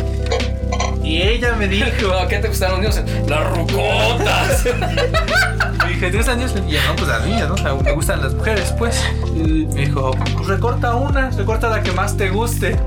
Y 1.04 1.22
ella 1.22 1.56
me 1.56 1.68
dijo, 1.68 1.88
¿qué 2.30 2.38
te 2.40 2.48
gustaron 2.48 2.84
los 2.84 2.96
niños? 3.04 3.30
Las 3.30 3.50
rucotas. 3.50 4.66
me 5.84 5.90
dije, 5.90 6.10
¿tienes 6.10 6.28
años? 6.28 6.54
Y 6.68 6.72
yo, 6.72 6.80
no, 6.88 6.96
pues 6.96 7.08
las 7.08 7.26
niñas, 7.26 7.48
¿no? 7.50 7.56
O 7.56 7.58
sea, 7.58 7.74
me 7.74 7.92
gustan 7.92 8.22
las 8.22 8.34
mujeres, 8.34 8.74
pues. 8.78 9.04
Y 9.36 9.66
me 9.74 9.86
dijo, 9.86 10.12
pues 10.12 10.48
recorta 10.48 10.96
una, 10.96 11.30
recorta 11.32 11.70
la 11.70 11.82
que 11.84 11.92
más 11.92 12.16
te 12.16 12.30
guste. 12.30 12.78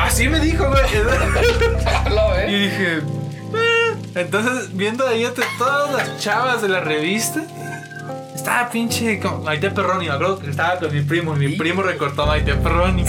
Así 0.00 0.28
me 0.28 0.40
dijo, 0.40 0.68
güey. 0.68 0.82
Y 2.48 2.58
dije, 2.64 2.98
"Eh". 2.98 3.94
entonces 4.14 4.76
viendo 4.76 5.06
ahí 5.06 5.24
entre 5.24 5.44
todas 5.58 5.92
las 5.92 6.18
chavas 6.18 6.62
de 6.62 6.68
la 6.68 6.80
revista, 6.80 7.42
estaba 8.34 8.68
pinche 8.70 9.20
Maite 9.42 9.70
Perroni, 9.70 10.06
me 10.06 10.12
acuerdo 10.12 10.38
que 10.38 10.50
estaba 10.50 10.78
con 10.78 10.92
mi 10.92 11.00
primo, 11.02 11.34
y 11.36 11.38
mi 11.38 11.56
primo 11.56 11.82
recortó 11.82 12.22
a 12.24 12.26
Maite 12.26 12.54
Perroni. 12.54 13.04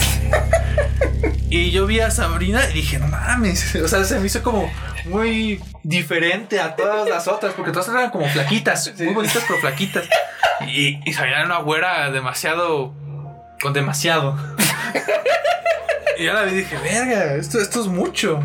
Y 1.48 1.70
yo 1.70 1.86
vi 1.86 2.00
a 2.00 2.10
Sabrina 2.10 2.68
y 2.70 2.74
dije, 2.74 2.98
no 2.98 3.06
mames, 3.08 3.74
o 3.82 3.88
sea, 3.88 4.04
se 4.04 4.18
me 4.18 4.26
hizo 4.26 4.42
como 4.42 4.70
muy 5.04 5.62
diferente 5.82 6.60
a 6.60 6.74
todas 6.74 7.08
las 7.08 7.28
otras, 7.28 7.54
porque 7.54 7.70
todas 7.70 7.88
eran 7.88 8.10
como 8.10 8.28
flaquitas, 8.28 8.92
muy 8.98 9.14
bonitas 9.14 9.44
pero 9.46 9.60
flaquitas. 9.60 10.08
Y, 10.66 11.00
y 11.08 11.12
Sabrina 11.12 11.38
era 11.38 11.46
una 11.46 11.58
güera 11.58 12.10
demasiado, 12.10 12.94
con 13.60 13.72
demasiado. 13.72 14.36
Y 16.18 16.24
yo 16.24 16.32
la 16.32 16.44
vi 16.44 16.52
y 16.52 16.54
dije, 16.56 16.78
verga, 16.78 17.34
esto, 17.34 17.60
esto 17.60 17.82
es 17.82 17.88
mucho. 17.88 18.40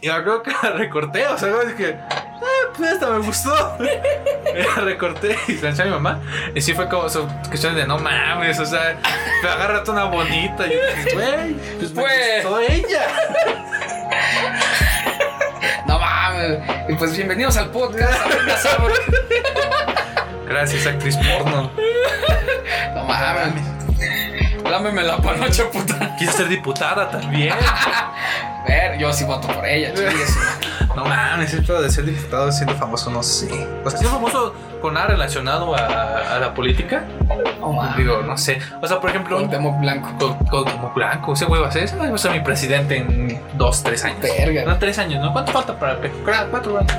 Y 0.00 0.06
me 0.06 0.12
acuerdo 0.12 0.42
que 0.44 0.52
la 0.62 0.70
recorté, 0.70 1.26
o 1.26 1.36
sea, 1.36 1.48
dije, 1.64 1.98
pues 2.76 2.92
esta 2.92 3.08
me 3.10 3.18
gustó. 3.26 3.78
La 4.76 4.82
recorté 4.82 5.36
y 5.48 5.52
se 5.56 5.62
la 5.62 5.68
enseñé 5.70 5.88
a 5.90 5.92
mi 5.92 5.98
mamá. 6.02 6.20
Y 6.54 6.60
sí 6.62 6.72
fue 6.72 6.88
como 6.88 7.08
su 7.10 7.26
cuestión 7.48 7.74
de 7.74 7.86
no 7.86 7.98
mames, 7.98 8.58
o 8.58 8.64
sea, 8.66 8.96
pero 9.42 9.52
agárrate 9.52 9.90
una 9.90 10.04
bonita. 10.04 10.66
Y 10.66 10.70
yo 10.70 10.78
dije, 11.04 11.14
güey, 11.14 11.54
pues 11.78 11.92
me 11.92 12.02
Pues. 12.02 12.44
gustó 12.44 12.60
ella. 12.60 13.06
No 15.86 15.98
mames. 16.00 16.58
Y 16.88 16.94
pues 16.94 17.16
bienvenidos 17.16 17.56
al 17.56 17.70
podcast. 17.70 18.12
Gracias, 20.48 20.86
actriz 20.86 21.16
porno. 21.16 21.70
No 22.94 23.04
mames. 23.04 23.62
Lámeme 24.64 25.02
la 25.02 25.16
panocha, 25.18 25.64
puta. 25.70 26.16
Quise 26.18 26.32
ser 26.32 26.48
diputada 26.48 27.08
también. 27.10 27.54
Ver, 28.66 28.98
yo 28.98 29.12
sí 29.12 29.24
voto 29.24 29.46
por 29.48 29.64
ella, 29.66 29.92
chingue. 29.94 30.24
No 30.96 31.04
mames, 31.04 31.52
esto 31.54 31.80
de 31.80 31.90
ser 31.90 32.04
diputado 32.06 32.50
siendo 32.50 32.74
famoso, 32.74 33.10
no 33.10 33.22
sé. 33.22 33.46
O 33.84 33.90
sea, 33.90 33.98
siendo 33.98 34.16
famoso 34.16 34.54
con 34.80 34.94
nada 34.94 35.08
relacionado 35.08 35.76
a, 35.76 36.36
a 36.36 36.38
la 36.40 36.54
política. 36.54 37.04
No 37.60 37.72
mames. 37.72 37.96
Digo, 37.98 38.22
no 38.22 38.36
sé. 38.38 38.58
O 38.82 38.86
sea, 38.86 38.98
por 38.98 39.10
ejemplo, 39.10 39.36
Cuauhtémoc 39.36 39.78
Blanco. 39.80 40.92
blanco, 40.94 41.32
ese 41.34 41.44
güey 41.44 41.60
va 41.60 41.68
a 41.68 41.72
ser, 41.72 41.84
ese 41.84 41.96
güey 41.96 42.08
va 42.08 42.14
a 42.14 42.18
ser 42.18 42.32
mi 42.32 42.40
presidente 42.40 42.96
en 42.96 43.40
dos, 43.54 43.82
tres 43.82 44.04
años. 44.04 44.20
Verga. 44.22 44.64
No, 44.64 44.78
tres 44.78 44.98
años, 44.98 45.22
¿no? 45.22 45.32
¿Cuánto 45.32 45.52
falta 45.52 45.78
para? 45.78 46.00
Cra- 46.00 46.48
Cuatro 46.50 46.78
años. 46.78 46.92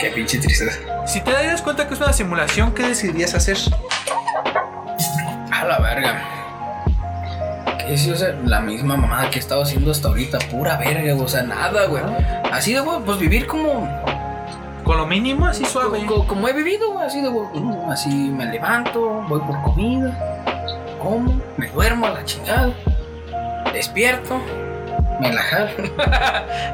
Qué 0.00 0.10
pinche 0.10 0.38
tristeza. 0.38 0.76
Si 1.06 1.20
te 1.20 1.30
das 1.32 1.62
cuenta 1.62 1.86
que 1.86 1.94
es 1.94 2.00
una 2.00 2.12
simulación, 2.12 2.72
¿qué 2.74 2.88
decidirías 2.88 3.34
hacer? 3.34 3.56
A 5.52 5.64
la 5.64 5.78
verga. 5.78 6.22
Sí, 7.96 8.10
o 8.10 8.16
sea, 8.16 8.34
la 8.44 8.60
misma 8.60 8.96
mamada 8.96 9.30
que 9.30 9.38
he 9.38 9.40
estado 9.40 9.62
haciendo 9.62 9.90
hasta 9.90 10.08
ahorita, 10.08 10.38
pura 10.50 10.76
verga, 10.76 11.14
o 11.14 11.28
sea, 11.28 11.42
nada, 11.42 11.86
güey. 11.86 12.02
Así 12.52 12.72
de, 12.72 12.80
güey, 12.80 12.98
pues 13.04 13.18
vivir 13.18 13.46
como, 13.46 13.88
Con 14.84 14.98
lo 14.98 15.06
mínimo, 15.06 15.46
así 15.46 15.64
suave. 15.64 16.04
co- 16.06 16.26
como, 16.26 16.48
he 16.48 16.52
vivido, 16.52 16.92
güey, 16.92 17.06
así 17.06 17.20
de, 17.22 17.28
güey, 17.28 17.46
así 17.90 18.08
me 18.08 18.46
levanto, 18.46 19.24
voy 19.28 19.40
por 19.40 19.62
comida, 19.62 20.44
como, 21.02 21.40
me 21.56 21.68
duermo 21.68 22.06
a 22.06 22.10
la 22.10 22.24
chingada, 22.24 22.70
despierto, 23.72 24.40
me 25.20 25.32
la 25.32 25.42
jalo. 25.42 25.70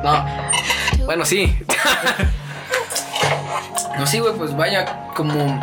no, 0.04 1.04
bueno, 1.06 1.24
sí. 1.24 1.56
no, 3.98 4.06
sí, 4.06 4.18
güey, 4.20 4.34
pues 4.34 4.56
vaya 4.56 5.08
como 5.14 5.60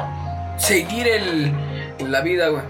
seguir 0.58 1.08
el, 1.08 1.54
la 2.00 2.22
vida, 2.22 2.50
güey. 2.50 2.64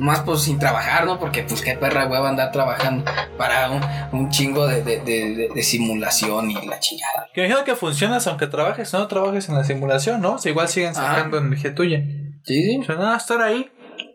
Más 0.00 0.20
pues 0.20 0.40
sin 0.40 0.58
trabajar, 0.58 1.04
¿no? 1.04 1.18
Porque 1.18 1.42
pues 1.44 1.60
qué 1.62 1.74
perra 1.74 2.06
güey 2.06 2.20
va 2.20 2.26
a 2.26 2.30
andar 2.30 2.50
trabajando 2.52 3.04
para 3.36 3.70
un, 3.70 3.82
un 4.18 4.30
chingo 4.30 4.66
de, 4.66 4.82
de- 4.82 5.00
de- 5.00 5.48
de- 5.54 5.62
simulación 5.62 6.50
y 6.50 6.54
la 6.66 6.80
chingada. 6.80 7.26
Que 7.34 7.42
dijeron 7.42 7.64
que 7.64 7.76
funcionas 7.76 8.26
aunque 8.26 8.46
trabajes, 8.46 8.92
no 8.94 9.06
trabajes 9.08 9.48
en 9.48 9.54
la 9.56 9.64
simulación, 9.64 10.20
¿no? 10.22 10.32
O 10.34 10.38
sea, 10.38 10.50
igual 10.50 10.68
siguen 10.68 10.94
sacando 10.94 11.38
energía 11.38 11.74
tuya. 11.74 11.98
Sí, 12.44 12.62
sí. 12.62 12.78
O 12.80 12.84
sea, 12.84 12.94
nada, 12.96 13.16
estar 13.18 13.40
ahí, 13.42 13.70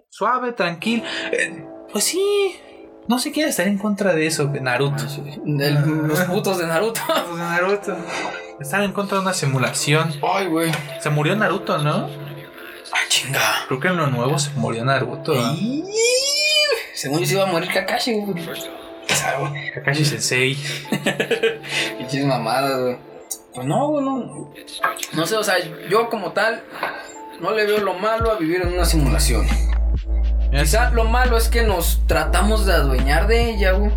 suave, 0.10 0.52
tranquilo. 0.54 1.04
Eh, 1.32 1.64
pues 1.92 2.04
sí, 2.04 2.56
no 3.08 3.20
se 3.20 3.32
quiere 3.32 3.52
estar 3.52 3.68
en 3.68 3.78
contra 3.78 4.14
de 4.14 4.26
eso, 4.26 4.48
de 4.48 4.62
Naruto. 4.62 5.04
El- 5.46 6.08
los 6.08 6.20
putos 6.22 6.58
de 6.58 6.66
Naruto. 6.68 7.02
De 7.32 7.38
Naruto. 7.40 7.96
Estar 8.60 8.82
en 8.82 8.92
contra 8.94 9.18
de 9.18 9.24
una 9.24 9.34
simulación. 9.34 10.12
Ay, 10.24 10.48
güey. 10.48 10.72
Se 11.00 11.10
murió 11.12 11.36
Naruto, 11.36 11.78
¿no? 11.78 12.08
Ah, 12.94 12.98
chinga. 13.10 13.42
Creo 13.68 13.80
que 13.80 13.88
en 13.88 13.98
lo 13.98 14.08
nuevo 14.08 14.38
se 14.40 14.52
murió 14.52 14.84
Naruto. 14.86 15.34
Y- 15.36 15.84
Según 16.94 17.20
yo 17.20 17.26
se 17.26 17.34
iba 17.34 17.44
a 17.44 17.48
morir 17.52 17.70
Kakashi, 17.74 18.14
güey. 18.14 18.44
Kakashi 19.74 20.06
Sensei. 20.06 20.56
Pinches 21.98 22.26
mamadas, 22.26 22.80
güey. 22.80 22.98
Pues 23.54 23.68
no, 23.68 23.88
güey, 23.90 24.06
no. 24.06 24.52
No 25.14 25.26
sé, 25.28 25.36
o 25.36 25.44
sea, 25.44 25.56
yo 25.90 26.10
como 26.10 26.32
tal 26.32 26.64
no 27.42 27.52
le 27.52 27.66
veo 27.66 27.80
lo 27.80 27.94
malo 27.96 28.32
a 28.32 28.36
vivir 28.38 28.62
en 28.62 28.74
una 28.74 28.86
simulación. 28.86 29.46
Quizá 30.52 30.92
lo 30.92 31.04
malo 31.06 31.38
es 31.38 31.50
que 31.50 31.64
nos 31.64 32.02
tratamos 32.08 32.66
de 32.66 32.74
adueñar 32.74 33.28
de 33.28 33.50
ella, 33.52 33.72
güey. 33.74 33.92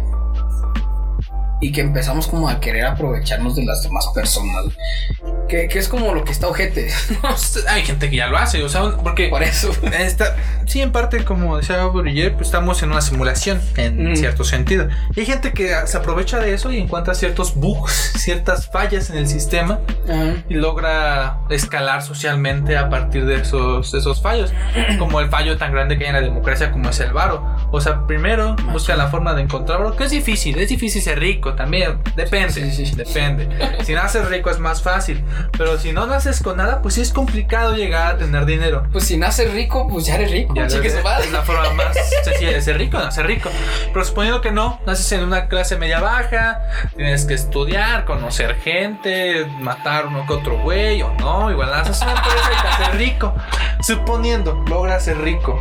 Y 1.61 1.73
que 1.73 1.81
empezamos 1.81 2.27
como 2.29 2.49
a 2.49 2.61
querer 2.61 2.85
aprovecharnos 2.87 3.55
de 3.57 3.65
las 3.65 3.83
demás 3.83 4.07
personas. 4.15 4.65
güey. 4.65 5.38
Que, 5.49 5.67
que 5.69 5.79
es 5.79 5.89
como 5.89 6.15
lo 6.15 6.25
que 6.25 6.33
está 6.33 6.47
ojete. 6.49 6.91
Hay 7.69 7.83
gente 7.83 8.11
que 8.11 8.17
ya 8.17 8.27
lo 8.27 8.37
hace, 8.39 8.63
o 8.63 8.69
sea, 8.69 8.91
porque 9.03 9.29
Por 9.29 9.43
eso. 9.43 9.71
Esta, 9.99 10.37
sí, 10.67 10.81
en 10.83 10.93
parte, 10.93 11.25
como 11.25 11.57
decía 11.57 11.85
Buriller, 11.87 12.35
pues 12.35 12.49
estamos 12.49 12.83
en 12.83 12.91
una 12.93 13.01
simulación, 13.01 13.61
en 13.77 14.13
Mm. 14.13 14.17
cierto 14.17 14.45
sentido. 14.45 14.89
Y 15.17 15.21
hay 15.21 15.27
gente 15.27 15.53
que 15.53 15.75
se 15.87 15.97
aprovecha 15.97 16.39
de 16.39 16.53
eso 16.55 16.71
y 16.71 16.79
encuentra 16.79 17.15
ciertos 17.15 17.55
bugs, 17.55 17.93
ciertas 18.19 18.69
fallas 18.69 19.11
en 19.11 19.17
el 19.19 19.27
sistema 19.27 19.81
Ajá. 20.09 20.35
y 20.49 20.55
logra 20.55 21.39
escalar 21.51 22.03
socialmente 22.03 22.77
a 22.77 22.89
partir 22.91 23.25
de 23.25 23.37
esos, 23.37 23.91
de 23.93 23.99
esos 23.99 24.21
fallos. 24.23 24.53
Como 24.99 25.21
el 25.21 25.29
fallo 25.31 25.57
tan 25.57 25.73
grande 25.73 25.97
que 25.99 26.05
hay 26.05 26.11
en 26.11 26.17
la 26.17 26.21
democracia 26.23 26.71
como 26.71 26.91
es 26.91 27.01
el 27.01 27.13
varo. 27.13 27.45
O 27.71 27.81
sea, 27.81 28.07
primero 28.07 28.55
busca 28.73 28.95
la 28.97 29.09
forma 29.09 29.35
de 29.35 29.43
encontrar 29.43 29.79
varo, 29.79 29.97
que 29.97 30.05
es 30.05 30.11
difícil, 30.11 30.59
es 30.59 30.69
difícil 30.69 31.01
ser 31.03 31.19
rico, 31.19 31.55
también. 31.55 31.99
Depende, 32.17 32.51
Sí, 32.53 32.87
sí. 32.87 32.95
depende. 32.95 33.49
Si 33.85 33.93
naces 33.95 34.29
rico 34.29 34.51
es 34.51 34.59
más 34.59 34.83
fácil, 34.83 35.23
pero 35.57 35.79
si 35.79 35.93
no 35.93 36.07
naces 36.07 36.43
con 36.43 36.57
nada, 36.57 36.83
pues 36.83 36.95
sí 36.95 37.01
es 37.01 37.13
complicado 37.13 37.75
llegar 37.75 38.15
a 38.15 38.19
tener 38.19 38.47
dinero. 38.47 38.87
Pues 38.93 39.05
si 39.05 39.17
naces 39.17 39.53
rico, 39.53 39.89
pues 39.89 40.07
ya 40.07 40.17
eres 40.17 40.31
rico. 40.31 40.55
Ya 40.55 40.67
chique 40.67 40.89
es, 40.89 40.95
su 40.95 41.03
madre. 41.03 41.27
es 41.27 41.33
la 41.33 41.43
forma 41.43 41.71
más 41.73 41.97
sencilla 42.25 42.53
de 42.53 42.63
ser 42.63 42.79
rico, 42.79 42.99
nacer 42.99 43.27
rico. 43.27 43.51
Pero 43.93 44.05
suponiendo 44.05 44.41
que 44.41 44.53
no, 44.53 44.81
naces 44.87 45.11
en 45.13 45.25
una 45.25 45.49
clase 45.49 45.77
media 45.77 46.01
baja, 46.01 46.61
tienes 46.97 47.25
que 47.25 47.35
estudiar, 47.35 48.05
conocer 48.05 48.57
gente, 48.57 49.47
matar 49.61 50.07
uno 50.07 50.27
que 50.27 50.33
otro 50.33 50.59
güey 50.59 51.03
o 51.03 51.13
no, 51.15 51.51
igual 51.51 51.71
naces 51.71 52.01
en 52.03 52.09
una 52.09 52.19
empresa 52.19 52.51
y 52.53 52.63
te 52.63 52.69
haces 52.69 52.95
rico. 52.97 53.35
Suponiendo, 53.81 54.65
logras 54.69 55.05
ser 55.05 55.19
rico. 55.19 55.59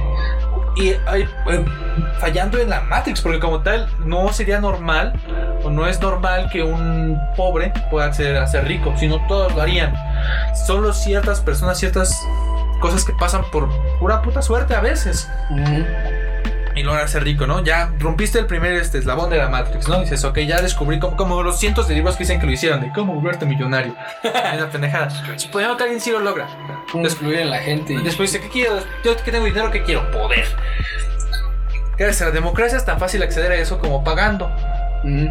Y 0.79 0.89
eh, 0.89 1.27
fallando 2.19 2.59
en 2.59 2.69
la 2.69 2.81
Matrix, 2.81 3.21
porque 3.21 3.39
como 3.39 3.61
tal 3.61 3.89
no 4.05 4.31
sería 4.31 4.59
normal 4.59 5.13
o 5.63 5.69
no 5.69 5.87
es 5.87 5.99
normal 5.99 6.49
que 6.51 6.61
un 6.63 7.19
pobre 7.35 7.73
pueda 7.89 8.13
ser 8.13 8.65
rico, 8.65 8.93
sino 8.97 9.25
todos 9.27 9.53
lo 9.55 9.61
harían. 9.61 9.93
Solo 10.67 10.93
ciertas 10.93 11.41
personas, 11.41 11.79
ciertas 11.79 12.21
cosas 12.79 13.03
que 13.03 13.13
pasan 13.13 13.43
por 13.51 13.69
pura 13.99 14.21
puta 14.21 14.41
suerte 14.41 14.75
a 14.75 14.81
veces. 14.81 15.27
Y 16.77 16.83
lograr 16.83 17.07
ser 17.09 17.23
rico, 17.23 17.47
¿no? 17.47 17.63
Ya 17.63 17.91
rompiste 17.99 18.39
el 18.39 18.45
primer 18.45 18.73
este, 18.73 18.97
eslabón 18.99 19.29
de 19.29 19.37
la 19.37 19.49
Matrix, 19.49 19.87
¿no? 19.87 19.99
Dices, 19.99 20.23
ok, 20.23 20.37
ya 20.39 20.61
descubrí 20.61 20.99
como, 20.99 21.17
como 21.17 21.43
los 21.43 21.59
cientos 21.59 21.87
de 21.87 21.95
libros 21.95 22.15
que 22.15 22.23
dicen 22.23 22.39
que 22.39 22.45
lo 22.45 22.51
hicieron, 22.51 22.81
de 22.81 22.91
cómo 22.93 23.13
volverte 23.15 23.45
millonario. 23.45 23.95
Es 24.23 24.53
una 24.61 24.69
pendejada. 24.69 25.09
Suponiendo 25.37 25.75
que 25.77 25.83
alguien 25.83 25.99
sí 26.01 26.11
lo 26.11 26.19
logra. 26.19 26.47
Influir 26.93 27.39
en 27.39 27.49
la 27.49 27.59
gente. 27.59 27.93
y- 27.93 27.97
Después 28.03 28.31
dice, 28.31 28.43
¿qué 28.43 28.49
quiero? 28.51 28.79
Yo 29.03 29.15
que 29.17 29.31
tengo 29.31 29.45
dinero, 29.45 29.69
¿qué 29.71 29.83
quiero? 29.83 30.09
Poder. 30.11 30.45
Gracias 31.97 32.21
a 32.21 32.25
la 32.25 32.31
democracia 32.31 32.77
es 32.77 32.85
tan 32.85 32.99
fácil 32.99 33.23
acceder 33.23 33.51
a 33.51 33.55
eso 33.55 33.79
como 33.79 34.03
pagando. 34.03 34.51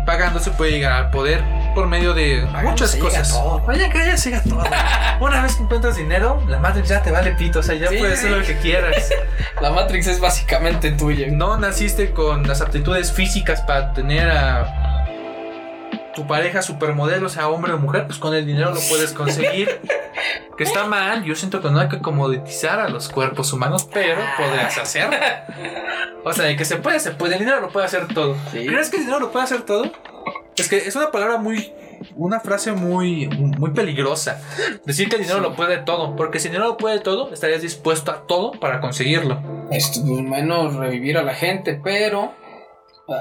Pagando 0.05 0.41
se 0.41 0.51
puede 0.51 0.73
llegar 0.73 0.93
al 0.93 1.11
poder 1.11 1.43
por 1.75 1.87
medio 1.87 2.15
de 2.15 2.43
Pagando 2.47 2.71
muchas 2.71 2.91
se 2.93 2.99
cosas. 2.99 3.29
todo. 3.29 3.61
Vaya 3.61 3.89
que 3.91 3.99
ya 3.99 4.17
se 4.17 4.31
llega 4.31 4.43
todo. 4.43 4.65
Una 5.21 5.43
vez 5.43 5.57
que 5.57 5.63
encuentras 5.63 5.97
dinero, 5.97 6.43
la 6.49 6.59
Matrix 6.59 6.89
ya 6.89 7.03
te 7.03 7.11
vale 7.11 7.33
pito. 7.33 7.61
O 7.61 7.63
sea, 7.63 7.75
ya 7.75 7.89
Sí, 7.89 7.97
puedes 7.99 8.19
hacer 8.19 8.31
lo 8.31 8.45
que 8.45 8.57
quieras. 8.59 9.11
La 9.61 9.71
Matrix 9.71 10.07
es 10.07 10.21
básicamente 10.21 10.91
tuya. 10.93 11.29
No 11.31 11.57
naciste 11.57 12.11
con 12.11 12.47
las 12.47 12.61
aptitudes 12.61 13.11
físicas 13.13 13.63
para 13.63 13.93
tener 13.95 14.29
a 14.31 14.96
tu 16.17 16.27
pareja 16.27 16.63
supermodelo, 16.63 17.29
sea 17.29 17.49
hombre 17.49 17.75
o 17.75 17.79
mujer, 17.79 18.07
pues 18.07 18.19
con 18.19 18.35
el 18.35 18.47
dinero 18.47 18.73
lo 18.73 18.81
puedes 18.89 19.13
conseguir. 19.13 19.81
que 20.57 20.65
está 20.65 20.87
mal, 20.87 21.23
yo 21.23 21.37
siento 21.37 21.61
que 21.61 21.71
no 21.71 21.79
hay 21.79 21.89
que 21.89 22.01
comoditizar 22.01 22.81
a 22.81 22.89
los 22.89 23.11
cuerpos 23.11 23.53
humanos, 23.53 23.87
pero 23.93 24.23
podrías 24.39 24.79
hacer. 24.79 25.11
O 26.25 26.33
sea, 26.33 26.47
de 26.47 26.57
que 26.57 26.65
se 26.65 26.77
puede, 26.77 26.99
se 26.99 27.13
puede, 27.13 27.35
el 27.35 27.41
dinero 27.41 27.61
lo 27.61 27.69
puede 27.69 27.87
hacer 27.87 28.09
todo. 28.09 28.35
Sí. 28.51 28.67
¿Crees 28.67 28.89
que 28.91 28.97
el 28.97 29.03
dinero 29.03 29.21
lo 29.21 29.31
puede 29.31 29.45
hacer 29.45 29.63
todo? 29.63 29.93
Es 30.57 30.69
que 30.69 30.79
es 30.79 30.97
una 30.97 31.13
palabra 31.13 31.37
muy. 31.37 31.73
Una 32.15 32.41
frase 32.41 32.73
muy, 32.73 33.29
muy 33.29 33.71
peligrosa. 33.71 34.43
Decir 34.85 35.09
que 35.09 35.17
el 35.17 35.23
dinero 35.23 35.41
lo 35.41 35.55
puede 35.55 35.79
todo. 35.79 36.17
Porque 36.17 36.41
si 36.41 36.49
el 36.49 36.53
dinero 36.53 36.71
lo 36.71 36.77
puede 36.77 37.01
todo, 37.01 37.33
estarías 37.33 37.63
dispuesto 37.63 38.11
a 38.11 38.27
todo 38.27 38.53
para 38.53 38.81
conseguirlo. 38.81 39.41
Esto, 39.71 40.01
pues, 40.07 40.21
menos 40.23 40.75
revivir 40.75 41.19
a 41.19 41.23
la 41.23 41.35
gente, 41.35 41.81
pero. 41.83 42.33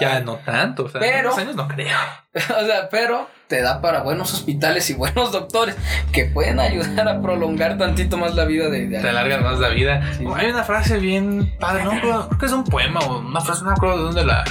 Ya 0.01 0.19
no 0.21 0.36
tanto. 0.38 0.86
O 0.86 0.89
sea, 0.89 0.99
Pero- 0.99 1.33
en 1.33 1.39
años 1.39 1.55
no 1.55 1.67
creo. 1.67 1.97
O 2.36 2.65
sea, 2.65 2.89
pero 2.89 3.29
te 3.47 3.61
da 3.61 3.79
para 3.81 4.01
buenos 4.01 4.33
hospitales 4.33 4.89
y 4.89 4.93
buenos 4.93 5.31
doctores 5.31 5.75
que 6.11 6.25
pueden 6.25 6.59
ayudar 6.59 7.07
a 7.07 7.21
prolongar 7.21 7.77
tantito 7.77 8.17
más 8.17 8.36
la 8.36 8.43
vida 8.45 8.69
de. 8.69 8.88
de- 8.88 8.99
Te 8.99 9.09
alargan 9.09 9.41
más 9.43 9.59
la 9.59 9.69
vida. 9.69 10.01
Sí. 10.17 10.25
Hay 10.36 10.47
una 10.49 10.63
frase 10.63 10.97
bien 10.99 11.53
padre, 11.59 11.83
no 11.86 11.91
creo, 11.91 12.27
creo 12.27 12.38
que 12.39 12.45
es 12.47 12.51
un 12.51 12.63
poema 12.65 12.99
o 13.01 13.19
una 13.19 13.39
frase, 13.39 13.61
no 13.63 13.67
me 13.69 13.73
acuerdo 13.75 13.97
de 13.99 14.03
dónde 14.03 14.25
la, 14.25 14.43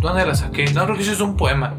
dónde 0.00 0.24
la 0.26 0.34
saqué. 0.36 0.66
No 0.72 0.84
creo 0.84 0.96
que 0.96 1.02
eso 1.02 1.12
es 1.12 1.20
un 1.20 1.36
poema 1.36 1.74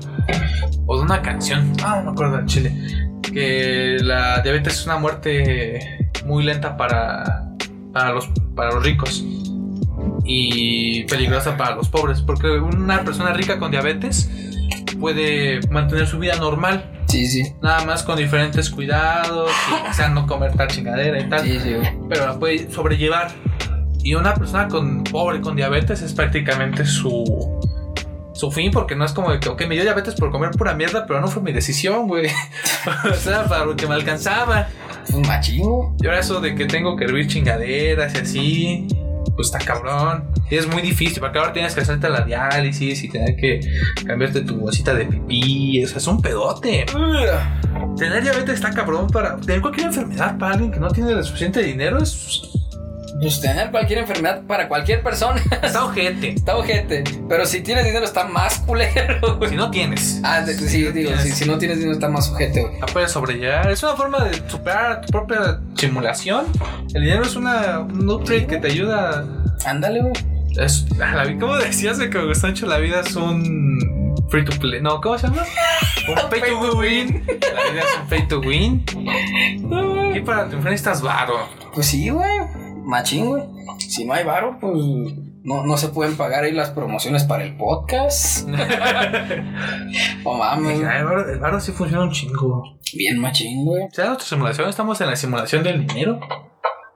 o 0.85 0.97
de 0.97 1.03
una 1.03 1.21
canción. 1.21 1.71
Ah, 1.83 1.97
no 2.03 2.05
me 2.05 2.11
acuerdo 2.11 2.39
en 2.39 2.45
Chile. 2.47 2.73
Que 3.21 3.97
la 4.01 4.41
diabetes 4.41 4.73
es 4.79 4.85
una 4.85 4.97
muerte 4.97 5.79
muy 6.25 6.43
lenta 6.43 6.75
para, 6.75 7.45
para, 7.93 8.11
los, 8.11 8.27
para 8.55 8.71
los 8.73 8.83
ricos 8.83 9.23
y 10.23 11.03
peligrosa 11.05 11.57
para 11.57 11.75
los 11.75 11.89
pobres. 11.89 12.21
Porque 12.21 12.47
una 12.47 13.03
persona 13.03 13.33
rica 13.33 13.59
con 13.59 13.71
diabetes 13.71 14.29
puede 14.99 15.59
mantener 15.69 16.07
su 16.07 16.19
vida 16.19 16.35
normal. 16.35 17.03
Sí, 17.07 17.25
sí. 17.25 17.53
Nada 17.61 17.83
más 17.85 18.03
con 18.03 18.17
diferentes 18.17 18.69
cuidados, 18.69 19.51
y, 19.69 19.89
o 19.89 19.93
sea, 19.93 20.09
no 20.09 20.27
comer 20.27 20.53
tal 20.53 20.69
chingadera 20.69 21.19
y 21.19 21.27
tal 21.27 21.43
Sí, 21.43 21.59
sí. 21.59 21.75
pero 22.07 22.25
la 22.25 22.39
puede 22.39 22.71
sobrellevar. 22.71 23.31
Y 24.03 24.15
una 24.15 24.33
persona 24.33 24.67
con 24.67 25.03
pobre 25.03 25.41
con 25.41 25.55
diabetes 25.55 26.01
es 26.01 26.13
prácticamente 26.13 26.85
su 26.85 27.59
su 28.33 28.49
fin, 28.49 28.71
porque 28.71 28.95
no 28.95 29.05
es 29.05 29.11
como 29.11 29.31
de 29.31 29.39
que, 29.39 29.49
ok, 29.49 29.67
me 29.67 29.75
dio 29.75 29.83
diabetes 29.83 30.15
por 30.15 30.31
comer 30.31 30.51
pura 30.51 30.73
mierda, 30.73 31.05
pero 31.05 31.21
no 31.21 31.27
fue 31.27 31.43
mi 31.43 31.51
decisión, 31.51 32.07
güey. 32.07 32.27
o 33.11 33.13
sea, 33.13 33.45
para 33.45 33.65
lo 33.65 33.75
que 33.75 33.85
me 33.85 33.93
alcanzaba. 33.93 34.67
Un 35.13 35.21
machingo. 35.27 35.95
Y 36.01 36.07
ahora 36.07 36.19
eso 36.19 36.41
de 36.41 36.55
que 36.55 36.65
tengo 36.65 36.95
que 36.95 37.03
hervir 37.05 37.27
chingaderas 37.27 38.15
y 38.15 38.17
así, 38.17 38.87
pues 39.41 39.53
está 39.53 39.59
cabrón. 39.59 40.25
Es 40.49 40.67
muy 40.67 40.81
difícil, 40.81 41.19
porque 41.19 41.39
ahora 41.39 41.53
tienes 41.53 41.73
que 41.73 41.81
hacerte 41.81 42.09
la 42.09 42.21
diálisis 42.21 43.03
y 43.03 43.09
tener 43.09 43.35
que 43.35 43.59
cambiarte 44.05 44.41
tu 44.41 44.57
bolsita 44.57 44.93
de 44.93 45.05
pipí. 45.05 45.83
O 45.83 45.87
sea, 45.87 45.97
es 45.97 46.07
un 46.07 46.21
pedote. 46.21 46.85
Tener 47.97 48.21
diabetes 48.21 48.55
está 48.55 48.71
cabrón 48.71 49.07
para. 49.07 49.37
Tener 49.37 49.61
cualquier 49.61 49.87
enfermedad 49.87 50.37
para 50.37 50.53
alguien 50.53 50.71
que 50.71 50.79
no 50.79 50.89
tiene 50.89 51.11
el 51.11 51.23
suficiente 51.23 51.63
dinero 51.63 51.97
es. 52.01 52.50
Pues 53.21 53.39
tener 53.39 53.69
cualquier 53.71 53.99
enfermedad 53.99 54.41
para 54.47 54.67
cualquier 54.67 55.03
persona 55.03 55.39
Está 55.61 55.85
ojete. 55.85 56.29
está 56.31 56.57
ojete. 56.57 57.03
Pero 57.29 57.45
si 57.45 57.61
tienes 57.61 57.85
dinero 57.85 58.03
está 58.03 58.25
más 58.25 58.59
culero. 58.59 59.37
güey. 59.37 59.51
Si 59.51 59.55
no 59.55 59.69
tienes. 59.69 60.19
Ah, 60.23 60.41
de- 60.41 60.55
sí, 60.55 60.85
no 60.85 60.91
digo, 60.91 61.09
tienes. 61.09 61.21
si, 61.23 61.31
si 61.31 61.45
no 61.45 61.57
tienes 61.59 61.77
dinero 61.77 61.93
está 61.93 62.09
más 62.09 62.29
ojete, 62.31 62.61
güey. 62.63 62.79
La 62.79 62.87
puedes 62.87 63.11
sobrellevar. 63.11 63.69
Es 63.71 63.83
una 63.83 63.95
forma 63.95 64.23
de 64.25 64.33
superar 64.49 65.01
tu 65.01 65.11
propia 65.11 65.59
simulación. 65.77 66.45
El 66.93 67.03
dinero 67.03 67.23
es 67.23 67.35
una, 67.35 67.79
un 67.79 68.09
upgrade 68.09 68.47
que 68.47 68.57
te 68.57 68.67
ayuda. 68.67 69.25
Ándale, 69.65 70.01
güey. 70.01 70.13
Es, 70.57 70.85
a 70.99 71.15
la 71.15 71.39
¿Cómo 71.39 71.55
decías 71.57 71.97
de 71.99 72.09
que 72.09 72.17
me 72.17 72.25
gustó 72.25 72.47
mucho? 72.47 72.65
La 72.65 72.77
vida 72.79 73.01
es 73.01 73.15
un 73.15 74.15
free 74.29 74.43
to 74.43 74.51
play. 74.59 74.81
No, 74.81 74.99
¿cómo 74.99 75.17
se 75.17 75.27
llama? 75.27 75.43
Un 76.09 76.15
pay 76.29 76.41
to 76.41 76.77
win. 76.77 77.23
La 77.27 77.71
vida 77.71 77.81
es 77.81 77.99
un 78.01 78.07
pay 78.09 78.27
to 78.27 78.39
win. 78.39 78.83
Y 80.15 80.19
para 80.21 80.47
triunfar 80.47 80.71
necesitas 80.71 81.01
varo. 81.01 81.47
Pues 81.73 81.85
sí, 81.87 82.09
güey. 82.09 82.27
Machín, 82.83 83.27
güey. 83.27 83.43
Si 83.79 84.05
no 84.05 84.13
hay 84.13 84.23
varo, 84.23 84.57
pues 84.59 84.73
no, 85.43 85.63
no 85.65 85.77
se 85.77 85.89
pueden 85.89 86.17
pagar 86.17 86.43
ahí 86.43 86.51
las 86.51 86.69
promociones 86.71 87.23
para 87.23 87.43
el 87.43 87.55
podcast. 87.57 88.47
O 90.23 90.37
mames, 90.37 90.79
El 90.79 90.85
varo, 90.85 91.29
el 91.31 91.39
varo 91.39 91.59
sí 91.59 91.71
funciona 91.71 92.03
un 92.03 92.11
chingo. 92.11 92.63
bien 92.93 93.19
machín, 93.19 93.65
güey. 93.65 93.83
O 93.85 93.89
sea, 93.91 94.07
nuestra 94.07 94.27
simulación, 94.27 94.69
estamos 94.69 94.99
en 95.01 95.07
la 95.07 95.15
simulación 95.15 95.63
del 95.63 95.85
dinero. 95.87 96.19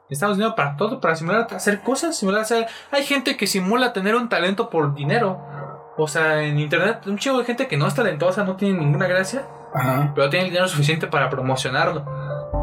Necesitamos 0.09 0.38
dinero 0.38 0.55
para 0.55 0.75
todo, 0.77 0.99
para 1.01 1.15
simular 1.15 1.47
hacer 1.51 1.81
cosas, 1.81 2.15
simular 2.17 2.41
hacer. 2.41 2.67
Hay 2.91 3.03
gente 3.03 3.36
que 3.38 3.47
simula 3.47 3.93
tener 3.93 4.15
un 4.15 4.29
talento 4.29 4.69
por 4.69 4.93
dinero. 4.93 5.41
O 5.97 6.07
sea, 6.07 6.43
en 6.43 6.59
internet, 6.59 7.07
un 7.07 7.17
chingo 7.17 7.39
de 7.39 7.45
gente 7.45 7.67
que 7.67 7.77
no 7.77 7.88
es 7.88 7.95
talentosa, 7.95 8.43
no 8.43 8.55
tiene 8.55 8.77
ninguna 8.79 9.07
gracia, 9.07 9.47
Ajá. 9.73 10.11
pero 10.13 10.29
tiene 10.29 10.45
el 10.45 10.51
dinero 10.51 10.67
suficiente 10.67 11.07
para 11.07 11.29
promocionarlo. 11.29 12.05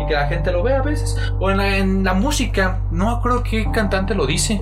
Y 0.02 0.06
que 0.06 0.14
la 0.14 0.26
gente 0.26 0.52
lo 0.52 0.62
vea 0.62 0.78
a 0.78 0.82
veces. 0.82 1.16
O 1.38 1.50
en 1.50 1.56
la, 1.58 1.76
en 1.78 2.04
la 2.04 2.14
música, 2.14 2.80
no 2.90 3.10
acuerdo 3.10 3.42
qué 3.42 3.66
cantante 3.72 4.14
lo 4.14 4.26
dice. 4.26 4.60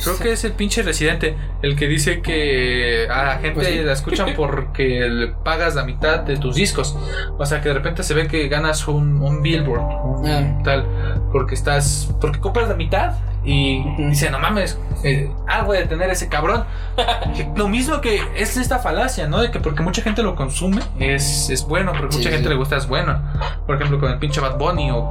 Creo 0.00 0.16
que 0.16 0.30
es 0.30 0.44
el 0.44 0.52
pinche 0.52 0.82
residente, 0.84 1.36
el 1.60 1.74
que 1.74 1.88
dice 1.88 2.22
que 2.22 3.08
a 3.10 3.24
la 3.24 3.32
gente 3.38 3.54
Pues 3.54 3.66
sí. 3.66 3.78
la 3.82 3.92
escuchan 3.94 4.28
porque 4.36 5.08
le 5.10 5.26
pagas 5.28 5.74
la 5.74 5.84
mitad 5.84 6.20
de 6.20 6.36
tus 6.36 6.54
discos. 6.54 6.96
O 7.36 7.44
sea, 7.44 7.60
que 7.60 7.68
de 7.70 7.74
repente 7.74 8.04
se 8.04 8.14
ve 8.14 8.28
que 8.28 8.46
ganas 8.46 8.86
un, 8.86 9.20
un 9.20 9.42
billboard, 9.42 9.80
un 10.20 10.26
Ah. 10.28 10.60
tal, 10.62 10.86
porque 11.32 11.54
estás, 11.56 12.14
porque 12.20 12.38
compras 12.38 12.68
la 12.68 12.76
mitad 12.76 13.14
y 13.50 13.82
dice, 14.08 14.30
no 14.30 14.38
mames, 14.38 14.78
eh, 15.04 15.30
algo 15.46 15.72
de 15.72 15.86
tener 15.86 16.10
ese 16.10 16.28
cabrón. 16.28 16.64
Lo 17.56 17.66
mismo 17.68 18.00
que 18.00 18.20
es 18.36 18.56
esta 18.56 18.78
falacia, 18.78 19.26
¿no? 19.26 19.40
De 19.40 19.50
que 19.50 19.58
porque 19.60 19.82
mucha 19.82 20.02
gente 20.02 20.22
lo 20.22 20.34
consume 20.36 20.82
es, 20.98 21.48
es 21.48 21.66
bueno, 21.66 21.92
porque 21.92 22.12
Sí, 22.12 22.18
mucha 22.18 22.28
sí. 22.30 22.34
gente 22.34 22.48
le 22.50 22.56
gusta 22.56 22.76
es 22.76 22.86
bueno. 22.86 23.18
Por 23.66 23.76
ejemplo, 23.76 23.98
con 24.00 24.10
el 24.12 24.18
pinche 24.18 24.40
Bad 24.40 24.58
Bunny 24.58 24.90
o... 24.90 25.02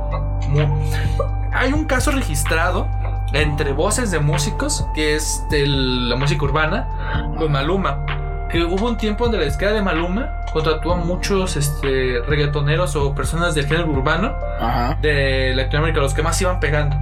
mu- 0.50 0.90
Hay 1.54 1.74
un 1.74 1.86
caso 1.86 2.12
registrado 2.12 2.88
entre 3.34 3.72
voces 3.74 4.12
de 4.12 4.20
músicos, 4.20 4.86
que 4.94 5.16
es 5.16 5.44
de 5.50 5.66
la 5.66 6.16
música 6.16 6.44
urbana, 6.46 7.34
con 7.38 7.52
Maluma. 7.52 8.06
Que 8.52 8.64
hubo 8.64 8.88
un 8.88 8.98
tiempo 8.98 9.24
donde 9.26 9.40
la 9.40 9.46
disquera 9.46 9.74
de 9.74 9.82
Maluma 9.82 10.30
contrató 10.54 10.94
a 10.94 10.96
muchos 10.98 11.58
este, 11.58 12.22
reggaetoneros 12.28 12.96
o 12.96 13.14
personas 13.16 13.56
del 13.56 13.66
género 13.68 13.90
urbano 13.90 14.34
Ajá. 14.62 14.98
de 15.02 15.54
Latinoamérica, 15.56 16.00
los 16.02 16.14
que 16.14 16.22
más 16.24 16.40
iban 16.42 16.60
pegando. 16.60 16.96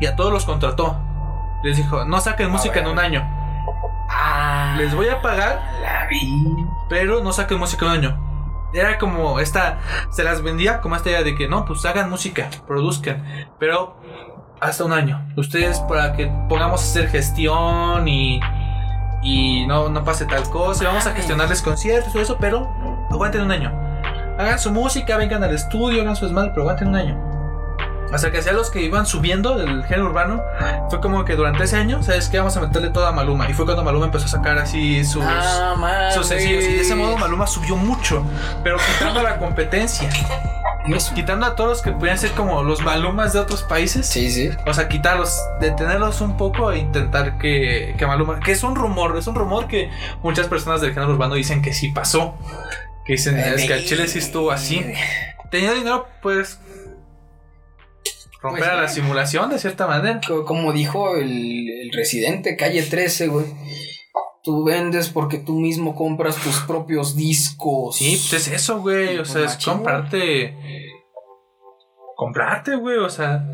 Y 0.00 0.06
a 0.06 0.16
todos 0.16 0.32
los 0.32 0.44
contrató. 0.44 0.96
Les 1.62 1.76
dijo, 1.76 2.04
no 2.04 2.20
saquen 2.20 2.50
música 2.50 2.80
en 2.80 2.86
un 2.86 2.98
año. 2.98 3.22
Ah. 4.10 4.74
Les 4.78 4.94
voy 4.94 5.08
a 5.08 5.20
pagar, 5.20 5.60
La 5.82 6.06
vi. 6.08 6.66
pero 6.88 7.22
no 7.22 7.32
saquen 7.32 7.58
música 7.58 7.84
en 7.86 7.90
un 7.90 7.98
año. 7.98 8.24
Era 8.72 8.98
como 8.98 9.40
esta, 9.40 9.78
se 10.10 10.22
las 10.24 10.42
vendía 10.42 10.80
como 10.80 10.94
esta 10.94 11.08
idea 11.10 11.22
de 11.22 11.34
que 11.34 11.48
no, 11.48 11.64
pues 11.64 11.84
hagan 11.86 12.10
música, 12.10 12.48
produzcan, 12.66 13.24
pero 13.58 13.96
hasta 14.60 14.84
un 14.84 14.92
año. 14.92 15.26
Ustedes 15.36 15.80
para 15.80 16.12
que 16.12 16.30
pongamos 16.48 16.82
a 16.82 16.84
hacer 16.84 17.08
gestión 17.08 18.06
y, 18.06 18.40
y 19.22 19.66
no, 19.66 19.88
no 19.88 20.04
pase 20.04 20.26
tal 20.26 20.42
cosa, 20.50 20.84
y 20.84 20.86
vamos 20.86 21.06
a 21.06 21.12
gestionarles 21.12 21.62
conciertos, 21.62 22.12
todo 22.12 22.22
eso, 22.22 22.36
pero 22.38 22.68
aguanten 23.10 23.40
un 23.42 23.52
año. 23.52 23.72
Hagan 24.38 24.58
su 24.58 24.70
música, 24.70 25.16
vengan 25.16 25.42
al 25.42 25.54
estudio, 25.54 26.02
hagan 26.02 26.14
su 26.14 26.26
desmadre, 26.26 26.50
pero 26.50 26.62
aguanten 26.62 26.88
un 26.88 26.96
año. 26.96 27.27
Hasta 28.12 28.30
que 28.30 28.40
sea 28.42 28.52
los 28.52 28.70
que 28.70 28.82
iban 28.82 29.06
subiendo 29.06 29.56
del 29.56 29.84
género 29.84 30.06
urbano, 30.06 30.42
fue 30.88 31.00
como 31.00 31.24
que 31.24 31.36
durante 31.36 31.64
ese 31.64 31.76
año, 31.76 32.02
¿sabes 32.02 32.28
qué? 32.28 32.38
Vamos 32.38 32.56
a 32.56 32.60
meterle 32.60 32.90
toda 32.90 33.10
a 33.10 33.12
Maluma. 33.12 33.48
Y 33.50 33.52
fue 33.52 33.64
cuando 33.64 33.84
Maluma 33.84 34.06
empezó 34.06 34.24
a 34.26 34.28
sacar 34.28 34.58
así 34.58 35.04
sus, 35.04 35.22
Ah, 35.24 36.10
sus 36.14 36.26
sencillos. 36.26 36.64
Y 36.64 36.72
de 36.74 36.80
ese 36.80 36.94
modo 36.94 37.16
Maluma 37.18 37.46
subió 37.46 37.76
mucho, 37.76 38.24
pero 38.64 38.78
quitando 38.78 39.22
la 39.22 39.38
competencia. 39.38 40.08
Quitando 41.14 41.44
a 41.44 41.54
todos 41.54 41.68
los 41.68 41.82
que 41.82 41.92
podían 41.92 42.16
ser 42.16 42.30
como 42.30 42.62
los 42.62 42.80
Malumas 42.80 43.34
de 43.34 43.40
otros 43.40 43.62
países. 43.62 44.06
Sí, 44.06 44.30
sí. 44.30 44.50
O 44.66 44.72
sea, 44.72 44.88
quitarlos, 44.88 45.38
detenerlos 45.60 46.22
un 46.22 46.38
poco 46.38 46.72
e 46.72 46.78
intentar 46.78 47.36
que, 47.36 47.94
que 47.98 48.06
Maluma. 48.06 48.40
Que 48.40 48.52
es 48.52 48.62
un 48.62 48.74
rumor, 48.74 49.14
es 49.18 49.26
un 49.26 49.34
rumor 49.34 49.68
que 49.68 49.90
muchas 50.22 50.46
personas 50.46 50.80
del 50.80 50.94
género 50.94 51.12
urbano 51.12 51.34
dicen 51.34 51.60
que 51.60 51.74
sí 51.74 51.88
pasó. 51.90 52.36
Que 53.04 53.14
dicen, 53.14 53.38
es 53.38 53.66
que 53.66 53.74
el 53.74 53.84
Chile 53.84 54.08
sí 54.08 54.18
estuvo 54.18 54.50
así. 54.50 54.82
Tenía 55.50 55.72
dinero, 55.74 56.08
pues. 56.22 56.58
Romper 58.40 58.60
Pues, 58.64 58.70
a 58.70 58.80
la 58.82 58.88
simulación 58.88 59.50
de 59.50 59.58
cierta 59.58 59.86
manera. 59.86 60.20
Co- 60.26 60.44
Como 60.44 60.72
dijo 60.72 61.16
el, 61.16 61.68
el 61.68 61.90
residente, 61.92 62.56
calle 62.56 62.82
13, 62.82 63.28
güey. 63.28 63.46
Tú 64.44 64.64
vendes 64.64 65.08
porque 65.10 65.38
tú 65.38 65.58
mismo 65.58 65.94
compras 65.94 66.36
tus 66.36 66.60
propios 66.60 67.16
discos. 67.16 67.96
Sí, 67.96 68.18
pues 68.30 68.46
es 68.46 68.54
eso, 68.54 68.80
güey. 68.80 69.14
O 69.14 69.18
Pues 69.18 69.30
sea, 69.30 69.44
es 69.44 69.56
comprarte. 69.64 70.56
Comprarte, 72.16 72.76
güey. 72.76 72.98
O 72.98 73.10
sea, 73.10 73.44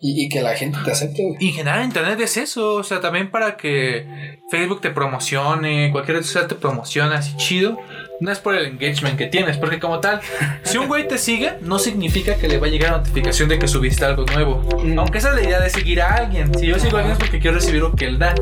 Y, 0.00 0.24
y 0.24 0.28
que 0.28 0.40
la 0.42 0.54
gente 0.56 0.78
te 0.84 0.90
acepte, 0.90 1.22
güey. 1.22 1.36
y 1.40 1.52
generar 1.52 1.84
internet 1.84 2.18
es 2.20 2.36
eso. 2.36 2.74
O 2.74 2.82
sea, 2.82 3.00
también 3.00 3.30
para 3.30 3.56
que 3.56 4.40
Facebook 4.50 4.80
te 4.80 4.90
promocione, 4.90 5.90
cualquier 5.92 6.16
red 6.18 6.24
social 6.24 6.48
te 6.48 6.54
promocione 6.54 7.14
así 7.14 7.36
chido. 7.36 7.78
No 8.20 8.30
es 8.30 8.38
por 8.38 8.54
el 8.54 8.66
engagement 8.66 9.18
que 9.18 9.26
tienes, 9.26 9.58
porque 9.58 9.80
como 9.80 9.98
tal, 10.00 10.20
si 10.62 10.78
un 10.78 10.86
güey 10.86 11.06
te 11.08 11.18
sigue, 11.18 11.54
no 11.60 11.78
significa 11.78 12.36
que 12.36 12.46
le 12.46 12.58
va 12.58 12.68
a 12.68 12.70
llegar 12.70 12.92
notificación 12.92 13.48
de 13.48 13.58
que 13.58 13.66
subiste 13.66 14.04
algo 14.04 14.24
nuevo. 14.26 14.62
Mm. 14.82 14.98
Aunque 14.98 15.18
esa 15.18 15.30
es 15.30 15.34
la 15.34 15.42
idea 15.42 15.60
de 15.60 15.68
seguir 15.68 16.00
a 16.00 16.14
alguien. 16.14 16.56
Si 16.56 16.66
yo 16.66 16.78
sigo 16.78 16.96
a 16.96 17.00
alguien 17.00 17.12
es 17.14 17.18
porque 17.18 17.40
quiero 17.40 17.56
recibir 17.56 17.80
lo 17.80 17.92
que 17.92 18.06
él 18.06 18.18
da. 18.18 18.34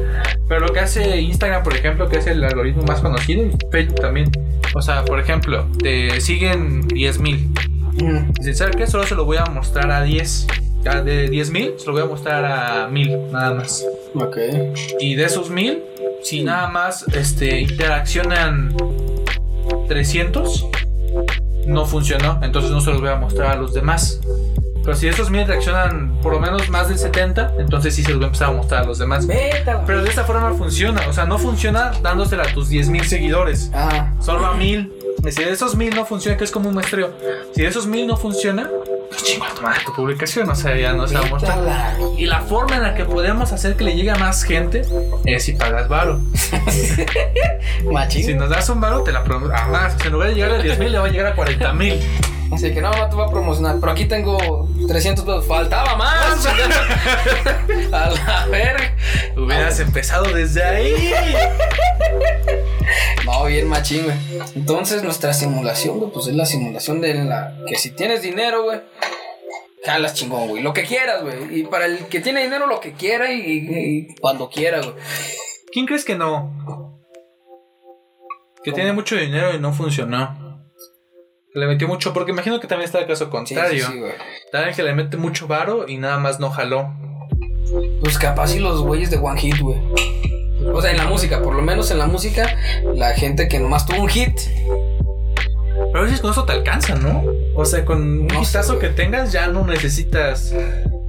Pero 0.47 0.61
lo 0.61 0.73
que 0.73 0.81
hace 0.81 1.21
Instagram, 1.21 1.63
por 1.63 1.75
ejemplo, 1.75 2.09
que 2.09 2.19
es 2.19 2.27
el 2.27 2.45
algoritmo 2.45 2.83
más 2.83 3.01
conocido, 3.01 3.43
y 3.45 3.51
Facebook 3.71 4.01
también. 4.01 4.31
O 4.75 4.83
sea, 4.83 5.05
por 5.05 5.19
ejemplo, 5.19 5.67
te 5.83 6.21
siguen 6.21 6.87
10.000. 6.89 8.03
Mm. 8.03 8.33
Dice, 8.33 8.55
¿sabes 8.55 8.77
qué? 8.77 8.87
Solo 8.87 9.05
se 9.05 9.15
lo 9.15 9.25
voy 9.25 9.39
a 9.39 9.47
mostrar 9.47 9.91
a 9.91 10.03
10. 10.03 10.47
Ah, 10.85 11.01
De 11.01 11.31
10.000 11.31 11.79
se 11.79 11.87
lo 11.87 11.93
voy 11.93 12.03
a 12.03 12.07
mostrar 12.07 12.45
a 12.45 12.89
1000, 12.89 13.33
nada 13.33 13.55
más. 13.55 13.87
Ok. 14.15 14.37
Y 15.01 15.15
de 15.15 15.25
esos 15.25 15.49
1000, 15.49 15.83
si 16.23 16.43
nada 16.43 16.69
más 16.69 17.07
este, 17.15 17.61
interaccionan 17.61 18.75
300, 19.89 20.67
no 21.67 21.85
funcionó. 21.87 22.39
Entonces 22.43 22.71
no 22.71 22.81
se 22.81 22.91
los 22.91 23.01
voy 23.01 23.11
a 23.11 23.17
mostrar 23.17 23.53
a 23.53 23.57
los 23.57 23.75
demás. 23.75 24.21
Pero 24.85 24.97
si 24.97 25.07
esos 25.07 25.31
1000 25.31 25.47
reaccionan 25.47 26.19
por 26.23 26.33
lo 26.33 26.41
menos 26.41 26.69
más 26.69 26.89
del 26.89 26.99
70, 26.99 27.55
entonces 27.59 27.95
sí 27.95 28.03
se 28.03 28.11
los 28.11 28.19
voy 28.19 28.25
a 28.25 28.27
empezar 28.29 28.49
a 28.49 28.53
mostrar 28.53 28.83
a 28.83 28.87
los 28.87 28.99
demás. 28.99 29.27
Pero 29.87 30.03
de 30.03 30.09
esta 30.09 30.25
forma 30.25 30.53
funciona. 30.55 31.03
O 31.09 31.13
sea, 31.13 31.25
no 31.25 31.39
funciona 31.39 31.93
dándosela 32.03 32.43
a 32.45 32.53
tus 32.53 32.69
10.000 32.69 33.05
seguidores. 33.05 33.71
Ah, 33.73 34.13
Solo 34.21 34.47
a 34.47 34.55
1000. 34.55 34.93
Y 35.25 35.31
Si 35.31 35.45
de 35.45 35.53
esos 35.53 35.77
1000 35.77 35.95
no 35.95 36.05
funciona, 36.05 36.37
que 36.37 36.43
es 36.43 36.51
como 36.51 36.69
un 36.69 36.75
muestreo. 36.75 37.13
Si 37.55 37.63
de 37.63 37.69
esos 37.69 37.87
1000 37.87 38.09
no 38.09 38.17
funciona, 38.17 38.69
chingo 39.17 39.45
a 39.45 39.85
tu 39.85 39.93
publicación. 39.95 40.49
O 40.51 40.55
sea, 40.55 40.77
ya 40.77 40.93
no 40.93 41.07
se 41.07 41.17
va 41.17 41.95
Y 42.17 42.27
la 42.27 42.41
forma 42.41 42.77
en 42.77 42.83
la 42.83 42.95
que 42.95 43.05
podemos 43.05 43.53
hacer 43.53 43.77
que 43.77 43.85
le 43.85 43.95
llegue 43.95 44.11
a 44.11 44.17
más 44.17 44.43
gente 44.43 44.83
es 45.25 45.45
si 45.45 45.53
pagas 45.53 45.89
varo. 45.89 46.21
Si 48.11 48.35
nos 48.35 48.51
das 48.51 48.69
un 48.69 48.81
varo, 48.81 49.03
te 49.03 49.13
la 49.13 49.25
prometo. 49.25 49.55
A 49.55 49.67
más. 49.67 49.95
Sea, 49.95 50.07
en 50.07 50.13
lugar 50.13 50.29
de 50.29 50.35
llegar 50.35 50.53
a 50.53 50.59
10 50.59 50.79
mil, 50.79 50.93
le 50.93 50.99
va 50.99 51.07
a 51.07 51.11
llegar 51.11 51.27
a 51.27 51.35
40 51.35 51.73
mil. 51.75 52.01
Así 52.53 52.73
que 52.75 52.81
no, 52.83 52.91
no 52.93 53.09
te 53.09 53.17
voy 53.17 53.27
a 53.27 53.31
promocionar. 53.31 53.77
Pero 53.81 53.93
aquí 53.93 54.05
tengo 54.05 54.69
300 54.87 55.25
pesos. 55.25 55.47
Faltaba 55.47 55.97
más. 55.97 56.47
a 57.93 58.11
la 58.11 58.47
verga. 58.51 58.95
Hubieras 59.37 59.81
empezado 59.81 60.25
desde 60.33 60.63
ahí. 60.63 61.13
No, 63.25 63.45
bien 63.45 63.69
machín, 63.69 64.05
güey. 64.05 64.17
Entonces, 64.55 65.03
nuestra 65.03 65.33
simulación, 65.33 65.99
güey, 65.99 66.11
pues 66.13 66.27
es 66.27 66.35
la 66.35 66.45
simulación 66.47 67.01
de 67.01 67.15
la. 67.25 67.57
Que 67.67 67.77
si 67.77 67.91
tienes 67.91 68.23
dinero, 68.23 68.65
güey. 68.65 68.81
Jalas 69.85 70.15
chingón, 70.15 70.49
güey. 70.49 70.63
Lo 70.63 70.73
que 70.73 70.83
quieras, 70.85 71.23
güey. 71.23 71.61
Y 71.61 71.65
para 71.65 71.87
el 71.87 72.07
que 72.07 72.21
tiene 72.21 72.43
dinero, 72.43 72.67
lo 72.67 72.81
que 72.81 72.93
quiera 72.93 73.33
y, 73.33 73.41
y- 73.41 74.09
y 74.11 74.15
cuando 74.21 74.49
quiera, 74.51 74.79
güey. 74.81 74.95
¿Quién 75.73 75.87
crees 75.87 76.05
que 76.05 76.15
no? 76.17 77.01
Que 78.63 78.71
¿Cómo? 78.71 78.77
tiene 78.77 78.93
mucho 78.93 79.17
dinero 79.17 79.55
y 79.55 79.59
no 79.59 79.73
funcionó. 79.73 80.42
Le 81.55 81.67
metió 81.67 81.87
mucho, 81.87 82.13
porque 82.15 82.31
imagino 82.33 82.59
que 82.61 82.67
también 82.67 82.87
está 82.87 82.99
el 83.01 83.07
caso 83.07 83.27
Sí, 83.27 83.31
contrario. 83.31 83.87
sí, 83.87 83.93
sí. 83.93 84.01
También 84.51 84.75
que 84.75 84.83
le 84.83 84.95
mete 84.95 85.17
mucho 85.19 85.47
varo 85.47 85.87
y 85.87 85.99
nada 85.99 86.19
más 86.19 86.41
no 86.41 86.51
jaló. 86.51 86.95
Pues 88.01 88.19
capaz 88.19 88.55
y 88.55 88.59
los 88.59 88.81
güeyes 88.83 89.11
de 89.11 89.19
One 89.19 89.39
Hit, 89.41 89.59
güey. 89.61 89.79
O 90.73 90.81
sea, 90.81 90.91
en 90.93 90.97
la 90.97 91.05
música, 91.07 91.43
por 91.43 91.55
lo 91.55 91.63
menos 91.63 91.91
en 91.91 91.99
la 91.99 92.07
música, 92.07 92.57
la 92.95 93.13
gente 93.15 93.49
que 93.49 93.59
nomás 93.59 93.85
tuvo 93.87 94.03
un 94.03 94.09
hit. 94.09 94.33
Pero 95.93 95.99
a 95.99 96.03
veces 96.03 96.21
con 96.21 96.31
eso 96.31 96.45
te 96.45 96.53
alcanza, 96.53 96.95
¿no? 96.95 97.23
O 97.55 97.65
sea, 97.67 97.85
con 97.85 97.99
un 98.01 98.27
No 98.29 98.43
hitazo 98.43 98.79
que 98.79 98.89
tengas 98.89 99.33
ya 99.33 99.49
no 99.49 99.67
necesitas 99.67 100.55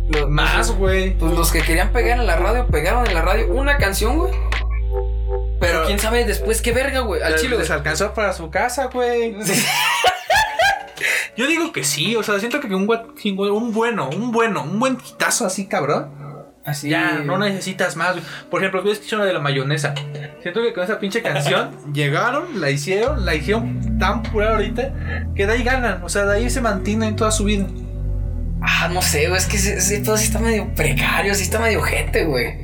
lo- 0.09 0.27
más, 0.27 0.71
güey. 0.71 1.17
Pues 1.17 1.31
los 1.33 1.51
que 1.51 1.61
querían 1.61 1.91
pegar 1.93 2.19
en 2.19 2.27
la 2.27 2.35
radio, 2.35 2.67
pegaron 2.67 3.07
en 3.07 3.13
la 3.13 3.21
radio 3.21 3.47
una 3.53 3.77
canción, 3.77 4.17
güey. 4.17 4.33
Pero 4.33 5.57
Pero- 5.59 5.85
quién 5.85 5.99
sabe 5.99 6.25
después 6.25 6.61
qué 6.61 6.73
verga, 6.73 6.99
güey. 7.01 7.21
Al 7.21 7.35
chile, 7.37 7.57
les 7.57 7.71
alcanzó 7.71 8.13
para 8.13 8.33
su 8.33 8.49
casa, 8.49 8.87
güey. 8.91 9.35
Yo 11.35 11.47
digo 11.47 11.71
que 11.71 11.83
sí, 11.83 12.15
o 12.15 12.23
sea, 12.23 12.39
siento 12.39 12.59
que 12.59 12.67
un, 12.75 12.87
un 12.87 13.73
bueno, 13.73 14.09
un 14.09 14.31
bueno, 14.31 14.63
un 14.63 14.79
buen 14.79 14.97
hitazo 14.97 15.45
así, 15.45 15.67
cabrón. 15.67 16.11
Así. 16.65 16.89
Ya, 16.89 17.19
no 17.19 17.37
necesitas 17.37 17.95
más. 17.97 18.13
güey. 18.13 18.23
Por 18.49 18.61
ejemplo, 18.61 18.83
yo 18.85 18.91
escuché 18.91 19.15
una 19.15 19.25
de 19.25 19.33
la 19.33 19.39
mayonesa. 19.39 19.93
Siento 20.41 20.61
que 20.61 20.71
con 20.73 20.83
esa 20.83 20.99
pinche 20.99 21.21
canción 21.21 21.71
llegaron, 21.93 22.61
la 22.61 22.69
hicieron, 22.69 23.25
la 23.25 23.35
hicieron 23.35 23.97
tan 23.99 24.23
pura 24.23 24.51
ahorita 24.51 24.93
que 25.35 25.45
de 25.45 25.53
ahí 25.53 25.63
ganan. 25.63 26.03
O 26.03 26.09
sea, 26.09 26.25
de 26.25 26.37
ahí 26.37 26.49
se 26.49 26.61
mantienen 26.61 27.15
toda 27.15 27.31
su 27.31 27.43
vida. 27.45 27.65
Ah, 28.61 28.89
no 28.93 29.01
sé, 29.01 29.27
güey. 29.27 29.37
Es 29.37 29.45
que 29.45 29.57
ese, 29.57 29.75
ese 29.77 29.99
pedo 29.99 30.15
sí 30.15 30.25
está 30.25 30.39
medio 30.39 30.73
precario, 30.73 31.35
sí 31.35 31.43
está 31.43 31.59
medio 31.59 31.81
gente, 31.81 32.23
güey. 32.23 32.59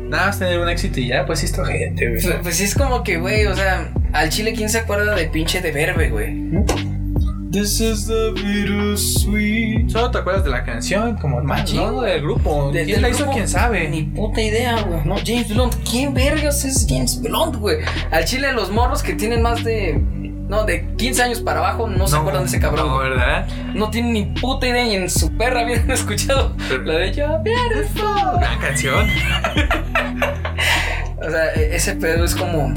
Nada 0.00 0.26
más 0.28 0.38
tener 0.38 0.58
un 0.58 0.68
éxito 0.68 0.98
y 1.00 1.08
ya, 1.08 1.26
pues 1.26 1.40
sí, 1.40 1.46
esto 1.46 1.62
gente, 1.64 2.08
güey. 2.08 2.22
Pues, 2.22 2.36
pues 2.42 2.56
sí 2.56 2.64
es 2.64 2.74
como 2.74 3.02
que, 3.02 3.18
güey, 3.18 3.46
o 3.46 3.54
sea, 3.54 3.92
al 4.14 4.30
chile, 4.30 4.54
¿quién 4.54 4.70
se 4.70 4.78
acuerda 4.78 5.14
de 5.14 5.26
pinche 5.26 5.60
de 5.60 5.72
verbe, 5.72 6.08
güey? 6.08 6.34
This 7.52 7.80
is 7.80 8.06
the 8.06 8.32
bittersweet. 8.34 9.90
Solo 9.90 10.10
te 10.10 10.18
acuerdas 10.18 10.42
de 10.44 10.50
la 10.50 10.64
canción, 10.64 11.16
como 11.16 11.42
Machín. 11.42 11.76
no, 11.76 12.00
del 12.00 12.22
grupo. 12.22 12.70
De- 12.72 12.84
¿Quién 12.84 12.94
del 12.96 13.02
la 13.02 13.08
hizo? 13.10 13.30
¿Quién 13.30 13.46
sabe? 13.46 13.88
Ni 13.90 14.04
puta 14.04 14.40
idea, 14.40 14.80
güey. 14.82 15.00
No, 15.04 15.16
James 15.24 15.48
Blunt. 15.50 15.74
¿Quién 15.88 16.14
vergas 16.14 16.64
es 16.64 16.86
James 16.88 17.20
Blunt, 17.20 17.56
güey? 17.56 17.76
Al 18.10 18.24
chile, 18.24 18.52
los 18.52 18.70
morros 18.70 19.02
que 19.02 19.12
tienen 19.12 19.42
más 19.42 19.62
de. 19.64 20.00
No, 20.48 20.64
de 20.64 20.86
15 20.96 21.22
años 21.22 21.40
para 21.40 21.60
abajo 21.60 21.86
no, 21.88 22.06
se 22.06 22.16
acuerdan 22.16 22.42
de 22.44 22.48
ese 22.48 22.58
cabrón. 22.60 22.88
No. 22.88 22.98
¿verdad? 22.98 23.46
No 23.74 23.90
tienen 23.90 24.12
ni 24.14 24.24
puta 24.26 24.66
idea 24.68 24.84
y 24.86 24.94
en 24.94 25.10
su 25.10 25.30
perra 25.36 25.60
habían 25.60 25.90
escuchado 25.90 26.56
Pero- 26.70 26.82
la 26.84 26.94
de 26.98 27.12
Yo 27.12 27.38
Beautiful. 27.42 28.38
Gran 28.40 28.58
canción. 28.60 29.06
O 31.24 31.30
sea, 31.30 31.52
e- 31.54 31.76
ese 31.76 31.96
pedo 31.96 32.24
es 32.24 32.34
como. 32.34 32.72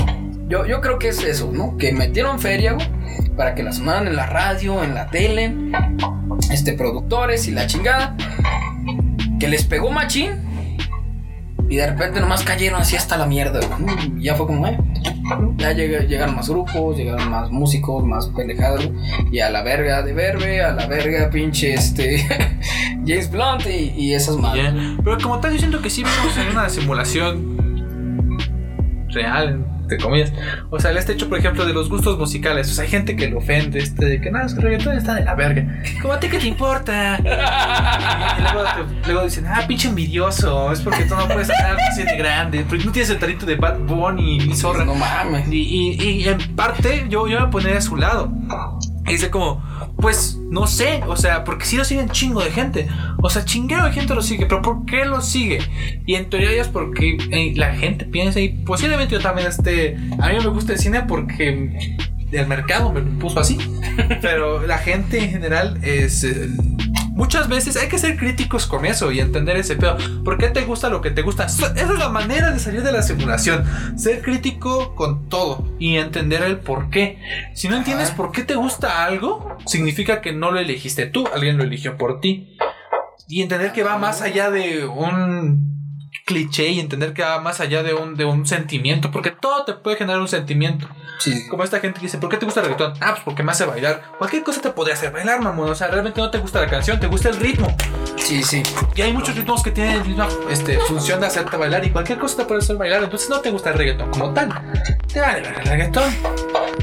Yo, 0.48 0.66
yo 0.66 0.80
creo 0.82 1.00
que 1.00 1.08
es 1.10 1.24
eso, 1.24 1.50
¿no? 1.54 1.76
Que 1.78 1.92
metieron 1.92 2.40
feria, 2.40 2.74
güey, 2.74 2.88
para 3.36 3.56
que 3.56 3.64
la 3.64 3.72
sonaran 3.72 4.08
en 4.08 4.16
la 4.16 4.26
radio, 4.26 4.84
en 4.84 4.94
la 4.94 5.08
tele, 5.08 5.54
este, 6.52 6.74
productores 6.74 7.48
y 7.48 7.52
la 7.52 7.68
chingada. 7.68 8.16
Que 9.40 9.48
les 9.48 9.64
pegó 9.66 9.92
machín. 9.92 10.32
Y 11.68 11.78
de 11.78 11.88
repente 11.88 12.20
nomás 12.22 12.44
cayeron 12.44 12.80
así 12.80 12.96
hasta 12.96 13.18
la 13.18 13.26
mierda, 13.26 13.60
güey. 13.80 14.22
Ya 14.24 14.36
fue 14.36 14.46
como, 14.46 14.68
eh. 14.68 14.78
Ya 15.58 15.72
llega- 15.74 16.02
llegaron 16.04 16.36
más 16.36 16.48
grupos, 16.48 16.96
llegaron 16.96 17.28
más 17.32 17.50
músicos, 17.50 18.06
más 18.06 18.28
pendejadas, 18.28 18.86
güey. 18.86 18.98
Y 19.32 19.40
a 19.40 19.50
la 19.50 19.64
verga 19.64 20.04
de 20.04 20.14
Verbe, 20.14 20.62
a 20.64 20.74
la 20.74 20.86
verga 20.86 21.30
pinche 21.32 21.74
este. 21.74 22.24
James 23.06 23.32
Blunt 23.32 23.66
y, 23.66 23.90
y 23.98 24.14
esas 24.14 24.38
madres. 24.38 24.74
Pero 25.04 25.18
como 25.22 25.40
tal, 25.40 25.54
yo 25.54 25.60
siento 25.60 25.82
que 25.82 25.90
sí 25.90 26.04
vivimos 26.04 26.38
en 26.38 26.50
una 26.56 26.70
simulación 26.70 27.56
real, 29.10 29.66
entre 29.86 29.98
comillas. 30.00 30.34
O 30.70 30.80
sea, 30.80 30.92
el 30.92 30.98
este 30.98 31.14
hecho, 31.14 31.30
por 31.30 31.38
ejemplo, 31.38 31.66
de 31.66 31.74
los 31.74 31.90
gustos 31.90 32.18
musicales. 32.18 32.70
O 32.72 32.74
sea, 32.74 32.84
hay 32.84 32.90
gente 32.90 33.16
que 33.16 33.30
lo 33.30 33.38
ofende, 33.38 33.80
este, 33.80 34.06
de 34.06 34.20
que 34.22 34.32
nada, 34.32 34.46
es 34.48 34.54
que 34.54 34.62
reggaetón 34.62 34.98
está 34.98 35.14
de 35.16 35.24
la 35.24 35.36
verga. 35.36 35.66
¿Cómo 36.02 36.14
a 36.14 36.20
ti 36.20 36.28
qué 36.28 36.40
te 36.40 36.48
importa? 36.48 37.18
Y 37.20 38.42
luego, 38.54 38.64
te- 39.04 39.08
luego 39.12 39.24
dicen, 39.26 39.46
ah, 39.48 39.64
pinche 39.68 39.88
envidioso, 39.88 40.72
es 40.72 40.80
porque 40.82 41.06
tú 41.06 41.16
no 41.16 41.28
puedes 41.28 41.50
así 41.50 42.04
de 42.04 42.18
grande, 42.18 42.66
porque 42.68 42.84
no 42.86 42.92
tienes 42.92 43.10
el 43.12 43.20
talento 43.20 43.46
de 43.46 43.56
Bad 43.56 43.80
Bunny 43.80 44.38
y 44.38 44.56
Zorra. 44.56 44.86
No 44.86 44.96
mames. 44.96 45.48
Y, 45.50 45.62
y- 45.62 46.12
y 46.24 46.28
en 46.28 46.56
parte 46.56 47.06
yo, 47.10 47.28
yo 47.28 47.40
me 47.40 47.48
pondría 47.48 47.78
a 47.78 47.82
su 47.82 47.96
lado. 47.96 48.32
Y 49.08 49.12
dice 49.12 49.30
como, 49.30 49.64
pues 49.98 50.40
no 50.50 50.66
sé, 50.66 51.02
o 51.08 51.16
sea, 51.16 51.44
porque 51.44 51.66
sí 51.66 51.78
lo 51.78 51.86
siguen 51.86 52.10
chingo 52.10 52.42
de 52.44 52.50
gente. 52.52 52.88
O 53.26 53.30
sea, 53.32 53.44
chingueo 53.44 53.84
de 53.86 53.92
gente 53.92 54.14
lo 54.14 54.22
sigue, 54.22 54.46
pero 54.46 54.62
¿por 54.62 54.86
qué 54.86 55.04
lo 55.04 55.20
sigue? 55.20 55.58
Y 56.06 56.14
en 56.14 56.30
teoría 56.30 56.62
es 56.62 56.68
porque 56.68 57.18
eh, 57.32 57.54
la 57.56 57.74
gente 57.74 58.06
piensa 58.06 58.40
y 58.40 58.50
posiblemente 58.50 59.16
yo 59.16 59.20
también 59.20 59.48
esté... 59.48 59.98
A 60.20 60.30
mí 60.30 60.36
me 60.38 60.46
gusta 60.50 60.74
el 60.74 60.78
cine 60.78 61.02
porque 61.08 61.98
el 62.32 62.48
mercado 62.48 62.94
me 62.94 63.02
lo 63.02 63.10
puso 63.18 63.40
así. 63.40 63.58
Pero 64.22 64.68
la 64.68 64.78
gente 64.78 65.24
en 65.24 65.32
general 65.32 65.80
es... 65.82 66.24
eh, 66.24 66.50
Muchas 67.16 67.48
veces 67.48 67.78
hay 67.78 67.88
que 67.88 67.98
ser 67.98 68.16
críticos 68.18 68.68
con 68.68 68.86
eso 68.86 69.12
y 69.12 69.22
entender 69.22 69.56
ese 69.58 69.76
pedo. 69.76 69.98
¿Por 70.24 70.38
qué 70.38 70.50
te 70.50 70.62
gusta 70.62 70.90
lo 70.90 71.02
que 71.02 71.10
te 71.10 71.24
gusta? 71.24 71.46
Esa 71.46 71.74
es 71.74 71.98
la 71.98 72.10
manera 72.10 72.52
de 72.52 72.60
salir 72.60 72.84
de 72.84 72.92
la 72.92 73.02
simulación. 73.02 73.64
Ser 73.98 74.22
crítico 74.22 74.94
con 74.94 75.30
todo 75.30 75.66
y 75.80 75.96
entender 75.96 76.44
el 76.44 76.60
por 76.60 76.92
qué. 76.92 77.18
Si 77.56 77.70
no 77.70 77.78
entiendes 77.78 78.12
por 78.12 78.32
qué 78.32 78.44
te 78.44 78.54
gusta 78.56 79.06
algo, 79.06 79.58
significa 79.66 80.22
que 80.22 80.32
no 80.34 80.52
lo 80.52 80.60
elegiste 80.60 81.08
tú, 81.08 81.26
alguien 81.34 81.58
lo 81.58 81.64
eligió 81.64 81.98
por 81.98 82.20
ti. 82.20 82.56
Y 83.28 83.42
entender 83.42 83.72
que 83.72 83.84
va 83.84 83.98
más 83.98 84.22
allá 84.22 84.52
de 84.52 84.86
un 84.86 85.75
cliché 86.26 86.70
y 86.70 86.80
entender 86.80 87.14
que 87.14 87.22
va 87.22 87.40
más 87.40 87.60
allá 87.60 87.84
de 87.84 87.94
un, 87.94 88.16
de 88.16 88.26
un 88.26 88.46
sentimiento, 88.48 89.12
porque 89.12 89.30
todo 89.32 89.64
te 89.64 89.74
puede 89.74 89.96
generar 89.98 90.20
un 90.20 90.28
sentimiento. 90.28 90.88
Sí. 91.20 91.48
Como 91.48 91.64
esta 91.64 91.80
gente 91.80 92.00
que 92.00 92.08
dice, 92.08 92.18
¿por 92.18 92.30
qué 92.30 92.38
te 92.38 92.46
gusta 92.46 92.60
el 92.62 92.66
reggaetón? 92.66 92.94
Ah, 93.00 93.12
pues 93.12 93.22
porque 93.24 93.44
me 93.44 93.52
hace 93.52 93.66
bailar. 93.66 94.02
Cualquier 94.18 94.44
cosa 94.44 94.60
te 94.60 94.70
podría 94.72 94.96
hacer 94.96 95.12
bailar, 95.12 95.40
mamón. 95.42 95.70
O 95.70 95.76
sea, 95.76 95.88
realmente 95.88 96.20
no 96.20 96.30
te 96.30 96.40
gusta 96.40 96.60
la 96.60 96.68
canción, 96.68 97.00
te 97.00 97.08
gusta 97.08 97.30
el 97.30 97.38
ritmo. 97.38 97.74
Sí, 98.18 98.44
sí. 98.44 98.64
Y 98.96 99.02
hay 99.02 99.14
muchos 99.14 99.36
ritmos 99.36 99.64
que 99.64 99.72
tienen 99.72 99.98
la 100.00 100.04
misma 100.04 100.28
este, 100.50 100.78
función 100.80 101.22
de 101.22 101.28
hacerte 101.28 101.56
bailar 101.58 101.86
y 101.86 101.92
cualquier 101.92 102.18
cosa 102.18 102.38
te 102.38 102.46
puede 102.46 102.60
hacer 102.62 102.76
bailar. 102.76 103.04
Entonces 103.04 103.30
no 103.30 103.40
te 103.40 103.50
gusta 103.52 103.70
el 103.72 103.78
reggaetón 103.78 104.10
como 104.12 104.34
tal. 104.34 104.50
Te 105.14 105.22
vale 105.22 105.42
ver 105.42 105.56
el 105.60 105.66
reggaetón. 105.66 106.12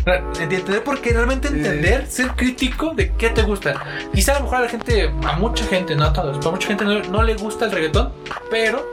Re- 0.06 0.22
Entender 0.40 0.82
por 0.82 1.00
qué, 1.00 1.12
realmente 1.12 1.48
entender, 1.48 2.06
ser 2.06 2.28
crítico 2.28 2.94
de 2.94 3.12
qué 3.12 3.30
te 3.30 3.42
gusta. 3.42 3.74
Quizá 4.14 4.32
a 4.32 4.38
lo 4.38 4.44
mejor 4.44 4.58
a 4.58 4.60
la 4.62 4.68
gente, 4.68 5.12
a 5.26 5.32
mucha 5.36 5.64
gente, 5.66 5.94
no 5.94 6.04
a 6.06 6.12
todos, 6.12 6.38
pero 6.38 6.50
a 6.50 6.52
mucha 6.52 6.68
gente 6.68 6.84
no, 6.84 7.00
no 7.00 7.22
le 7.22 7.34
gusta 7.34 7.66
el 7.66 7.72
reggaetón, 7.72 8.12
pero 8.50 8.88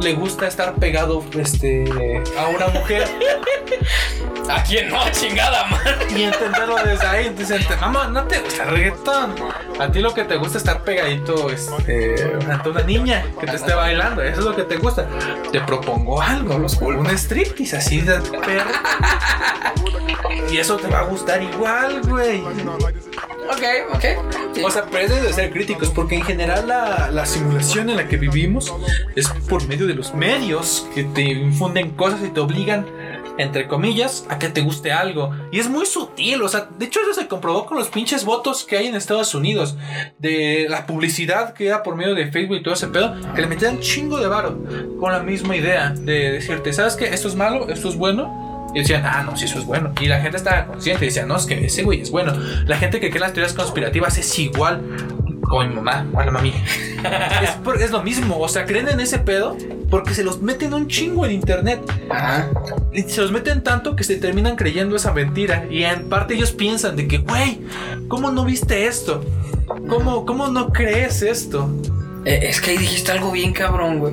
le 0.00 0.14
gusta 0.14 0.46
estar 0.46 0.74
pegado 0.74 1.24
este, 1.34 1.84
a 2.38 2.48
una 2.48 2.68
mujer 2.68 3.08
¿A 4.48 4.62
quién 4.62 4.88
no? 4.88 4.98
Chingada, 5.10 5.66
man. 5.66 5.80
y 6.16 6.22
entenderlo 6.22 6.76
desde 6.76 7.06
ahí. 7.06 7.28
Dicen, 7.30 7.62
mamá, 7.80 8.08
no 8.08 8.24
te 8.24 8.38
gusta. 8.38 8.64
A 9.78 9.90
ti 9.90 10.00
lo 10.00 10.14
que 10.14 10.24
te 10.24 10.36
gusta 10.36 10.56
es 10.56 10.64
estar 10.64 10.82
pegadito 10.82 11.50
este, 11.50 12.14
ante 12.50 12.68
una 12.70 12.82
niña 12.82 13.24
que 13.38 13.46
te 13.46 13.56
esté 13.56 13.74
bailando. 13.74 14.22
Eso 14.22 14.40
es 14.40 14.46
lo 14.46 14.56
que 14.56 14.62
te 14.62 14.76
gusta. 14.76 15.06
Te 15.52 15.60
propongo 15.60 16.20
algo, 16.22 16.56
un 16.56 17.06
striptease 17.10 17.76
así 17.76 18.00
de 18.00 18.18
perro. 18.20 18.70
Y 20.50 20.56
eso 20.56 20.76
te 20.76 20.88
va 20.88 21.00
a 21.00 21.04
gustar 21.04 21.42
igual, 21.42 22.00
güey. 22.08 22.42
Ok, 23.50 23.94
ok. 23.94 24.04
Sí. 24.54 24.62
O 24.62 24.70
sea, 24.70 24.84
pero 24.90 25.04
es 25.04 25.22
de 25.22 25.32
ser 25.32 25.50
críticos, 25.50 25.90
porque 25.90 26.16
en 26.16 26.22
general 26.22 26.68
la, 26.68 27.10
la 27.10 27.26
simulación 27.26 27.90
en 27.90 27.96
la 27.96 28.08
que 28.08 28.16
vivimos 28.16 28.74
es 29.16 29.28
por 29.48 29.66
medio 29.66 29.86
de 29.86 29.94
los 29.94 30.14
medios 30.14 30.86
que 30.94 31.04
te 31.04 31.22
infunden 31.22 31.90
cosas 31.90 32.20
y 32.24 32.28
te 32.28 32.40
obligan, 32.40 32.86
entre 33.38 33.68
comillas, 33.68 34.26
a 34.28 34.38
que 34.38 34.48
te 34.48 34.60
guste 34.60 34.92
algo. 34.92 35.32
Y 35.50 35.60
es 35.60 35.68
muy 35.68 35.86
sutil, 35.86 36.42
o 36.42 36.48
sea, 36.48 36.68
de 36.78 36.86
hecho 36.86 37.00
eso 37.00 37.14
se 37.14 37.28
comprobó 37.28 37.66
con 37.66 37.78
los 37.78 37.88
pinches 37.88 38.24
votos 38.24 38.64
que 38.64 38.76
hay 38.76 38.88
en 38.88 38.96
Estados 38.96 39.34
Unidos, 39.34 39.76
de 40.18 40.66
la 40.68 40.86
publicidad 40.86 41.54
que 41.54 41.68
era 41.68 41.82
por 41.82 41.96
medio 41.96 42.14
de 42.14 42.30
Facebook 42.30 42.58
y 42.58 42.62
todo 42.62 42.74
ese 42.74 42.88
pedo, 42.88 43.14
que 43.34 43.40
le 43.40 43.46
metían 43.46 43.80
chingo 43.80 44.18
de 44.18 44.26
varo, 44.26 44.58
con 44.98 45.12
la 45.12 45.20
misma 45.20 45.56
idea 45.56 45.90
de 45.90 46.32
decirte, 46.32 46.72
¿sabes 46.72 46.96
qué? 46.96 47.06
Esto 47.06 47.28
es 47.28 47.34
malo, 47.34 47.68
esto 47.68 47.88
es 47.88 47.96
bueno. 47.96 48.47
Y 48.74 48.80
decían, 48.80 49.02
ah, 49.06 49.22
no, 49.24 49.36
sí, 49.36 49.46
eso 49.46 49.58
es 49.58 49.64
bueno. 49.64 49.92
Y 50.00 50.06
la 50.06 50.20
gente 50.20 50.36
estaba 50.36 50.66
consciente 50.66 51.04
y 51.04 51.08
decía, 51.08 51.24
no, 51.26 51.36
es 51.36 51.46
que 51.46 51.64
ese 51.66 51.82
güey 51.84 52.02
es 52.02 52.10
bueno. 52.10 52.34
La 52.66 52.76
gente 52.76 53.00
que 53.00 53.08
cree 53.08 53.16
en 53.18 53.22
las 53.22 53.32
teorías 53.32 53.54
conspirativas 53.54 54.18
es 54.18 54.38
igual. 54.38 54.82
Como 55.42 55.64
mi 55.66 55.74
mamá, 55.74 56.06
bueno, 56.12 56.30
mami. 56.32 56.50
es, 57.42 57.50
por- 57.64 57.80
es 57.80 57.90
lo 57.90 58.02
mismo, 58.02 58.38
o 58.38 58.48
sea, 58.48 58.66
creen 58.66 58.88
en 58.88 59.00
ese 59.00 59.18
pedo 59.18 59.56
porque 59.88 60.12
se 60.12 60.22
los 60.22 60.42
meten 60.42 60.74
un 60.74 60.86
chingo 60.88 61.24
en 61.24 61.32
internet. 61.32 61.80
Ajá. 62.10 62.50
Y 62.92 63.02
se 63.02 63.22
los 63.22 63.32
meten 63.32 63.62
tanto 63.62 63.96
que 63.96 64.04
se 64.04 64.16
terminan 64.16 64.56
creyendo 64.56 64.96
esa 64.96 65.12
mentira. 65.12 65.64
Y 65.70 65.84
en 65.84 66.10
parte 66.10 66.34
ellos 66.34 66.52
piensan 66.52 66.96
de 66.96 67.08
que, 67.08 67.18
güey, 67.18 67.62
¿cómo 68.08 68.30
no 68.30 68.44
viste 68.44 68.86
esto? 68.86 69.24
¿Cómo, 69.88 70.26
¿Cómo 70.26 70.48
no 70.48 70.70
crees 70.70 71.22
esto? 71.22 71.70
Eh, 72.28 72.50
es 72.50 72.60
que 72.60 72.72
ahí 72.72 72.76
dijiste 72.76 73.10
algo 73.10 73.30
bien 73.30 73.54
cabrón, 73.54 74.00
güey. 74.00 74.12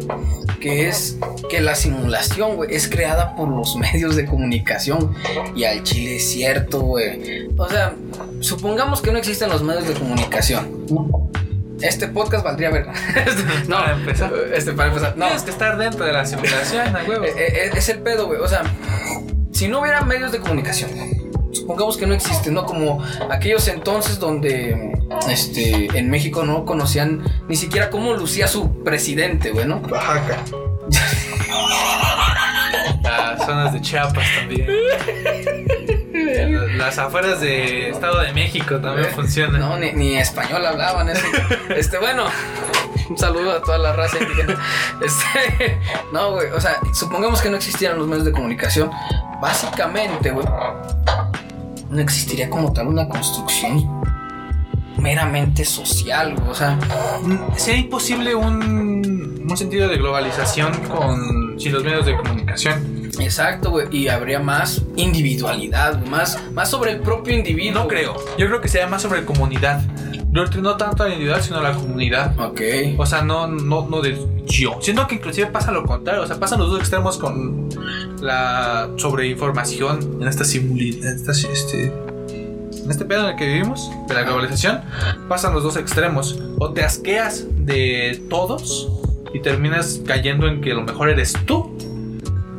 Que 0.61 0.87
es 0.87 1.17
que 1.49 1.59
la 1.59 1.75
simulación, 1.75 2.55
güey, 2.55 2.73
es 2.73 2.87
creada 2.87 3.35
por 3.35 3.49
los 3.49 3.75
medios 3.75 4.15
de 4.15 4.25
comunicación. 4.25 5.13
Y 5.53 5.65
al 5.65 5.83
chile 5.83 6.15
es 6.15 6.31
cierto, 6.31 6.79
güey. 6.79 7.49
O 7.57 7.67
sea, 7.67 7.93
supongamos 8.39 9.01
que 9.01 9.11
no 9.11 9.17
existen 9.17 9.49
los 9.49 9.63
medios 9.63 9.87
de 9.87 9.95
comunicación. 9.95 10.87
Este 11.81 12.07
podcast 12.07 12.45
valdría 12.45 12.69
ver. 12.69 12.87
no, 13.67 13.75
Para 13.75 13.91
empezar. 13.91 14.33
Este, 14.53 14.71
para 14.71 14.87
empezar. 14.89 15.17
No, 15.17 15.25
Tienes 15.25 15.43
que 15.43 15.51
estar 15.51 15.77
dentro 15.77 16.05
de 16.05 16.13
la 16.13 16.25
simulación, 16.25 16.95
a 16.95 17.03
huevo. 17.03 17.25
Eh, 17.25 17.33
eh, 17.37 17.71
es 17.75 17.89
el 17.89 17.99
pedo, 17.99 18.27
güey. 18.27 18.39
O 18.39 18.47
sea, 18.47 18.63
si 19.51 19.67
no 19.67 19.81
hubiera 19.81 20.01
medios 20.05 20.31
de 20.31 20.39
comunicación, 20.39 20.89
supongamos 21.55 21.97
que 21.97 22.05
no 22.05 22.13
existen, 22.13 22.53
¿no? 22.53 22.65
Como 22.65 23.03
aquellos 23.29 23.67
entonces 23.67 24.19
donde 24.19 24.93
este, 25.29 25.87
en 25.97 26.09
México 26.09 26.43
no 26.43 26.65
conocían 26.65 27.23
ni 27.47 27.55
siquiera 27.55 27.89
cómo 27.89 28.13
lucía 28.13 28.47
su 28.47 28.83
presidente, 28.83 29.51
güey, 29.51 29.65
¿no? 29.65 29.77
Oaxaca. 29.77 30.43
Las 33.01 33.41
zonas 33.45 33.73
de 33.73 33.81
Chiapas 33.81 34.25
también. 34.37 34.67
Las 36.77 36.97
afueras 36.97 37.39
de 37.39 37.89
Estado 37.89 38.21
de 38.21 38.33
México 38.33 38.79
también 38.79 39.09
funcionan. 39.11 39.61
No, 39.61 39.77
ni, 39.77 39.93
ni 39.93 40.17
español 40.17 40.65
hablaban. 40.65 41.09
Ese. 41.09 41.25
Este, 41.69 41.97
bueno, 41.97 42.25
un 43.09 43.17
saludo 43.17 43.51
a 43.51 43.61
toda 43.61 43.77
la 43.77 43.93
raza 43.93 44.17
indígena. 44.21 44.59
Este, 45.01 45.79
no, 46.11 46.31
güey, 46.31 46.49
o 46.51 46.59
sea, 46.59 46.79
supongamos 46.93 47.41
que 47.41 47.49
no 47.49 47.57
existieran 47.57 47.97
los 47.97 48.07
medios 48.07 48.25
de 48.25 48.31
comunicación. 48.31 48.91
Básicamente, 49.41 50.31
güey, 50.31 50.45
no 51.95 52.01
existiría 52.01 52.49
como 52.49 52.71
tal 52.73 52.87
una 52.87 53.07
construcción 53.07 54.01
meramente 54.97 55.65
social. 55.65 56.35
O 56.49 56.55
sea, 56.55 56.77
Sería 57.57 57.81
imposible 57.81 58.35
un, 58.35 59.45
un 59.49 59.57
sentido 59.57 59.87
de 59.87 59.97
globalización 59.97 60.73
con 60.87 61.59
sin 61.59 61.73
los 61.73 61.83
medios 61.83 62.05
de 62.05 62.15
comunicación. 62.17 63.09
exacto, 63.19 63.71
güey. 63.71 63.87
Y 63.91 64.07
habría 64.07 64.39
más 64.39 64.81
individualidad, 64.95 66.03
más, 66.05 66.39
más 66.53 66.69
sobre 66.69 66.91
el 66.91 66.99
propio 67.01 67.33
individuo. 67.35 67.83
No 67.83 67.87
creo. 67.87 68.15
Yo 68.37 68.47
creo 68.47 68.61
que 68.61 68.67
sería 68.67 68.87
más 68.87 69.01
sobre 69.01 69.25
comunidad. 69.25 69.81
No, 70.35 70.43
no 70.43 70.75
tanto 70.75 71.05
la 71.05 71.11
individual, 71.11 71.41
sino 71.41 71.61
la 71.61 71.71
comunidad. 71.71 72.37
Ok. 72.37 72.59
O 72.97 73.05
sea, 73.05 73.21
no, 73.21 73.47
no, 73.47 73.87
no 73.87 74.01
de 74.01 74.21
yo. 74.45 74.77
Siento 74.81 75.07
que 75.07 75.15
inclusive 75.15 75.47
pasa 75.47 75.71
lo 75.71 75.85
contrario. 75.85 76.23
O 76.23 76.27
sea, 76.27 76.37
pasan 76.37 76.59
los 76.59 76.71
dos 76.71 76.79
extremos 76.79 77.17
con 77.17 77.69
la 78.19 78.89
sobreinformación 78.97 80.17
en 80.21 80.27
esta 80.27 80.43
simuli 80.43 80.99
en 80.99 81.07
esta, 81.07 81.31
este, 81.31 81.85
en 81.85 82.91
este 82.91 83.05
pedo 83.05 83.21
en 83.21 83.27
el 83.27 83.35
que 83.37 83.47
vivimos, 83.47 83.89
de 84.09 84.13
la 84.13 84.23
globalización, 84.23 84.81
pasan 85.29 85.53
los 85.53 85.63
dos 85.63 85.77
extremos. 85.77 86.37
O 86.59 86.73
te 86.73 86.83
asqueas 86.83 87.45
de 87.65 88.21
todos 88.29 88.89
y 89.33 89.39
terminas 89.39 90.01
cayendo 90.05 90.49
en 90.49 90.59
que 90.59 90.73
lo 90.73 90.81
mejor 90.81 91.07
eres 91.07 91.31
tú. 91.45 91.77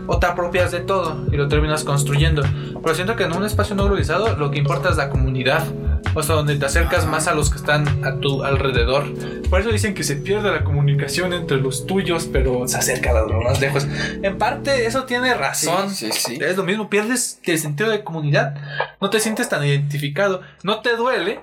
O 0.06 0.18
te 0.18 0.24
apropias 0.24 0.72
de 0.72 0.80
todo 0.80 1.26
y 1.30 1.36
lo 1.36 1.46
terminas 1.48 1.84
construyendo. 1.84 2.42
Pero 2.82 2.94
siento 2.94 3.16
que 3.16 3.24
en 3.24 3.36
un 3.36 3.44
espacio 3.44 3.76
no 3.76 3.84
globalizado 3.84 4.34
lo 4.38 4.50
que 4.50 4.56
importa 4.56 4.88
es 4.88 4.96
la 4.96 5.10
comunidad. 5.10 5.66
O 6.14 6.22
sea, 6.22 6.36
donde 6.36 6.56
te 6.56 6.64
acercas 6.64 7.06
más 7.06 7.26
a 7.26 7.34
los 7.34 7.50
que 7.50 7.56
están 7.56 8.04
a 8.04 8.18
tu 8.20 8.42
alrededor. 8.42 9.04
Por 9.50 9.60
eso 9.60 9.70
dicen 9.70 9.94
que 9.94 10.02
se 10.02 10.16
pierde 10.16 10.50
la 10.50 10.64
comunicación 10.64 11.32
entre 11.32 11.58
los 11.58 11.86
tuyos, 11.86 12.28
pero 12.32 12.66
se 12.68 12.78
acerca 12.78 13.10
a 13.10 13.22
los 13.22 13.44
más 13.44 13.60
lejos. 13.60 13.86
En 14.22 14.38
parte 14.38 14.86
eso 14.86 15.04
tiene 15.04 15.34
razón. 15.34 15.90
Sí, 15.90 16.10
sí, 16.12 16.36
sí. 16.36 16.38
Es 16.40 16.56
lo 16.56 16.64
mismo, 16.64 16.88
pierdes 16.88 17.40
el 17.44 17.58
sentido 17.58 17.90
de 17.90 18.02
comunidad. 18.02 18.54
No 19.00 19.10
te 19.10 19.20
sientes 19.20 19.48
tan 19.48 19.64
identificado. 19.64 20.40
No 20.62 20.80
te 20.80 20.96
duele 20.96 21.40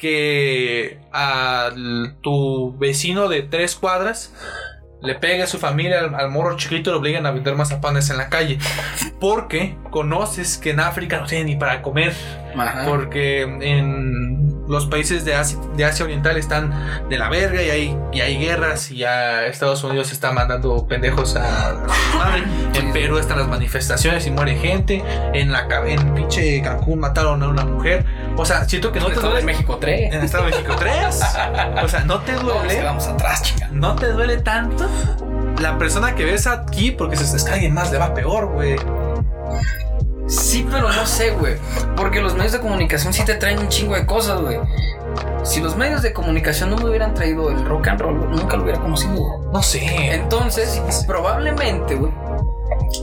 que 0.00 0.98
a 1.12 1.70
tu 2.22 2.76
vecino 2.78 3.28
de 3.28 3.42
tres 3.42 3.74
cuadras 3.74 4.32
le 5.00 5.14
pegue 5.14 5.42
a 5.42 5.46
su 5.46 5.58
familia 5.58 6.00
al, 6.00 6.14
al 6.14 6.30
morro 6.30 6.56
chiquito 6.56 6.90
y 6.90 6.92
lo 6.92 6.98
obliguen 6.98 7.26
a 7.26 7.30
vender 7.30 7.54
mazapanes 7.54 8.10
en 8.10 8.16
la 8.16 8.28
calle. 8.28 8.58
Porque 9.20 9.76
conoces 9.90 10.58
que 10.58 10.70
en 10.70 10.80
África 10.80 11.18
no 11.20 11.26
tienen 11.26 11.46
ni 11.46 11.56
para 11.56 11.82
comer. 11.82 12.14
Ajá. 12.56 12.84
Porque 12.86 13.42
en 13.42 14.64
los 14.68 14.86
países 14.86 15.24
de 15.24 15.34
Asia, 15.34 15.58
de 15.76 15.84
Asia 15.84 16.04
Oriental 16.04 16.36
están 16.36 17.08
de 17.08 17.18
la 17.18 17.28
verga 17.28 17.62
y 17.62 17.70
hay, 17.70 17.98
y 18.12 18.20
hay 18.20 18.38
guerras 18.38 18.90
y 18.90 19.02
Estados 19.04 19.82
Unidos 19.82 20.12
está 20.12 20.32
mandando 20.32 20.86
pendejos 20.86 21.36
a, 21.36 21.70
a 21.70 21.88
su 21.88 22.18
madre. 22.18 22.42
En 22.74 22.92
Perú 22.92 23.18
están 23.18 23.38
las 23.38 23.48
manifestaciones 23.48 24.26
y 24.26 24.30
muere 24.30 24.56
gente. 24.56 25.02
En 25.34 25.52
la 25.52 25.66
en 25.86 26.14
pinche 26.14 26.60
Cancún 26.62 27.00
mataron 27.00 27.42
a 27.42 27.48
una 27.48 27.64
mujer. 27.64 28.04
O 28.38 28.44
sea, 28.44 28.68
siento 28.68 28.92
que 28.92 29.00
no 29.00 29.08
En 29.08 29.14
te 29.14 29.20
duele. 29.20 29.42
México 29.42 29.78
3. 29.78 30.14
En 30.14 30.22
Estado 30.22 30.44
de 30.44 30.50
México 30.52 30.74
3. 30.78 31.20
O 31.82 31.88
sea, 31.88 32.04
no 32.06 32.20
te 32.20 32.34
duele. 32.34 32.82
Vamos 32.82 33.06
atrás, 33.08 33.42
chica. 33.42 33.68
No 33.72 33.96
te 33.96 34.12
duele 34.12 34.38
tanto 34.38 34.88
la 35.60 35.76
persona 35.76 36.14
que 36.14 36.24
ves 36.24 36.46
aquí 36.46 36.92
porque 36.92 37.16
se 37.16 37.36
es 37.36 37.42
que 37.42 37.50
a 37.50 37.54
alguien 37.54 37.74
más 37.74 37.90
le 37.90 37.98
va 37.98 38.14
peor, 38.14 38.46
güey. 38.46 38.76
Sí, 40.28 40.66
pero 40.70 40.92
no 40.92 41.06
sé, 41.06 41.30
güey. 41.32 41.56
Porque 41.96 42.20
los 42.20 42.34
medios 42.34 42.52
de 42.52 42.60
comunicación 42.60 43.12
sí 43.12 43.24
te 43.24 43.34
traen 43.34 43.58
un 43.58 43.68
chingo 43.68 43.94
de 43.94 44.06
cosas, 44.06 44.40
güey. 44.40 44.58
si 45.42 45.60
los 45.60 45.76
medios 45.76 46.02
de 46.02 46.12
comunicación 46.12 46.70
no 46.70 46.76
me 46.76 46.84
hubieran 46.84 47.14
traído 47.14 47.50
el 47.50 47.64
rock 47.64 47.88
and 47.88 48.00
roll, 48.00 48.30
nunca 48.30 48.56
lo 48.56 48.62
hubiera 48.62 48.78
conocido. 48.78 49.50
No 49.52 49.62
sé. 49.62 50.14
Entonces, 50.14 50.80
probablemente, 51.06 51.94
güey, 51.94 52.12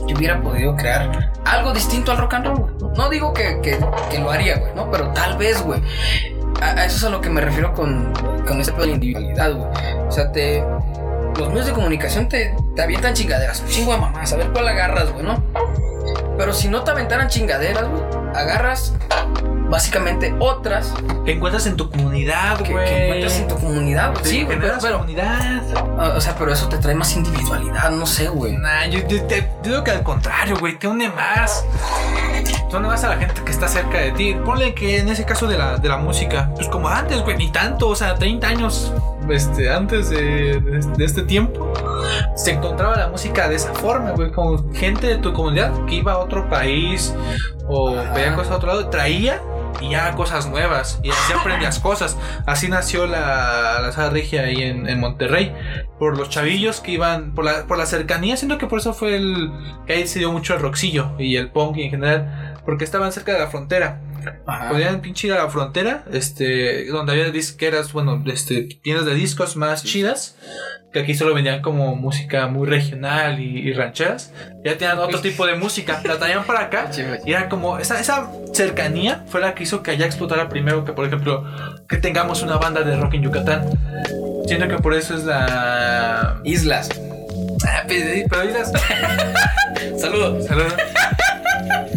yo 0.06 0.16
hubiera 0.16 0.40
podido 0.40 0.76
crear 0.76 1.32
algo 1.44 1.72
distinto 1.72 2.12
al 2.12 2.18
rock 2.18 2.34
and 2.34 2.46
roll. 2.46 2.92
No 2.96 3.08
digo 3.08 3.32
que, 3.32 3.60
que, 3.60 4.18
lo 4.18 4.30
haría, 4.30 4.58
güey, 4.58 4.74
¿no? 4.74 4.90
Pero 4.90 5.08
tal 5.12 5.36
vez, 5.36 5.62
güey. 5.62 5.80
A, 6.60 6.84
eso 6.84 6.96
es 6.96 7.04
a 7.04 7.10
lo 7.10 7.20
que 7.20 7.30
me 7.30 7.40
refiero 7.40 7.72
con, 7.72 8.12
con 8.46 8.60
ese 8.60 8.72
de 8.72 8.88
individualidad, 8.88 9.52
güey. 9.52 9.68
O 10.08 10.10
sea, 10.10 10.32
te. 10.32 10.64
Los 11.38 11.50
medios 11.50 11.66
de 11.66 11.72
comunicación 11.72 12.28
te, 12.28 12.54
te 12.74 12.82
avientan 12.82 13.12
chingaderas, 13.12 13.60
un 13.60 13.68
chingo 13.68 13.98
mamás, 13.98 14.32
a 14.32 14.36
ver 14.36 14.50
cuál 14.52 14.68
agarras, 14.68 15.12
güey. 15.12 15.26
Pero 16.38 16.52
si 16.54 16.68
no 16.68 16.82
te 16.82 16.90
aventaran 16.92 17.28
chingaderas, 17.28 17.86
güey, 17.88 18.02
agarras 18.34 18.94
básicamente 19.70 20.34
otras 20.38 20.94
que 21.24 21.32
encuentras 21.32 21.66
en 21.66 21.76
tu 21.76 21.90
comunidad, 21.90 22.58
güey. 22.60 22.84
Que, 22.84 23.04
encuentras 23.04 23.38
en 23.38 23.48
tu 23.48 23.54
comunidad, 23.56 24.12
güey. 24.12 24.24
Sí, 24.24 24.44
güey, 24.44 24.58
pero, 24.58 24.78
comunidad. 24.78 26.16
O 26.16 26.20
sea, 26.20 26.36
pero 26.38 26.52
eso 26.52 26.68
te 26.68 26.78
trae 26.78 26.94
más 26.94 27.14
individualidad, 27.16 27.90
no 27.90 28.06
sé, 28.06 28.28
güey. 28.28 28.56
Nah, 28.56 28.86
yo, 28.86 29.04
te 29.06 29.48
digo 29.62 29.82
que 29.82 29.90
al 29.90 30.02
contrario, 30.02 30.56
güey, 30.58 30.78
te 30.78 30.86
une 30.86 31.08
más. 31.08 31.64
Te 32.70 32.76
une 32.76 32.88
más 32.88 33.04
a 33.04 33.08
la 33.08 33.16
gente 33.16 33.42
que 33.44 33.50
está 33.50 33.68
cerca 33.68 33.98
de 33.98 34.12
ti. 34.12 34.36
Ponle 34.44 34.74
que 34.74 34.98
en 34.98 35.08
ese 35.08 35.24
caso 35.24 35.46
de 35.46 35.58
la, 35.58 35.78
de 35.78 35.88
la 35.88 35.96
música, 35.96 36.50
pues 36.54 36.68
como 36.68 36.88
antes, 36.88 37.20
güey, 37.22 37.36
ni 37.36 37.50
tanto, 37.50 37.88
o 37.88 37.96
sea, 37.96 38.14
30 38.14 38.46
años 38.46 38.92
este, 39.28 39.70
antes 39.70 40.10
de, 40.10 40.60
de, 40.60 41.04
este 41.04 41.22
tiempo, 41.22 41.72
se 42.36 42.52
encontraba 42.52 42.96
la 42.96 43.08
música 43.08 43.48
de 43.48 43.56
esa 43.56 43.74
forma, 43.74 44.12
güey, 44.12 44.30
como 44.30 44.72
gente 44.72 45.08
de 45.08 45.16
tu 45.16 45.32
comunidad 45.32 45.72
que 45.86 45.96
iba 45.96 46.12
a 46.12 46.18
otro 46.18 46.48
país 46.48 47.14
o 47.66 47.92
veía 48.14 48.34
cosas 48.34 48.52
a 48.52 48.56
otro 48.56 48.68
lado, 48.68 48.88
traía 48.88 49.40
y 49.80 49.90
ya 49.90 50.12
cosas 50.14 50.48
nuevas 50.48 51.00
y 51.02 51.10
así 51.10 51.32
aprendías 51.32 51.78
cosas. 51.78 52.16
Así 52.46 52.68
nació 52.68 53.06
la, 53.06 53.80
la 53.80 53.92
Sala 53.92 54.10
Regia 54.10 54.42
ahí 54.42 54.62
en, 54.62 54.88
en, 54.88 55.00
Monterrey. 55.00 55.52
Por 55.98 56.16
los 56.16 56.28
chavillos 56.30 56.80
que 56.80 56.92
iban, 56.92 57.34
por 57.34 57.44
la, 57.44 57.66
por 57.66 57.78
la 57.78 57.86
cercanía, 57.86 58.36
siento 58.36 58.58
que 58.58 58.66
por 58.66 58.80
eso 58.80 58.92
fue 58.92 59.16
el 59.16 59.50
que 59.86 59.94
ahí 59.94 60.06
se 60.06 60.18
dio 60.18 60.32
mucho 60.32 60.54
el 60.54 60.60
roxillo 60.60 61.12
y 61.18 61.36
el 61.36 61.50
punk 61.50 61.78
en 61.78 61.90
general, 61.90 62.45
porque 62.66 62.84
estaban 62.84 63.12
cerca 63.12 63.32
de 63.32 63.38
la 63.38 63.46
frontera. 63.46 64.02
Podían 64.68 65.00
pinche 65.00 65.28
ir 65.28 65.32
a 65.32 65.44
la 65.44 65.48
frontera, 65.48 66.04
este, 66.12 66.86
donde 66.88 67.12
había 67.12 67.30
disqueras, 67.30 67.92
bueno, 67.92 68.22
este, 68.26 68.64
tiendas 68.82 69.06
de 69.06 69.14
discos 69.14 69.56
más 69.56 69.84
chidas 69.84 70.36
que 70.96 71.02
aquí 71.02 71.14
solo 71.14 71.34
vendían 71.34 71.60
como 71.60 71.94
música 71.94 72.46
muy 72.46 72.66
regional 72.66 73.38
y, 73.38 73.70
rancheras. 73.74 74.32
Ya 74.64 74.78
tenían 74.78 74.98
otro 74.98 75.20
tipo 75.20 75.46
de 75.46 75.54
música, 75.54 76.00
la 76.04 76.18
traían 76.18 76.44
para 76.44 76.60
acá 76.60 76.90
y 77.22 77.32
era 77.32 77.50
como 77.50 77.78
esa, 77.78 78.00
esa 78.00 78.30
cercanía 78.54 79.22
fue 79.28 79.42
la 79.42 79.54
que 79.54 79.64
hizo 79.64 79.82
que 79.82 79.90
allá 79.90 80.06
explotara 80.06 80.48
primero 80.48 80.86
que, 80.86 80.92
por 80.92 81.04
ejemplo, 81.04 81.44
que 81.86 81.98
tengamos 81.98 82.40
una 82.40 82.56
banda 82.56 82.80
de 82.80 82.96
rock 82.96 83.12
en 83.12 83.24
Yucatán. 83.24 83.68
Siento 84.46 84.68
que 84.68 84.78
por 84.78 84.94
eso 84.94 85.14
es 85.14 85.24
la. 85.24 86.40
Islas. 86.44 86.88
Ah, 87.68 87.84
pero 87.86 88.44
Islas. 88.44 88.72
Saludos. 89.98 90.46
Saludos. 90.46 90.72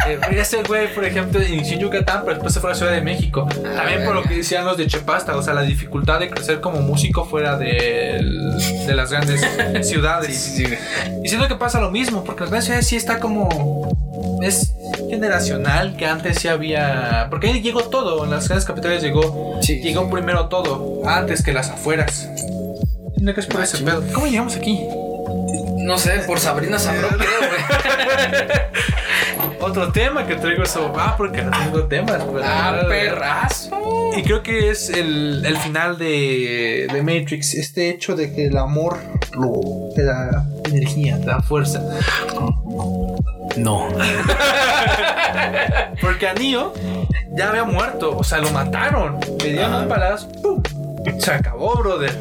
Eh, 0.08 0.20
ese 0.32 0.64
güey, 0.64 0.94
por 0.94 1.04
ejemplo, 1.06 1.42
inició 1.42 1.76
en 1.76 1.82
Yucatán, 1.82 2.22
pero 2.22 2.36
después 2.36 2.54
se 2.54 2.60
fue 2.60 2.70
a 2.70 2.74
la 2.74 2.78
Ciudad 2.78 2.92
de 2.94 3.02
México. 3.02 3.48
También 3.76 4.06
por 4.06 4.16
lo 4.16 4.24
que 4.24 4.36
decían 4.38 4.66
los 4.66 4.78
de 4.78 4.88
Chepasta, 4.88 5.36
o 5.36 5.42
sea, 5.42 5.54
la 5.54 5.62
dificultad 5.64 6.20
de 6.20 6.30
crecer 6.30 6.62
como 6.62 6.82
músico 6.82 7.26
fuera 7.26 7.58
de, 7.58 8.22
de 8.88 8.94
las 8.96 9.12
grandes 9.12 9.42
ciudades. 9.88 10.36
Sí, 10.36 10.66
sí, 10.66 10.66
sí. 10.66 10.76
Y 11.24 11.30
siento 11.30 11.48
que 11.48 11.56
pasa 11.56 11.80
lo 11.80 11.92
mismo, 11.92 12.24
porque 12.24 12.42
las 12.42 12.50
grandes 12.50 12.66
ciudades 12.66 12.88
sí 12.88 12.96
está 12.96 13.20
como. 13.20 13.98
Es 14.42 14.74
generacional 15.10 15.96
que 15.98 16.06
antes 16.06 16.40
sí 16.40 16.48
había. 16.48 17.28
Porque 17.30 17.48
ahí 17.48 17.62
llegó 17.62 17.84
todo, 17.84 18.24
en 18.24 18.32
las 18.32 18.48
grandes 18.48 18.66
capitales 18.66 19.02
llegó. 19.04 19.60
Llegó 19.62 20.10
primero 20.10 20.48
todo, 20.48 21.02
antes 21.08 21.44
que 21.44 21.54
las 21.54 21.70
afueras. 21.70 22.28
Que 23.24 23.40
es 23.42 23.48
por 23.48 23.62
ese 23.62 23.78
pedo. 23.80 24.02
¿Cómo 24.14 24.28
llegamos 24.28 24.56
aquí? 24.56 24.80
No 25.78 25.98
sé, 25.98 26.20
por 26.26 26.40
Sabrina 26.40 26.80
Sabrón, 26.80 27.18
creo, 27.18 27.40
güey. 27.40 28.50
Otro 29.62 29.92
tema 29.92 30.26
que 30.26 30.36
traigo 30.36 30.64
eso. 30.64 30.94
Ah, 30.98 31.16
porque 31.18 31.42
no 31.42 31.52
tengo 31.52 31.84
temas. 31.86 32.22
Ah, 32.44 32.82
perrazo. 32.88 34.12
Y 34.16 34.24
creo 34.24 34.42
que 34.42 34.70
es 34.70 34.90
el, 34.90 35.44
el 35.46 35.58
final 35.58 35.98
de, 35.98 36.88
de, 36.92 37.04
Matrix. 37.04 37.56
Este 37.56 37.90
hecho 37.90 38.16
de 38.16 38.34
que 38.34 38.48
el 38.48 38.58
amor 38.58 38.98
lo, 39.34 39.90
te 39.96 40.04
da 40.04 40.46
energía, 40.66 41.20
te 41.20 41.28
da 41.28 41.42
fuerza. 41.42 41.82
No. 43.58 43.88
porque 46.02 46.28
a 46.28 46.34
Neo 46.34 46.74
ya 47.32 47.50
había 47.50 47.64
muerto. 47.64 48.18
O 48.18 48.24
sea, 48.24 48.40
lo 48.40 48.50
mataron. 48.52 49.20
Le 49.44 49.54
dieron 49.54 49.74
un 49.74 49.88
palazo. 49.88 50.30
¡Pum! 50.42 50.62
Se 51.20 51.32
acabó, 51.32 51.76
brother. 51.76 52.18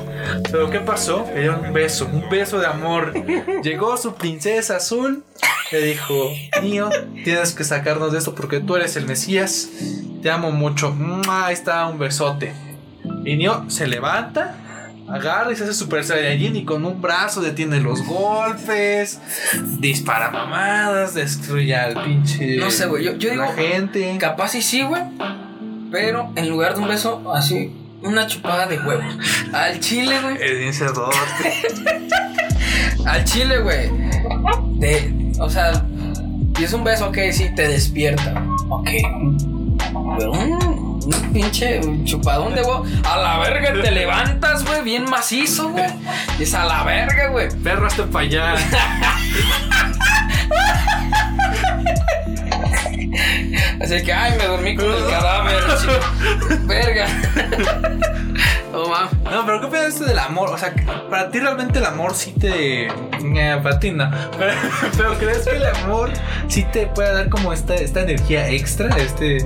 Pero 0.50 0.70
¿qué 0.70 0.80
pasó? 0.80 1.26
Le 1.34 1.40
dieron 1.40 1.66
un 1.66 1.72
beso, 1.72 2.08
un 2.12 2.28
beso 2.28 2.58
de 2.58 2.66
amor. 2.66 3.12
Llegó 3.62 3.96
su 3.96 4.14
princesa 4.14 4.76
azul 4.76 5.24
le 5.70 5.82
dijo, 5.82 6.30
Nio, 6.62 6.88
tienes 7.24 7.52
que 7.52 7.62
sacarnos 7.64 8.12
de 8.12 8.18
esto 8.18 8.34
porque 8.34 8.60
tú 8.60 8.76
eres 8.76 8.96
el 8.96 9.06
Mesías. 9.06 9.68
Te 10.22 10.30
amo 10.30 10.50
mucho. 10.50 10.96
Ahí 11.28 11.52
está 11.52 11.86
un 11.86 11.98
besote. 11.98 12.52
Y 13.24 13.36
Nio 13.36 13.64
se 13.68 13.86
levanta, 13.86 14.54
agarra 15.08 15.52
y 15.52 15.56
se 15.56 15.64
hace 15.64 15.74
super 15.74 16.04
saiyajin 16.04 16.56
y 16.56 16.64
con 16.64 16.84
un 16.84 17.02
brazo 17.02 17.42
detiene 17.42 17.80
los 17.80 18.02
golpes, 18.06 19.20
dispara 19.78 20.30
mamadas, 20.30 21.14
destruye 21.14 21.74
al 21.76 22.02
pinche. 22.02 22.56
No 22.56 22.70
sé, 22.70 22.86
güey. 22.86 23.04
Yo, 23.04 23.16
yo 23.16 23.30
digo, 23.30 23.46
gente. 23.54 24.16
capaz 24.18 24.54
y 24.54 24.62
sí, 24.62 24.82
güey. 24.82 25.02
Pero 25.90 26.32
en 26.36 26.48
lugar 26.48 26.74
de 26.74 26.80
un 26.80 26.88
beso, 26.88 27.32
así, 27.34 27.74
una 28.02 28.26
chupada 28.26 28.66
de 28.66 28.78
huevos. 28.78 29.14
Al 29.52 29.78
chile, 29.80 30.20
güey. 30.20 30.36
El 30.40 30.58
bien 30.58 30.72
Al 33.06 33.24
chile, 33.24 33.58
güey. 33.58 33.90
De 34.78 35.32
o 35.40 35.48
sea, 35.48 35.84
y 36.58 36.64
es 36.64 36.72
un 36.72 36.82
beso, 36.82 37.08
ok, 37.08 37.18
sí, 37.32 37.54
te 37.54 37.68
despierta. 37.68 38.42
Ok. 38.68 38.88
Pero 40.18 40.32
un, 40.32 41.00
pinche 41.32 41.80
chupadón 42.04 42.54
de 42.54 42.62
huevo. 42.62 42.84
A 43.04 43.16
la 43.16 43.38
verga 43.38 43.80
te 43.80 43.92
levantas, 43.92 44.64
güey, 44.64 44.82
bien 44.82 45.04
macizo, 45.04 45.70
güey. 45.70 45.86
Es 46.40 46.54
a 46.54 46.64
la 46.64 46.82
verga, 46.82 47.28
güey. 47.28 47.48
Perro 47.62 47.86
hasta 47.86 48.06
para 48.06 48.24
allá. 48.24 48.54
Así 53.80 54.02
que, 54.02 54.12
ay, 54.12 54.34
me 54.38 54.46
dormí 54.46 54.76
con 54.76 54.86
el 54.86 55.06
cadáver, 55.08 55.62
chico. 55.80 56.66
Verga. 56.66 57.06
No, 58.72 59.46
pero 59.46 59.60
¿qué 59.60 59.66
piensas 59.68 59.94
esto 59.94 60.04
del 60.04 60.18
amor? 60.18 60.50
O 60.50 60.58
sea, 60.58 60.74
para 61.10 61.30
ti 61.30 61.38
realmente 61.38 61.78
el 61.78 61.86
amor 61.86 62.14
sí 62.14 62.32
te. 62.32 62.86
Eh, 62.86 63.60
para 63.62 63.78
ti 63.78 63.90
no. 63.90 64.10
Pero, 64.96 65.18
¿crees 65.18 65.46
que 65.46 65.56
el 65.56 65.66
amor 65.66 66.10
sí 66.48 66.66
te 66.72 66.86
puede 66.86 67.12
dar 67.12 67.28
como 67.28 67.52
esta, 67.52 67.74
esta 67.74 68.02
energía 68.02 68.48
extra? 68.50 68.94
Este. 68.96 69.38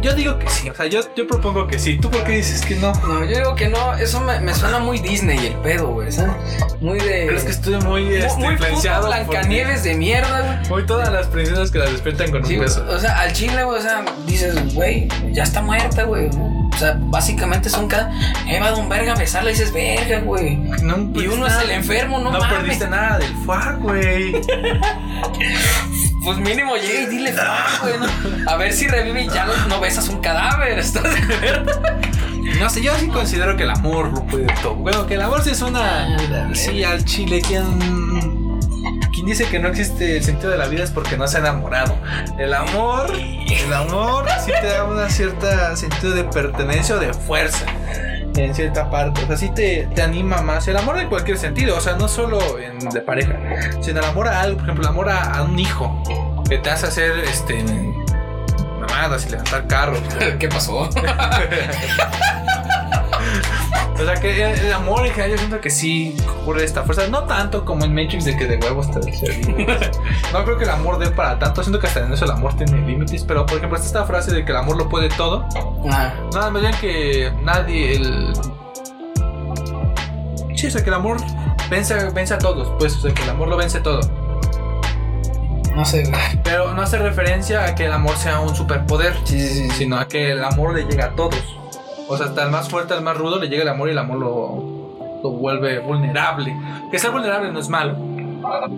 Yo 0.00 0.14
digo 0.14 0.38
que 0.38 0.48
sí, 0.48 0.70
o 0.70 0.74
sea, 0.74 0.86
yo, 0.86 1.00
yo 1.16 1.26
propongo 1.26 1.66
que 1.66 1.78
sí. 1.78 1.98
¿Tú 1.98 2.10
por 2.10 2.22
qué 2.24 2.32
dices 2.32 2.64
que 2.64 2.76
no? 2.76 2.92
No, 3.06 3.24
yo 3.24 3.36
digo 3.36 3.54
que 3.54 3.68
no. 3.68 3.94
Eso 3.94 4.20
me, 4.20 4.40
me 4.40 4.54
suena 4.54 4.78
muy 4.78 4.98
Disney 4.98 5.46
el 5.46 5.54
pedo, 5.56 5.88
güey. 5.88 6.12
¿sabes? 6.12 6.32
Muy 6.80 6.98
de. 6.98 7.24
Pero 7.26 7.36
es 7.36 7.44
que 7.44 7.50
estoy 7.50 7.76
muy, 7.80 8.14
este, 8.14 8.40
muy 8.40 8.54
influenciado. 8.54 9.06
Blancanieves 9.06 9.84
de 9.84 9.94
mierda, 9.94 10.40
güey. 10.40 10.68
Muy 10.68 10.86
todas 10.86 11.12
las 11.12 11.26
princesas 11.26 11.70
que 11.70 11.78
las 11.78 11.92
despiertan 11.92 12.30
con 12.30 12.44
un 12.44 12.58
beso. 12.58 12.84
O 12.88 12.98
sea, 12.98 13.20
al 13.20 13.32
chile, 13.32 13.64
güey, 13.64 13.78
o 13.78 13.82
sea, 13.82 14.04
dices, 14.26 14.74
güey, 14.74 15.08
ya 15.32 15.42
está 15.42 15.62
muerta, 15.62 16.04
güey. 16.04 16.30
O 16.78 16.80
sea, 16.80 16.96
básicamente 16.96 17.68
son 17.68 17.88
cada. 17.88 18.12
Eh, 18.46 18.60
va 18.60 18.72
un 18.76 18.88
verga 18.88 19.16
besarla 19.16 19.50
y 19.50 19.54
dices, 19.54 19.72
verga, 19.72 20.20
güey. 20.20 20.52
y 20.52 21.26
uno 21.26 21.48
es 21.48 21.54
el 21.64 21.72
enfermo, 21.72 22.20
no, 22.20 22.30
no 22.30 22.38
mames. 22.38 22.56
Perdiste 22.56 22.88
nada 22.88 23.18
del 23.18 23.34
fuck, 23.44 23.80
güey. 23.80 24.30
pues 26.24 26.38
mínimo 26.38 26.76
llega 26.76 27.00
y 27.00 27.06
dile 27.06 27.32
fuck, 27.32 27.82
güey. 27.82 27.94
¿no? 27.98 28.48
A 28.48 28.54
ver 28.54 28.72
si 28.72 28.86
revive 28.86 29.24
y 29.24 29.28
ya 29.28 29.48
no 29.68 29.80
besas 29.80 30.08
un 30.08 30.20
cadáver. 30.20 30.78
¿Estás 30.78 31.02
de 31.02 31.34
acuerdo? 31.34 31.80
No 32.60 32.70
sé, 32.70 32.80
yo 32.80 32.94
sí 32.96 33.08
considero 33.08 33.56
que 33.56 33.64
el 33.64 33.70
amor 33.70 34.12
lo 34.12 34.24
puede 34.24 34.46
todo. 34.62 34.76
Bueno, 34.76 35.04
que 35.08 35.14
el 35.14 35.22
amor 35.22 35.42
sí 35.42 35.50
es 35.50 35.62
una. 35.62 36.16
Sí, 36.54 36.84
al 36.84 37.04
chile, 37.04 37.42
quien 37.42 38.37
dice 39.28 39.46
que 39.46 39.58
no 39.58 39.68
existe 39.68 40.16
el 40.16 40.24
sentido 40.24 40.50
de 40.50 40.58
la 40.58 40.66
vida 40.68 40.84
es 40.84 40.90
porque 40.90 41.16
no 41.16 41.28
se 41.28 41.36
ha 41.36 41.40
enamorado. 41.40 41.96
El 42.38 42.54
amor, 42.54 43.12
el 43.14 43.72
amor 43.72 44.26
sí 44.44 44.52
te 44.60 44.68
da 44.68 44.84
un 44.84 45.10
cierto 45.10 45.46
sentido 45.76 46.14
de 46.14 46.24
pertenencia 46.24 46.96
o 46.96 46.98
de 46.98 47.12
fuerza 47.12 47.66
en 48.36 48.54
cierta 48.54 48.90
parte. 48.90 49.22
O 49.24 49.26
sea, 49.26 49.36
sí 49.36 49.50
te, 49.50 49.88
te, 49.94 50.02
anima 50.02 50.40
más. 50.42 50.66
El 50.68 50.76
amor 50.76 50.98
en 50.98 51.08
cualquier 51.08 51.38
sentido, 51.38 51.76
o 51.76 51.80
sea, 51.80 51.94
no 51.94 52.08
solo 52.08 52.58
en, 52.58 52.78
de 52.78 53.00
pareja, 53.00 53.38
sino 53.82 54.00
el 54.00 54.06
amor 54.06 54.28
a 54.28 54.40
algo, 54.40 54.56
por 54.56 54.64
ejemplo, 54.64 54.84
el 54.84 54.88
amor 54.88 55.10
a, 55.10 55.42
un 55.42 55.58
hijo 55.58 56.02
que 56.48 56.58
te 56.58 56.70
hace 56.70 56.86
hacer 56.86 57.18
este 57.18 57.62
mamadas 58.80 59.26
y 59.26 59.30
levantar 59.30 59.66
carros. 59.66 60.00
¿Qué 60.38 60.48
pasó? 60.48 60.88
O 64.00 64.04
sea 64.04 64.14
que 64.14 64.52
el, 64.52 64.72
amor 64.72 65.04
en 65.04 65.12
general 65.12 65.32
yo 65.32 65.38
siento 65.38 65.60
que 65.60 65.70
sí 65.70 66.16
ocurre 66.40 66.64
esta 66.64 66.84
fuerza. 66.84 67.08
No 67.08 67.24
tanto 67.24 67.64
como 67.64 67.84
en 67.84 67.92
Matrix 67.94 68.24
de 68.24 68.36
que 68.36 68.46
de 68.46 68.56
huevos 68.58 68.88
te 68.92 69.00
No 70.32 70.44
creo 70.44 70.56
que 70.56 70.64
el 70.64 70.70
amor 70.70 70.98
dé 70.98 71.10
para 71.10 71.38
tanto. 71.38 71.62
Siento 71.62 71.80
que 71.80 71.88
hasta 71.88 72.00
en 72.00 72.12
eso 72.12 72.24
el 72.24 72.30
amor 72.30 72.56
tiene 72.56 72.80
límites. 72.86 73.24
Pero 73.24 73.44
por 73.44 73.56
ejemplo, 73.56 73.76
está 73.76 73.88
esta 73.88 74.04
frase 74.04 74.32
de 74.32 74.44
que 74.44 74.52
el 74.52 74.58
amor 74.58 74.76
lo 74.76 74.88
puede 74.88 75.08
todo. 75.08 75.46
Ah, 75.90 76.14
Nada 76.32 76.50
más 76.50 76.62
bien 76.62 76.74
que 76.80 77.32
nadie. 77.42 77.96
El... 77.96 78.32
Sí, 80.54 80.68
o 80.68 80.70
sea 80.70 80.82
que 80.82 80.90
el 80.90 80.94
amor 80.94 81.16
vence, 81.68 81.94
vence 82.10 82.34
a 82.34 82.38
todos. 82.38 82.72
Pues, 82.78 82.96
o 82.96 83.00
sea 83.00 83.12
que 83.12 83.22
el 83.24 83.30
amor 83.30 83.48
lo 83.48 83.56
vence 83.56 83.80
todo. 83.80 84.00
no 85.74 85.84
sé. 85.84 86.04
Pero 86.44 86.72
no 86.72 86.82
hace 86.82 86.98
referencia 86.98 87.64
a 87.64 87.74
que 87.74 87.86
el 87.86 87.92
amor 87.92 88.16
sea 88.16 88.38
un 88.38 88.54
superpoder. 88.54 89.16
Sí, 89.24 89.40
sí, 89.40 89.54
sí. 89.54 89.70
sino 89.70 89.98
a 89.98 90.06
que 90.06 90.30
el 90.30 90.44
amor 90.44 90.74
le 90.74 90.84
llega 90.84 91.06
a 91.06 91.16
todos. 91.16 91.57
O 92.08 92.16
sea, 92.16 92.26
hasta 92.26 92.44
el 92.44 92.50
más 92.50 92.68
fuerte, 92.68 92.94
al 92.94 93.02
más 93.02 93.16
rudo, 93.16 93.38
le 93.38 93.48
llega 93.48 93.62
el 93.62 93.68
amor 93.68 93.88
y 93.88 93.92
el 93.92 93.98
amor 93.98 94.18
lo, 94.18 95.20
lo 95.22 95.30
vuelve 95.30 95.78
vulnerable. 95.80 96.56
Que 96.90 96.98
ser 96.98 97.10
vulnerable 97.10 97.52
no 97.52 97.60
es 97.60 97.68
malo, 97.68 97.96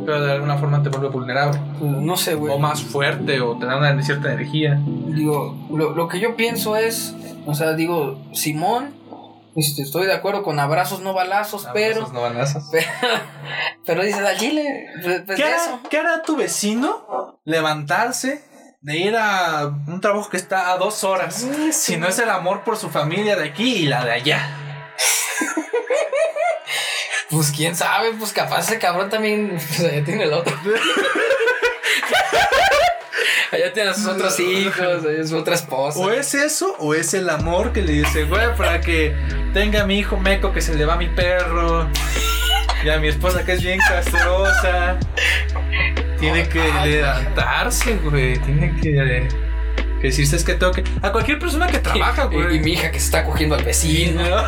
pero 0.05 0.23
de 0.23 0.33
alguna 0.33 0.57
forma 0.59 0.83
te 0.83 0.89
vuelve 0.89 1.09
vulnerable. 1.09 1.61
No 1.81 2.17
sé, 2.17 2.35
güey. 2.35 2.53
O 2.53 2.59
más 2.59 2.83
fuerte, 2.83 3.41
o 3.41 3.57
te 3.57 3.67
da 3.67 3.79
una 3.79 4.03
cierta 4.03 4.33
energía. 4.33 4.81
Digo, 4.85 5.57
lo, 5.71 5.91
lo 5.91 6.09
que 6.09 6.21
yo 6.21 6.37
pienso 6.37 6.77
es, 6.77 7.15
o 7.47 7.55
sea, 7.55 7.75
digo, 7.75 8.19
Simón, 8.33 8.95
este, 9.57 9.83
estoy 9.83 10.07
de 10.07 10.13
acuerdo 10.15 10.43
con 10.43 10.59
abrazos, 10.61 11.01
no 11.01 11.13
balazos, 11.13 11.69
pero, 11.73 12.01
Esos 12.01 12.13
no 12.13 12.21
balazos. 12.23 12.65
pero, 12.71 12.87
pero 13.87 14.05
dices 14.05 14.25
al 14.25 14.37
chile, 14.37 14.87
pues, 15.03 15.23
pues 15.27 15.37
¿Qué, 15.37 15.45
hará, 15.45 15.57
eso. 15.57 15.81
qué 15.91 15.99
hará 15.99 16.23
tu 16.23 16.37
vecino 16.37 17.39
levantarse 17.45 18.45
de 18.83 18.97
ir 18.97 19.15
a 19.17 19.67
un 19.67 20.01
trabajo 20.01 20.31
que 20.31 20.39
está 20.39 20.73
a 20.73 20.79
dos 20.79 21.05
horas? 21.05 21.47
Si 21.73 21.97
no 21.97 22.09
es 22.09 22.19
el 22.19 22.31
amor 22.31 22.65
por 22.65 22.77
su 22.77 22.89
familia 22.89 23.37
de 23.37 23.45
aquí 23.45 23.77
y 23.77 23.87
la 23.87 24.05
de 24.05 24.13
allá. 24.13 24.57
Pues 27.31 27.53
quién 27.53 27.77
sabe, 27.77 28.11
pues 28.19 28.33
capaz 28.33 28.67
ese 28.67 28.81
cabrón 28.81 29.09
también, 29.09 29.51
pues 29.57 29.79
allá 29.79 30.03
tiene 30.05 30.25
el 30.25 30.33
otro. 30.33 30.53
allá 33.53 33.73
tiene 33.73 33.91
a 33.91 33.95
sus 33.95 34.07
otros 34.07 34.41
hijos, 34.41 35.05
allá 35.05 35.25
su 35.25 35.37
otra 35.37 35.55
esposa. 35.55 36.01
O 36.01 36.11
es 36.11 36.35
eso, 36.35 36.75
o 36.81 36.93
es 36.93 37.15
el 37.15 37.31
amor 37.31 37.73
que 37.73 37.83
le 37.83 37.93
dice, 37.93 38.25
güey, 38.25 38.53
para 38.57 38.81
que 38.81 39.15
tenga 39.55 39.83
a 39.83 39.87
mi 39.87 40.01
hijo 40.01 40.17
meco 40.17 40.53
que 40.53 40.61
se 40.61 40.75
le 40.75 40.85
va 40.85 40.95
a 40.95 40.97
mi 40.97 41.07
perro. 41.07 41.89
Y 42.83 42.89
a 42.89 42.99
mi 42.99 43.07
esposa 43.07 43.45
que 43.45 43.53
es 43.53 43.63
bien 43.63 43.79
castrosa. 43.79 44.99
Tiene 46.21 46.49
que 46.49 46.63
levantarse, 46.85 47.97
güey. 47.97 48.39
Tiene 48.39 48.77
que, 48.77 49.29
que 50.01 50.07
decirse 50.07 50.37
es 50.37 50.45
que 50.45 50.55
tengo 50.55 50.73
que. 50.73 50.85
A 51.03 51.11
cualquier 51.13 51.39
persona 51.39 51.67
que 51.67 51.79
trabaja, 51.79 52.29
Y- 52.31 52.35
y, 52.35 52.43
güey. 52.43 52.61
mi 52.61 52.73
hija 52.73 52.91
que 52.91 52.99
se 53.01 53.07
está 53.07 53.25
cogiendo 53.25 53.55
al 53.57 53.65
vecino. 53.65 54.23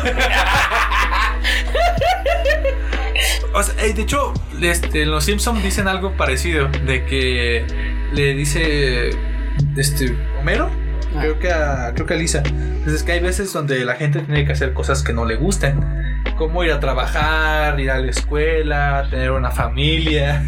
O 3.55 3.61
sea, 3.61 3.75
eh, 3.85 3.93
de 3.93 4.01
hecho, 4.01 4.33
este, 4.61 5.05
los 5.05 5.25
Simpsons 5.25 5.61
dicen 5.63 5.87
algo 5.87 6.17
parecido. 6.17 6.67
De 6.69 7.05
que 7.05 7.63
le 8.11 8.33
dice. 8.33 9.11
Este. 9.77 10.15
Homero. 10.39 10.69
Ah. 11.15 11.19
Creo 11.21 11.39
que 11.39 11.51
a, 11.51 11.91
creo 11.93 12.07
que 12.07 12.13
a 12.15 12.17
Lisa. 12.17 12.41
Entonces 12.45 13.03
que 13.03 13.11
hay 13.11 13.19
veces 13.19 13.53
donde 13.53 13.85
la 13.85 13.93
gente 13.95 14.21
tiene 14.21 14.45
que 14.45 14.53
hacer 14.53 14.73
cosas 14.73 15.03
que 15.03 15.13
no 15.13 15.25
le 15.25 15.35
gustan. 15.35 16.23
Como 16.37 16.63
ir 16.63 16.71
a 16.71 16.79
trabajar, 16.79 17.79
ir 17.79 17.91
a 17.91 17.99
la 17.99 18.09
escuela, 18.09 19.05
tener 19.11 19.31
una 19.31 19.51
familia. 19.51 20.43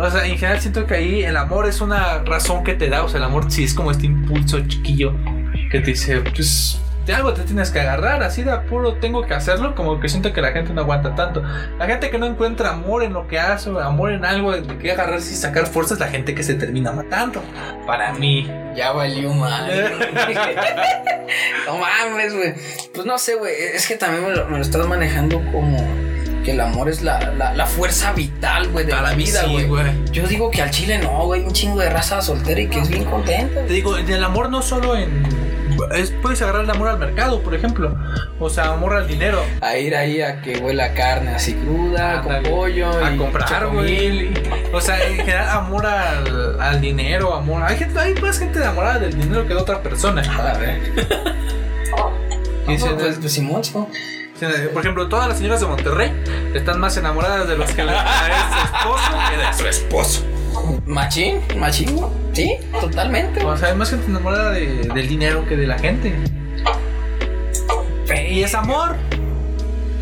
O 0.00 0.10
sea, 0.10 0.24
en 0.24 0.38
general 0.38 0.60
siento 0.60 0.86
que 0.86 0.94
ahí 0.94 1.22
el 1.22 1.36
amor 1.36 1.66
es 1.66 1.82
una 1.82 2.20
razón 2.24 2.64
que 2.64 2.74
te 2.74 2.88
da. 2.88 3.04
O 3.04 3.08
sea, 3.08 3.18
el 3.18 3.24
amor 3.24 3.50
sí 3.52 3.64
es 3.64 3.74
como 3.74 3.90
este 3.90 4.06
impulso 4.06 4.58
chiquillo 4.66 5.12
que 5.70 5.80
te 5.80 5.90
dice, 5.90 6.20
pues 6.22 6.80
de 7.04 7.14
algo 7.14 7.34
te 7.34 7.42
tienes 7.42 7.70
que 7.70 7.80
agarrar, 7.80 8.22
así 8.22 8.42
de 8.42 8.50
apuro 8.50 8.94
tengo 8.94 9.26
que 9.26 9.34
hacerlo. 9.34 9.74
Como 9.74 10.00
que 10.00 10.08
siento 10.08 10.32
que 10.32 10.40
la 10.40 10.52
gente 10.52 10.72
no 10.72 10.80
aguanta 10.80 11.14
tanto. 11.14 11.42
La 11.78 11.86
gente 11.86 12.08
que 12.08 12.18
no 12.18 12.24
encuentra 12.24 12.70
amor 12.70 13.02
en 13.02 13.12
lo 13.12 13.28
que 13.28 13.38
hace, 13.38 13.68
amor 13.78 14.12
en 14.12 14.24
algo 14.24 14.52
de 14.52 14.78
que 14.78 14.90
agarrarse 14.90 15.34
y 15.34 15.36
sacar 15.36 15.66
fuerzas, 15.66 15.98
la 15.98 16.08
gente 16.08 16.34
que 16.34 16.42
se 16.42 16.54
termina 16.54 16.92
matando. 16.92 17.42
Para 17.86 18.14
mí. 18.14 18.50
Ya 18.74 18.92
valió 18.92 19.34
mal. 19.34 19.70
no 21.66 21.76
mames, 21.76 22.34
güey. 22.34 22.54
Pues 22.94 23.06
no 23.06 23.18
sé, 23.18 23.34
güey. 23.34 23.52
Es 23.74 23.86
que 23.86 23.96
también 23.96 24.24
me 24.24 24.34
lo, 24.34 24.46
me 24.46 24.56
lo 24.56 24.62
estás 24.62 24.86
manejando 24.86 25.42
como 25.52 25.99
que 26.50 26.56
el 26.56 26.60
amor 26.60 26.88
es 26.88 27.02
la, 27.02 27.32
la, 27.32 27.54
la 27.54 27.66
fuerza 27.66 28.12
vital, 28.12 28.68
güey, 28.68 28.84
de 28.84 28.92
la 28.92 29.12
vida, 29.14 29.44
güey. 29.46 29.68
Yo 30.10 30.26
digo 30.26 30.50
que 30.50 30.62
al 30.62 30.70
chile 30.70 30.98
no, 30.98 31.26
güey. 31.26 31.42
Un 31.44 31.52
chingo 31.52 31.78
de 31.80 31.88
raza 31.90 32.20
soltera 32.20 32.60
y 32.60 32.68
que 32.68 32.80
es 32.80 32.88
bien 32.88 33.04
contenta. 33.04 33.62
Te 33.66 33.72
digo, 33.72 33.96
el 33.96 34.24
amor 34.24 34.50
no 34.50 34.62
solo 34.62 34.96
en. 34.96 35.22
Es, 35.94 36.10
puedes 36.22 36.42
agarrar 36.42 36.64
el 36.64 36.70
amor 36.70 36.88
al 36.88 36.98
mercado, 36.98 37.40
por 37.42 37.54
ejemplo. 37.54 37.96
O 38.38 38.50
sea, 38.50 38.72
amor 38.72 38.94
al 38.94 39.06
dinero. 39.06 39.42
A 39.60 39.76
ir 39.76 39.94
ahí 39.94 40.20
a 40.20 40.42
que 40.42 40.58
huela 40.58 40.92
carne 40.94 41.30
así 41.30 41.54
cruda, 41.54 42.22
con 42.22 42.32
Ándale. 42.32 42.50
pollo. 42.50 43.04
A 43.04 43.12
y 43.12 43.16
comprar, 43.16 43.68
güey. 43.68 44.32
O 44.72 44.80
sea, 44.80 45.02
en 45.06 45.16
general, 45.16 45.48
amor 45.48 45.86
al, 45.86 46.60
al 46.60 46.80
dinero, 46.80 47.34
amor. 47.34 47.62
Hay, 47.62 47.76
gente, 47.76 47.98
hay 47.98 48.14
más 48.14 48.38
gente 48.38 48.58
enamorada 48.58 48.98
del 48.98 49.16
dinero 49.16 49.42
que 49.46 49.54
de 49.54 49.60
otra 49.60 49.82
persona. 49.82 50.22
A 50.22 50.58
ver. 50.58 50.80
Y 52.68 52.76
No, 52.76 52.96
pues, 52.96 53.18
pues 53.20 53.32
Simón. 53.32 53.62
Por 54.72 54.82
ejemplo, 54.82 55.08
todas 55.08 55.28
las 55.28 55.38
señoras 55.38 55.60
de 55.60 55.66
Monterrey 55.66 56.12
están 56.54 56.80
más 56.80 56.96
enamoradas 56.96 57.46
de 57.48 57.56
los 57.56 57.70
que 57.72 57.84
le 57.84 57.92
de 57.92 57.98
su 57.98 58.64
esposo 58.64 59.12
que 59.30 59.36
de 59.36 59.52
su 59.54 59.66
esposo. 59.66 60.24
Machín, 60.86 61.40
machín. 61.56 62.00
Sí, 62.32 62.56
totalmente. 62.80 63.44
O 63.44 63.56
sea, 63.56 63.68
hay 63.68 63.74
más 63.76 63.90
gente 63.90 64.06
enamorada 64.06 64.50
de- 64.52 64.88
del 64.94 65.08
dinero 65.08 65.44
que 65.46 65.56
de 65.56 65.66
la 65.66 65.78
gente. 65.78 66.14
Y 68.28 68.42
es 68.42 68.54
amor. 68.54 68.96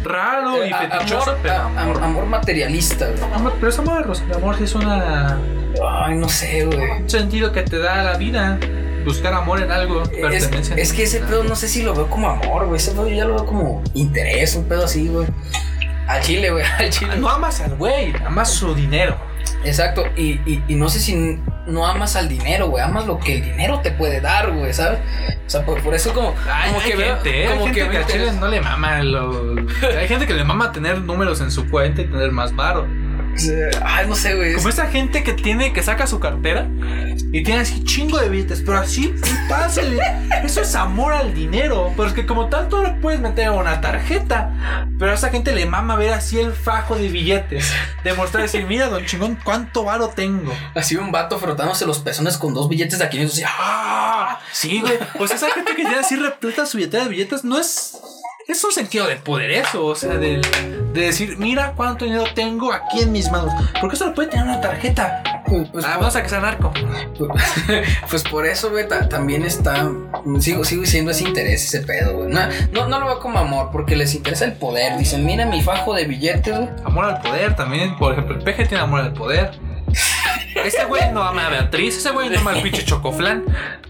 Raro 0.04 0.64
y 0.64 0.70
Eh, 0.70 0.74
fetichoso, 0.74 1.30
amor, 1.32 1.38
pero 1.42 1.54
amor. 1.78 2.02
amor 2.02 2.26
materialista, 2.26 3.06
güey. 3.08 3.32
Amor, 3.34 3.52
pero 3.56 3.68
es 3.68 3.78
amor, 3.78 4.06
el 4.28 4.34
amor 4.34 4.56
es 4.62 4.74
una, 4.74 5.38
Ay, 6.04 6.16
no 6.16 6.28
sé, 6.28 6.64
güey. 6.64 7.02
un 7.02 7.10
sentido 7.10 7.52
que 7.52 7.62
te 7.62 7.78
da 7.78 8.02
la 8.02 8.16
vida. 8.16 8.58
Buscar 9.08 9.32
amor 9.32 9.62
en 9.62 9.70
algo, 9.70 10.02
Es, 10.12 10.50
es 10.76 10.92
que 10.92 11.02
ese 11.04 11.20
pedo 11.20 11.42
no 11.44 11.56
sé 11.56 11.66
si 11.66 11.82
lo 11.82 11.94
veo 11.94 12.08
como 12.08 12.28
amor, 12.28 12.66
güey. 12.66 12.76
Ese 12.76 12.90
pedo 12.92 13.08
yo 13.08 13.16
ya 13.16 13.24
lo 13.24 13.34
veo 13.36 13.46
como 13.46 13.82
interés, 13.94 14.54
un 14.54 14.64
pedo 14.64 14.84
así, 14.84 15.08
güey. 15.08 15.26
Al 16.06 16.22
chile, 16.22 16.50
güey, 16.50 16.64
al 16.78 16.90
chile. 16.90 17.16
No 17.16 17.28
amas 17.28 17.60
al 17.60 17.74
güey, 17.76 18.12
amas 18.24 18.52
su 18.52 18.74
dinero. 18.74 19.16
Exacto, 19.64 20.04
y, 20.16 20.32
y, 20.44 20.62
y 20.68 20.74
no 20.74 20.88
sé 20.88 21.00
si 21.00 21.40
no 21.66 21.86
amas 21.86 22.16
al 22.16 22.28
dinero, 22.28 22.68
güey. 22.68 22.84
Amas 22.84 23.06
lo 23.06 23.18
que 23.18 23.36
el 23.36 23.42
dinero 23.42 23.80
te 23.80 23.90
puede 23.90 24.20
dar, 24.20 24.52
güey, 24.52 24.72
¿sabes? 24.72 24.98
O 25.46 25.50
sea, 25.50 25.64
por, 25.64 25.82
por 25.82 25.94
eso 25.94 26.12
como, 26.12 26.34
Ay, 26.50 26.68
como 26.68 26.80
hay 26.80 26.90
que 26.90 26.96
veo. 26.96 27.14
gente, 27.14 27.44
¿eh? 27.44 27.48
como 27.48 27.66
hay 27.66 27.72
que 27.72 27.80
gente 27.80 27.90
que, 27.90 27.98
veo 27.98 28.06
a 28.06 28.06
Chile 28.06 28.32
no 28.38 28.48
le 28.48 28.60
mama 28.60 29.02
lo... 29.02 29.56
Hay 29.98 30.06
gente 30.06 30.26
que 30.26 30.34
le 30.34 30.44
mama 30.44 30.70
tener 30.72 31.00
números 31.00 31.40
en 31.40 31.50
su 31.50 31.68
cuenta 31.70 32.02
y 32.02 32.06
tener 32.06 32.30
más 32.30 32.54
varo. 32.54 32.86
Ay, 33.82 34.06
no 34.06 34.14
sé, 34.14 34.34
güey. 34.34 34.54
Como 34.54 34.68
esa 34.68 34.86
gente 34.86 35.22
que 35.22 35.32
tiene, 35.32 35.72
que 35.72 35.82
saca 35.82 36.06
su 36.06 36.18
cartera 36.20 36.68
y 37.32 37.42
tiene 37.42 37.60
así 37.60 37.84
chingo 37.84 38.18
de 38.18 38.28
billetes, 38.28 38.62
pero 38.64 38.78
así 38.78 39.14
pásale. 39.48 39.98
Eso 40.44 40.60
es 40.60 40.74
amor 40.74 41.12
al 41.12 41.34
dinero. 41.34 41.92
Porque 41.96 42.26
como 42.26 42.48
tal, 42.48 42.68
tú 42.68 42.78
lo 42.78 43.00
puedes 43.00 43.20
meter 43.20 43.46
en 43.46 43.52
una 43.52 43.80
tarjeta. 43.80 44.86
Pero 44.98 45.12
a 45.12 45.14
esa 45.14 45.30
gente 45.30 45.52
le 45.52 45.66
mama 45.66 45.96
ver 45.96 46.12
así 46.12 46.38
el 46.38 46.52
fajo 46.52 46.96
de 46.96 47.08
billetes. 47.08 47.72
Demostrar 48.04 48.42
decir, 48.42 48.66
mira, 48.66 48.88
don 48.88 49.04
chingón, 49.04 49.38
cuánto 49.42 49.84
varo 49.84 50.08
tengo. 50.08 50.52
Así 50.74 50.96
un 50.96 51.12
vato 51.12 51.38
frotándose 51.38 51.86
los 51.86 52.00
pezones 52.00 52.38
con 52.38 52.54
dos 52.54 52.68
billetes 52.68 52.98
de 52.98 53.04
a 53.04 53.10
500 53.10 53.34
así, 53.34 53.44
¡ah! 53.46 54.08
Ah, 54.28 54.40
sí, 54.52 54.80
güey. 54.80 54.98
Pues 55.16 55.30
esa 55.30 55.50
gente 55.50 55.74
que 55.74 55.82
tiene 55.82 55.96
así 55.96 56.16
repleta 56.16 56.66
su 56.66 56.76
billetera 56.76 57.04
de 57.04 57.10
billetes 57.10 57.44
no 57.44 57.58
es. 57.58 57.98
Es 58.46 58.62
un 58.64 58.72
sentido 58.72 59.06
de 59.06 59.16
poder 59.16 59.50
eso, 59.50 59.84
o 59.84 59.94
sea, 59.94 60.16
de, 60.16 60.40
de 60.92 61.00
decir, 61.02 61.36
mira 61.38 61.72
cuánto 61.76 62.04
dinero 62.04 62.24
tengo 62.34 62.72
aquí 62.72 63.00
en 63.00 63.12
mis 63.12 63.30
manos. 63.30 63.52
Porque 63.80 63.96
eso 63.96 64.06
lo 64.06 64.14
puede 64.14 64.28
tener 64.28 64.46
una 64.46 64.60
tarjeta. 64.60 65.22
Pues, 65.46 65.68
pues, 65.70 65.84
ah, 65.84 65.96
vamos 65.98 66.14
a 66.16 66.22
que 66.22 66.28
sea 66.28 66.40
narco. 66.40 66.72
Pues 68.10 68.22
por 68.24 68.46
eso, 68.46 68.70
güey, 68.70 68.86
ta- 68.88 69.08
también 69.08 69.44
está. 69.44 69.90
Sigo, 70.40 70.64
sigo 70.64 70.82
diciendo 70.82 71.10
ese 71.10 71.24
interés, 71.24 71.64
ese 71.64 71.80
pedo, 71.86 72.16
güey. 72.16 72.28
No, 72.30 72.40
no, 72.72 72.88
no 72.88 73.00
lo 73.00 73.06
veo 73.06 73.20
como 73.20 73.38
amor, 73.38 73.70
porque 73.72 73.96
les 73.96 74.14
interesa 74.14 74.44
el 74.44 74.52
poder. 74.52 74.98
Dicen, 74.98 75.24
mira 75.24 75.46
mi 75.46 75.62
fajo 75.62 75.94
de 75.94 76.04
billetes, 76.04 76.54
güey. 76.56 76.68
Amor 76.84 77.04
al 77.06 77.20
poder 77.22 77.56
también. 77.56 77.96
Por 77.96 78.12
ejemplo, 78.12 78.36
el 78.36 78.42
peje 78.42 78.66
tiene 78.66 78.82
amor 78.84 79.00
al 79.00 79.12
poder. 79.12 79.52
Ese 80.54 80.84
güey 80.84 81.12
no 81.12 81.22
ama 81.22 81.46
a 81.46 81.50
Beatriz, 81.50 81.96
ese 81.96 82.10
güey 82.10 82.30
no 82.30 82.38
ama 82.40 82.52
al 82.52 82.62
pinche 82.62 82.84
chocoflán, 82.84 83.44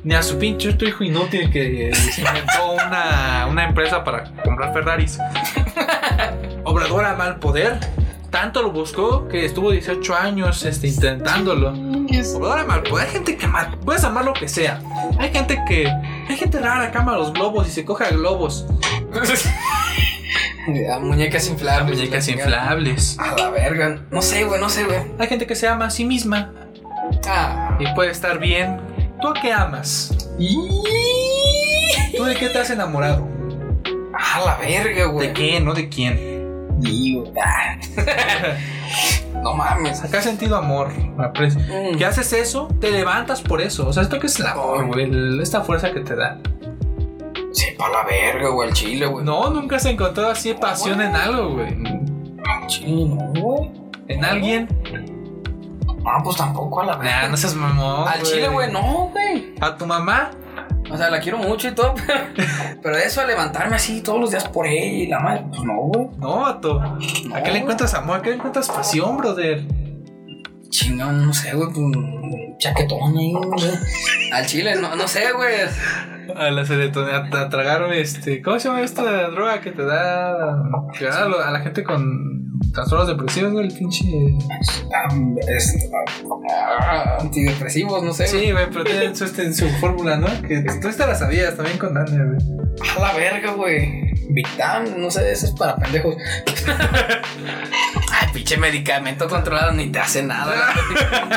ni 0.05 0.15
a 0.15 0.23
su 0.23 0.39
pinche 0.39 0.77
hijo 0.81 1.05
inútil 1.05 1.51
que 1.51 1.93
se 1.95 2.21
inventó 2.21 2.73
una, 2.73 3.47
una 3.49 3.65
empresa 3.65 4.05
para 4.05 4.25
comprar 4.45 4.73
Ferraris. 4.73 5.19
Obrador 6.65 7.05
ama 7.05 7.25
al 7.25 7.39
poder. 7.39 7.79
Tanto 8.31 8.61
lo 8.61 8.73
buscó 8.73 9.27
que 9.27 9.47
estuvo 9.47 9.71
18 9.71 10.15
años 10.15 10.63
este, 10.65 10.89
intentándolo. 10.89 11.71
Obrador 12.35 12.59
ama 12.59 12.75
al 12.75 12.83
poder. 12.83 13.07
Hay 13.07 13.13
gente 13.13 13.37
que 13.37 13.47
ama, 13.47 13.75
puedes 13.85 14.05
amar 14.05 14.25
lo 14.25 14.35
que 14.35 14.49
sea. 14.49 14.81
Hay 15.19 15.31
gente 15.33 15.59
que. 15.67 15.87
Hay 15.87 16.37
gente 16.37 16.61
rara 16.61 16.91
que 16.93 16.99
ama 16.99 17.17
los 17.17 17.33
globos 17.33 17.67
y 17.69 17.71
se 17.71 17.85
coge 17.85 18.05
a 18.05 18.11
globos. 18.11 18.67
A 20.93 20.99
muñecas 20.99 21.49
inflables. 21.49 21.99
Muñecas 21.99 22.27
la 22.27 22.33
chingada. 22.33 22.51
inflables. 22.51 23.19
A 23.19 23.37
la 23.37 23.51
verga. 23.51 24.01
No 24.11 24.23
sé, 24.23 24.45
güey, 24.45 24.61
no 24.61 24.69
sé, 24.69 24.85
güey. 24.85 24.99
Hay 25.19 25.27
gente 25.29 25.47
que 25.47 25.55
se 25.55 25.67
ama 25.67 25.87
a 25.87 25.91
sí 25.91 26.05
misma. 26.05 26.53
Ah. 27.27 27.77
y 27.79 27.87
puede 27.95 28.11
estar 28.11 28.39
bien. 28.39 28.79
¿Tú 29.21 29.29
a 29.29 29.35
qué 29.35 29.53
amas? 29.53 30.15
¿Tú 32.17 32.25
de 32.25 32.35
qué 32.37 32.49
te 32.49 32.59
has 32.59 32.71
enamorado? 32.71 33.27
A 34.15 34.41
la 34.45 34.57
verga, 34.59 35.07
güey. 35.07 35.29
¿De 35.29 35.33
qué? 35.33 35.61
¿No 35.61 35.75
de 35.75 35.89
quién? 35.89 36.39
Digo, 36.79 37.33
ah. 37.45 37.77
no 39.43 39.55
mames. 39.55 40.03
Acá 40.05 40.19
has 40.19 40.25
sentido 40.25 40.57
amor. 40.57 40.93
Mm. 40.93 41.97
Que 41.97 42.05
haces 42.05 42.33
eso, 42.33 42.69
te 42.81 42.91
levantas 42.91 43.41
por 43.41 43.61
eso. 43.61 43.89
O 43.89 43.93
sea, 43.93 44.03
esto 44.03 44.19
que 44.21 44.27
es 44.27 44.39
el 44.39 44.47
amor, 44.47 44.87
güey. 44.87 45.41
Esta 45.43 45.63
fuerza 45.63 45.93
que 45.93 46.01
te 46.01 46.15
da. 46.15 46.39
Sí, 47.53 47.67
pa' 47.77 47.89
la 47.89 48.05
verga, 48.05 48.49
güey, 48.51 48.69
el 48.69 48.75
chile, 48.75 49.07
güey. 49.07 49.25
No, 49.25 49.51
nunca 49.51 49.77
has 49.77 49.85
encontrado 49.87 50.31
así 50.31 50.53
pasión 50.55 51.01
en 51.01 51.15
algo, 51.15 51.55
güey. 51.55 51.77
Chile, 52.67 53.05
no, 53.09 53.41
güey. 53.41 53.71
En 54.09 54.25
alguien. 54.25 54.69
Ah, 56.07 56.21
pues 56.23 56.37
tampoco 56.37 56.81
a 56.81 56.87
la 56.87 56.97
verga. 56.97 57.23
Nah, 57.23 57.29
no 57.29 57.37
seas 57.37 57.55
mamón. 57.55 58.09
Al 58.09 58.23
chile, 58.23 58.49
güey, 58.49 58.71
no, 58.71 59.11
güey. 59.13 59.55
A 59.61 59.77
tu 59.77 59.87
mamá. 59.87 60.31
O 60.91 60.97
sea, 60.97 61.11
la 61.11 61.21
quiero 61.21 61.37
mucho 61.39 61.69
y 61.69 61.73
todo, 61.75 61.95
pero, 62.07 62.21
pero 62.83 62.97
eso 62.97 63.21
a 63.21 63.27
levantarme 63.27 63.77
así 63.77 64.01
todos 64.01 64.21
los 64.21 64.31
días 64.31 64.49
por 64.49 64.67
ella 64.67 64.87
y 64.87 65.07
la 65.07 65.21
madre, 65.21 65.45
pues 65.51 65.63
no, 65.63 65.75
güey. 65.75 66.09
No, 66.19 66.41
vato. 66.41 66.81
¿A 67.35 67.43
qué 67.43 67.53
le 67.53 67.59
encuentras 67.59 67.93
amor? 67.95 68.19
¿A 68.19 68.23
qué 68.23 68.31
le 68.31 68.37
encuentras 68.37 68.69
pasión, 68.69 69.19
brother? 69.19 69.65
Chingón, 70.71 71.27
no 71.27 71.33
sé, 71.33 71.55
güey, 71.55 71.69
pues 71.73 72.59
chaquetón 72.59 73.17
ahí. 73.17 73.33
Al 74.33 74.47
chile, 74.47 74.75
no, 74.81 74.95
no 74.97 75.09
sé, 75.09 75.33
güey. 75.33 75.55
A 76.37 76.51
la 76.51 76.65
serotonina, 76.67 77.29
a, 77.33 77.49
tragar 77.49 77.91
este. 77.95 78.43
¿Cómo 78.43 78.59
se 78.61 78.69
llama 78.69 78.83
esta 78.83 79.31
droga 79.31 79.61
que 79.63 79.73
te 79.73 79.83
da? 79.85 80.37
Que 80.99 81.07
da 81.07 81.23
a, 81.25 81.29
lo- 81.29 81.41
a 81.43 81.51
la 81.51 81.61
gente 81.61 81.83
con 81.85 82.53
trastornos 82.75 83.09
depresivos, 83.09 83.53
güey? 83.53 83.69
El 83.69 83.75
pinche. 83.75 84.05
Es- 85.49 85.89
ah, 86.51 87.17
antidepresivos, 87.21 88.03
no 88.03 88.13
sé. 88.13 88.27
Sí, 88.27 88.53
güey, 88.53 88.69
pero 88.71 88.85
tiene 88.85 89.07
eso 89.07 89.25
este 89.25 89.53
su 89.55 89.69
fórmula, 89.81 90.17
¿no? 90.19 90.27
Que 90.47 90.63
tú 90.83 90.89
esta 90.89 91.07
la 91.07 91.15
sabías 91.15 91.57
también 91.57 91.79
con 91.79 91.95
Daniel, 91.95 92.35
güey. 92.37 92.59
A 92.97 93.01
la 93.01 93.13
verga, 93.15 93.53
güey. 93.53 94.08
Victam, 94.31 95.01
no 95.01 95.11
sé, 95.11 95.33
eso 95.33 95.47
es 95.47 95.53
para 95.53 95.77
pendejos. 95.77 96.17
Ay, 98.13 98.29
pinche 98.33 98.57
medicamento 98.57 99.27
controlado 99.29 99.73
ni 99.73 99.91
te 99.91 99.99
hace 99.99 100.23
nada. 100.23 100.75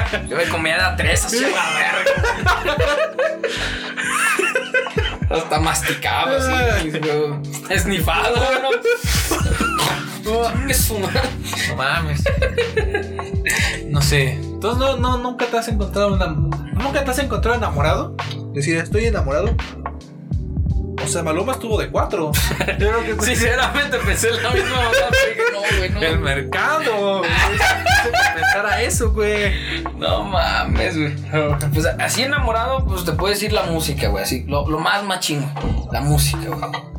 güey. 0.09 0.27
Yo 0.29 0.37
me 0.37 0.45
comía 0.47 0.75
de 0.75 0.81
a 0.83 0.95
tres 0.95 1.25
así 1.25 1.43
a 1.43 1.49
la 1.49 1.63
verga. 1.73 2.11
Hasta 5.29 5.59
masticado 5.59 6.37
así, 6.37 6.91
esnifado. 7.69 8.35
¿no? 8.61 8.69
¿Qué 10.65 10.71
es 10.71 10.89
una? 10.89 11.09
No 11.69 11.75
mames. 11.77 12.23
No 13.87 14.01
sé. 14.01 14.33
Entonces, 14.33 14.79
no, 14.79 14.97
no, 14.97 15.17
nunca 15.17 15.45
te 15.45 15.57
has 15.57 15.67
encontrado 15.69 16.13
una. 16.13 16.27
¿Nunca 16.27 17.03
te 17.03 17.11
has 17.11 17.19
encontrado 17.19 17.57
enamorado? 17.57 18.15
Decir, 18.53 18.75
estoy 18.77 19.05
enamorado. 19.05 19.55
O 21.03 21.07
sea, 21.07 21.23
Maluma 21.23 21.53
estuvo 21.53 21.79
de 21.79 21.89
cuatro. 21.89 22.31
Yo 22.79 23.01
creo 23.01 23.17
que 23.17 23.25
Sinceramente 23.25 23.97
pensé 23.99 24.29
en 24.29 24.43
la 24.43 24.51
misma 24.51 24.75
mamá, 24.75 24.91
pero 25.11 25.29
dije, 25.29 25.41
no, 25.51 25.77
güey, 25.77 25.89
no. 25.89 26.01
El 26.01 26.19
mercado. 26.19 27.21
Pensar 28.35 28.65
a 28.65 28.81
eso, 28.81 29.11
güey. 29.11 29.53
No 29.97 30.23
mames, 30.23 30.97
güey. 30.97 31.15
Pues 31.73 31.85
así 31.99 32.23
enamorado, 32.23 32.85
pues 32.85 33.05
te 33.05 33.11
puedo 33.13 33.33
decir 33.33 33.51
la 33.53 33.63
música, 33.63 34.07
güey. 34.07 34.23
Así, 34.23 34.43
lo, 34.47 34.67
lo 34.67 34.79
más 34.79 35.03
machín. 35.03 35.45
La 35.91 36.01
música, 36.01 36.47
güey. 36.47 36.91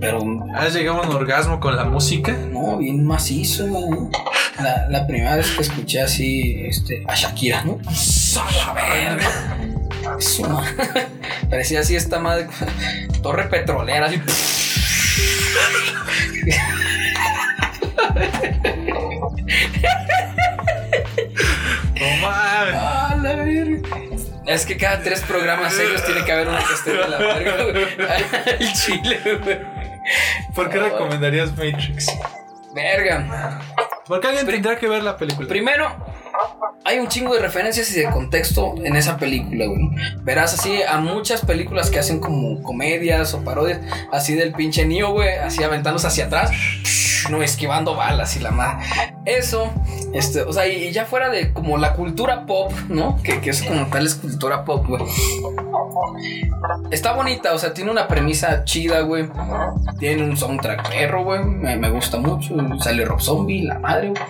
Pero 0.00 0.20
¿Has 0.54 0.72
llegado 0.72 1.02
a 1.02 1.06
un 1.06 1.14
orgasmo 1.14 1.60
con 1.60 1.76
la 1.76 1.84
música? 1.84 2.32
no, 2.32 2.78
bien 2.78 3.06
macizo, 3.06 3.66
güey. 3.66 4.10
La, 4.58 4.88
la 4.88 5.06
primera 5.06 5.36
vez 5.36 5.50
que 5.50 5.62
escuché 5.62 6.00
así 6.00 6.62
este, 6.66 7.04
a 7.06 7.14
Shakira, 7.14 7.64
¿no? 7.64 7.78
¡A 7.86 8.66
la 8.66 8.72
verga! 8.74 9.69
Parecía 11.50 11.80
así 11.80 11.96
esta 11.96 12.18
madre. 12.18 12.48
Torre 13.22 13.48
petrolera, 13.48 14.06
así. 14.06 14.20
No 21.98 22.06
mames. 22.22 22.74
¡A 22.74 23.18
la 23.22 23.34
verga! 23.34 23.88
Es 24.46 24.66
que 24.66 24.76
cada 24.76 25.00
tres 25.00 25.20
programas 25.20 25.72
serios 25.74 26.04
tiene 26.04 26.24
que 26.24 26.32
haber 26.32 26.48
uno 26.48 26.58
que 26.66 26.74
esté 26.74 26.92
de 26.92 27.08
la 27.08 27.18
verga. 27.18 27.56
El 28.58 28.72
chile, 28.72 29.20
güey. 29.42 29.60
¿Por 30.54 30.70
qué 30.70 30.80
recomendarías 30.80 31.50
Matrix? 31.50 32.06
Verga. 32.74 33.60
Porque 34.06 34.26
alguien 34.28 34.46
tendrá 34.46 34.76
que 34.76 34.88
ver 34.88 35.02
la 35.04 35.16
película. 35.16 35.48
Primero, 35.48 35.94
hay 36.84 36.98
un 36.98 37.08
chingo 37.08 37.34
de 37.34 37.40
referencias 37.40 37.90
y 37.92 38.00
de 38.00 38.10
contexto 38.10 38.74
en 38.82 38.96
esa 38.96 39.16
película, 39.16 39.66
güey. 39.66 39.90
Verás 40.22 40.54
así 40.54 40.82
a 40.82 40.98
muchas 40.98 41.42
películas 41.42 41.90
que 41.90 41.98
hacen 41.98 42.20
como 42.20 42.62
comedias 42.62 43.34
o 43.34 43.44
parodias, 43.44 43.80
así 44.12 44.34
del 44.34 44.52
pinche 44.52 44.86
Neo, 44.86 45.12
güey, 45.12 45.36
así 45.36 45.62
aventándose 45.62 46.06
hacia 46.06 46.26
atrás, 46.26 46.50
no 47.30 47.42
esquivando 47.42 47.94
balas 47.94 48.36
y 48.36 48.40
la 48.40 48.50
madre. 48.50 48.86
Eso, 49.24 49.70
este, 50.14 50.42
o 50.42 50.52
sea, 50.52 50.66
y, 50.66 50.90
ya 50.90 51.04
fuera 51.04 51.28
de 51.28 51.52
como 51.52 51.76
la 51.76 51.92
cultura 51.94 52.46
pop, 52.46 52.72
¿no? 52.88 53.20
Que, 53.22 53.40
eso 53.44 53.66
como 53.66 53.86
tal 53.86 54.06
es 54.06 54.14
cultura 54.14 54.64
pop, 54.64 54.86
güey. 54.86 55.02
Está 56.90 57.12
bonita, 57.12 57.52
o 57.52 57.58
sea, 57.58 57.74
tiene 57.74 57.90
una 57.90 58.08
premisa 58.08 58.64
chida, 58.64 59.00
güey. 59.00 59.28
Tiene 59.98 60.24
un 60.24 60.36
soundtrack 60.36 60.88
perro, 60.88 61.24
güey. 61.24 61.44
Me, 61.44 61.76
me 61.76 61.90
gusta 61.90 62.18
mucho. 62.18 62.54
Sale 62.80 63.04
Rob 63.04 63.20
Zombie, 63.20 63.62
la 63.62 63.78
madre, 63.78 64.08
güey. 64.08 64.22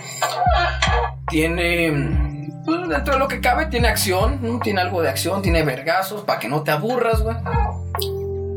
Tiene. 1.30 2.50
pues, 2.64 2.88
dentro 2.88 3.14
de 3.14 3.18
lo 3.18 3.28
que 3.28 3.40
cabe, 3.40 3.66
tiene 3.66 3.88
acción. 3.88 4.60
Tiene 4.62 4.80
algo 4.80 5.02
de 5.02 5.08
acción, 5.08 5.42
tiene 5.42 5.62
vergazos 5.62 6.24
para 6.24 6.38
que 6.38 6.48
no 6.48 6.62
te 6.62 6.70
aburras, 6.70 7.22
güey. 7.22 7.36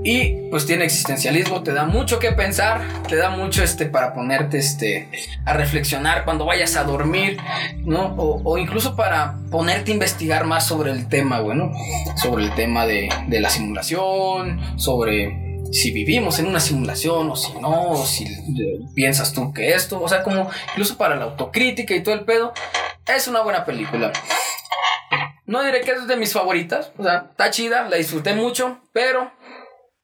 Y 0.05 0.49
pues 0.49 0.65
tiene 0.65 0.83
existencialismo, 0.83 1.63
te 1.63 1.71
da 1.71 1.85
mucho 1.85 2.19
que 2.19 2.33
pensar, 2.33 2.81
te 3.07 3.15
da 3.15 3.29
mucho 3.29 3.63
este 3.63 3.85
para 3.85 4.13
ponerte 4.13 4.57
este 4.57 5.09
a 5.45 5.53
reflexionar 5.53 6.25
cuando 6.25 6.45
vayas 6.45 6.75
a 6.75 6.83
dormir, 6.83 7.37
¿no? 7.85 8.07
O, 8.17 8.41
o 8.43 8.57
incluso 8.57 8.97
para 8.97 9.35
ponerte 9.49 9.91
a 9.91 9.93
investigar 9.93 10.43
más 10.43 10.67
sobre 10.67 10.91
el 10.91 11.07
tema, 11.07 11.39
güey, 11.39 11.57
¿no? 11.57 11.71
Sobre 12.17 12.43
el 12.43 12.53
tema 12.53 12.85
de, 12.85 13.07
de 13.27 13.39
la 13.39 13.49
simulación, 13.49 14.59
sobre 14.77 15.42
si 15.73 15.91
vivimos 15.91 16.37
en 16.39 16.45
una 16.45 16.59
simulación 16.59 17.31
o 17.31 17.35
si 17.35 17.51
no, 17.53 17.89
o 17.89 18.05
si 18.05 18.25
piensas 18.93 19.33
tú 19.33 19.51
que 19.51 19.73
esto, 19.73 20.01
o 20.01 20.07
sea, 20.07 20.21
como 20.21 20.49
incluso 20.69 20.97
para 20.97 21.15
la 21.15 21.25
autocrítica 21.25 21.95
y 21.95 22.03
todo 22.03 22.13
el 22.13 22.25
pedo, 22.25 22.53
es 23.07 23.27
una 23.27 23.41
buena 23.41 23.65
película. 23.65 24.13
No 25.45 25.63
diré 25.63 25.81
que 25.81 25.91
es 25.91 26.07
de 26.07 26.15
mis 26.15 26.31
favoritas, 26.31 26.91
o 26.97 27.03
sea, 27.03 27.27
está 27.31 27.49
chida, 27.49 27.89
la 27.89 27.97
disfruté 27.97 28.33
mucho, 28.33 28.79
pero 28.93 29.31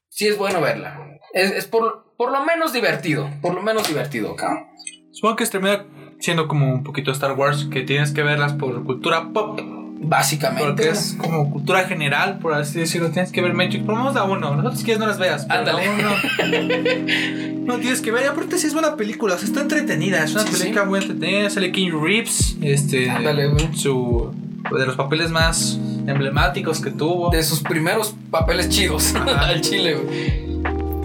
sí 0.09 0.27
es 0.27 0.37
bueno 0.37 0.59
verla. 0.59 1.19
Es, 1.33 1.51
es 1.51 1.65
por, 1.65 2.15
por 2.17 2.31
lo 2.31 2.43
menos 2.43 2.73
divertido, 2.73 3.29
por 3.41 3.53
lo 3.53 3.61
menos 3.61 3.87
divertido, 3.87 4.35
cabrón. 4.35 4.67
Supongo 5.11 5.35
que 5.35 5.45
termina 5.45 5.85
siendo 6.19 6.47
como 6.47 6.73
un 6.73 6.83
poquito 6.83 7.11
Star 7.11 7.33
Wars, 7.33 7.67
que 7.71 7.83
tienes 7.83 8.11
que 8.11 8.23
verlas 8.23 8.53
por 8.53 8.83
cultura 8.85 9.29
pop. 9.33 9.59
Básicamente. 10.01 10.65
Porque 10.65 10.89
es 10.89 11.15
como 11.17 11.51
cultura 11.51 11.83
general, 11.83 12.39
por 12.39 12.53
así 12.53 12.79
decirlo. 12.79 13.11
Tienes 13.11 13.31
que 13.31 13.41
ver 13.41 13.53
Matrix. 13.53 13.83
Por 13.83 13.93
lo 13.95 13.99
menos 13.99 14.15
da 14.15 14.23
uno. 14.23 14.55
Los 14.55 14.65
otros 14.65 14.83
quieres 14.83 14.99
no 14.99 15.07
las 15.07 15.19
veas. 15.19 15.45
pero 15.45 15.59
Ándale. 15.59 17.55
No 17.69 17.77
tienes 17.77 18.01
que 18.01 18.11
ver. 18.11 18.23
Y 18.23 18.27
aparte, 18.27 18.57
sí 18.57 18.65
es 18.67 18.73
buena 18.73 18.95
película. 18.95 19.35
o 19.35 19.37
sea, 19.37 19.47
está 19.47 19.61
entretenida. 19.61 20.23
Es 20.23 20.33
una 20.33 20.43
Sí, 20.43 20.57
película 20.57 20.85
muy 20.85 20.99
entretenida. 20.99 21.49
Sale 21.49 21.71
King 21.71 21.91
Reeves. 22.01 22.57
Este. 22.61 23.09
Ándale, 23.09 23.47
güey. 23.47 23.75
Su. 23.75 24.33
De 24.75 24.85
los 24.85 24.95
papeles 24.95 25.29
más 25.31 25.79
emblemáticos 26.07 26.81
que 26.81 26.89
tuvo. 26.91 27.29
De 27.29 27.43
sus 27.43 27.61
primeros 27.61 28.15
papeles 28.31 28.69
chidos 28.69 29.13
al 29.37 29.61
chile, 29.61 29.95
güey. 29.95 30.49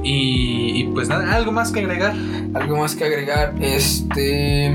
Y, 0.03 0.81
y 0.83 0.85
pues 0.95 1.09
nada, 1.09 1.35
algo 1.35 1.53
más 1.53 1.71
que 1.73 1.81
agregar. 1.81 2.15
Algo 2.55 2.79
más 2.79 2.95
que 2.95 3.05
agregar, 3.05 3.53
este. 3.61 4.75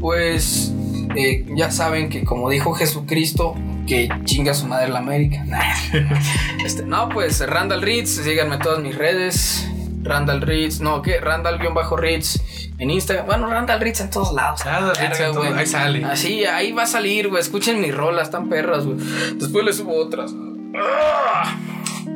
Pues. 0.00 0.72
Eh, 1.16 1.44
ya 1.54 1.70
saben 1.70 2.08
que, 2.08 2.24
como 2.24 2.48
dijo 2.50 2.74
Jesucristo, 2.74 3.54
que 3.86 4.08
chinga 4.24 4.54
su 4.54 4.66
madre 4.66 4.88
la 4.88 4.98
América. 5.00 5.44
este, 6.64 6.84
no, 6.84 7.08
pues 7.08 7.46
Randall 7.46 7.82
Ritz, 7.82 8.22
síganme 8.22 8.56
en 8.56 8.60
todas 8.60 8.80
mis 8.80 8.96
redes. 8.96 9.68
Randall 10.02 10.42
Ritz, 10.42 10.80
no, 10.80 11.00
¿qué? 11.00 11.18
Randall-Ritz 11.18 12.74
en 12.78 12.90
Instagram. 12.90 13.24
Bueno, 13.26 13.46
Randall 13.46 13.80
Ritz 13.80 14.00
en 14.00 14.10
todos 14.10 14.34
lados. 14.34 14.62
Randall 14.62 14.94
Ritz 14.96 15.02
en 15.04 15.10
Verga, 15.12 15.26
todo- 15.32 15.40
güey. 15.44 15.52
ahí 15.58 15.66
sale. 15.66 16.04
Así, 16.04 16.44
ahí 16.44 16.72
va 16.72 16.82
a 16.82 16.86
salir, 16.86 17.28
güey. 17.28 17.40
Escuchen 17.40 17.80
mis 17.80 17.94
rolas, 17.94 18.28
están 18.28 18.50
perras, 18.50 18.84
güey. 18.84 18.98
Después 19.36 19.64
les 19.64 19.76
subo 19.78 19.96
otras. 19.96 20.30
¡Ah! 20.76 21.56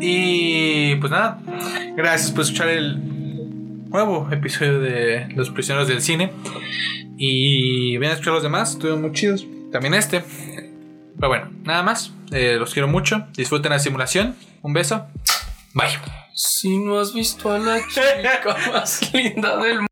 Y 0.01 0.97
pues 0.97 1.11
nada, 1.11 1.41
gracias 1.97 2.31
por 2.31 2.43
escuchar 2.43 2.69
el 2.69 3.01
nuevo 3.89 4.29
episodio 4.31 4.81
de 4.81 5.29
Los 5.35 5.51
Prisioneros 5.51 5.89
del 5.89 6.01
Cine. 6.03 6.33
Y 7.17 7.97
ven 7.97 8.11
a 8.11 8.13
escuchar 8.13 8.35
los 8.35 8.43
demás, 8.43 8.73
estuvieron 8.73 9.03
muy 9.03 9.13
chidos. 9.13 9.47
También 9.73 9.95
este. 9.95 10.23
Pero 11.17 11.29
bueno, 11.29 11.51
nada 11.65 11.83
más. 11.83 12.13
eh, 12.31 12.57
los 12.59 12.73
quiero 12.73 12.89
mucho. 12.89 13.27
Disfruten 13.37 13.73
la 13.73 13.79
simulación. 13.79 14.37
Un 14.63 14.73
beso. 14.73 15.07
Bye. 15.75 15.89
Si 16.35 16.79
no 16.79 17.01
has 17.01 17.13
visto 17.13 17.51
a 17.53 17.59
la 17.59 17.79
chica 17.89 18.57
más 18.73 19.13
linda 19.13 19.57
del 19.57 19.88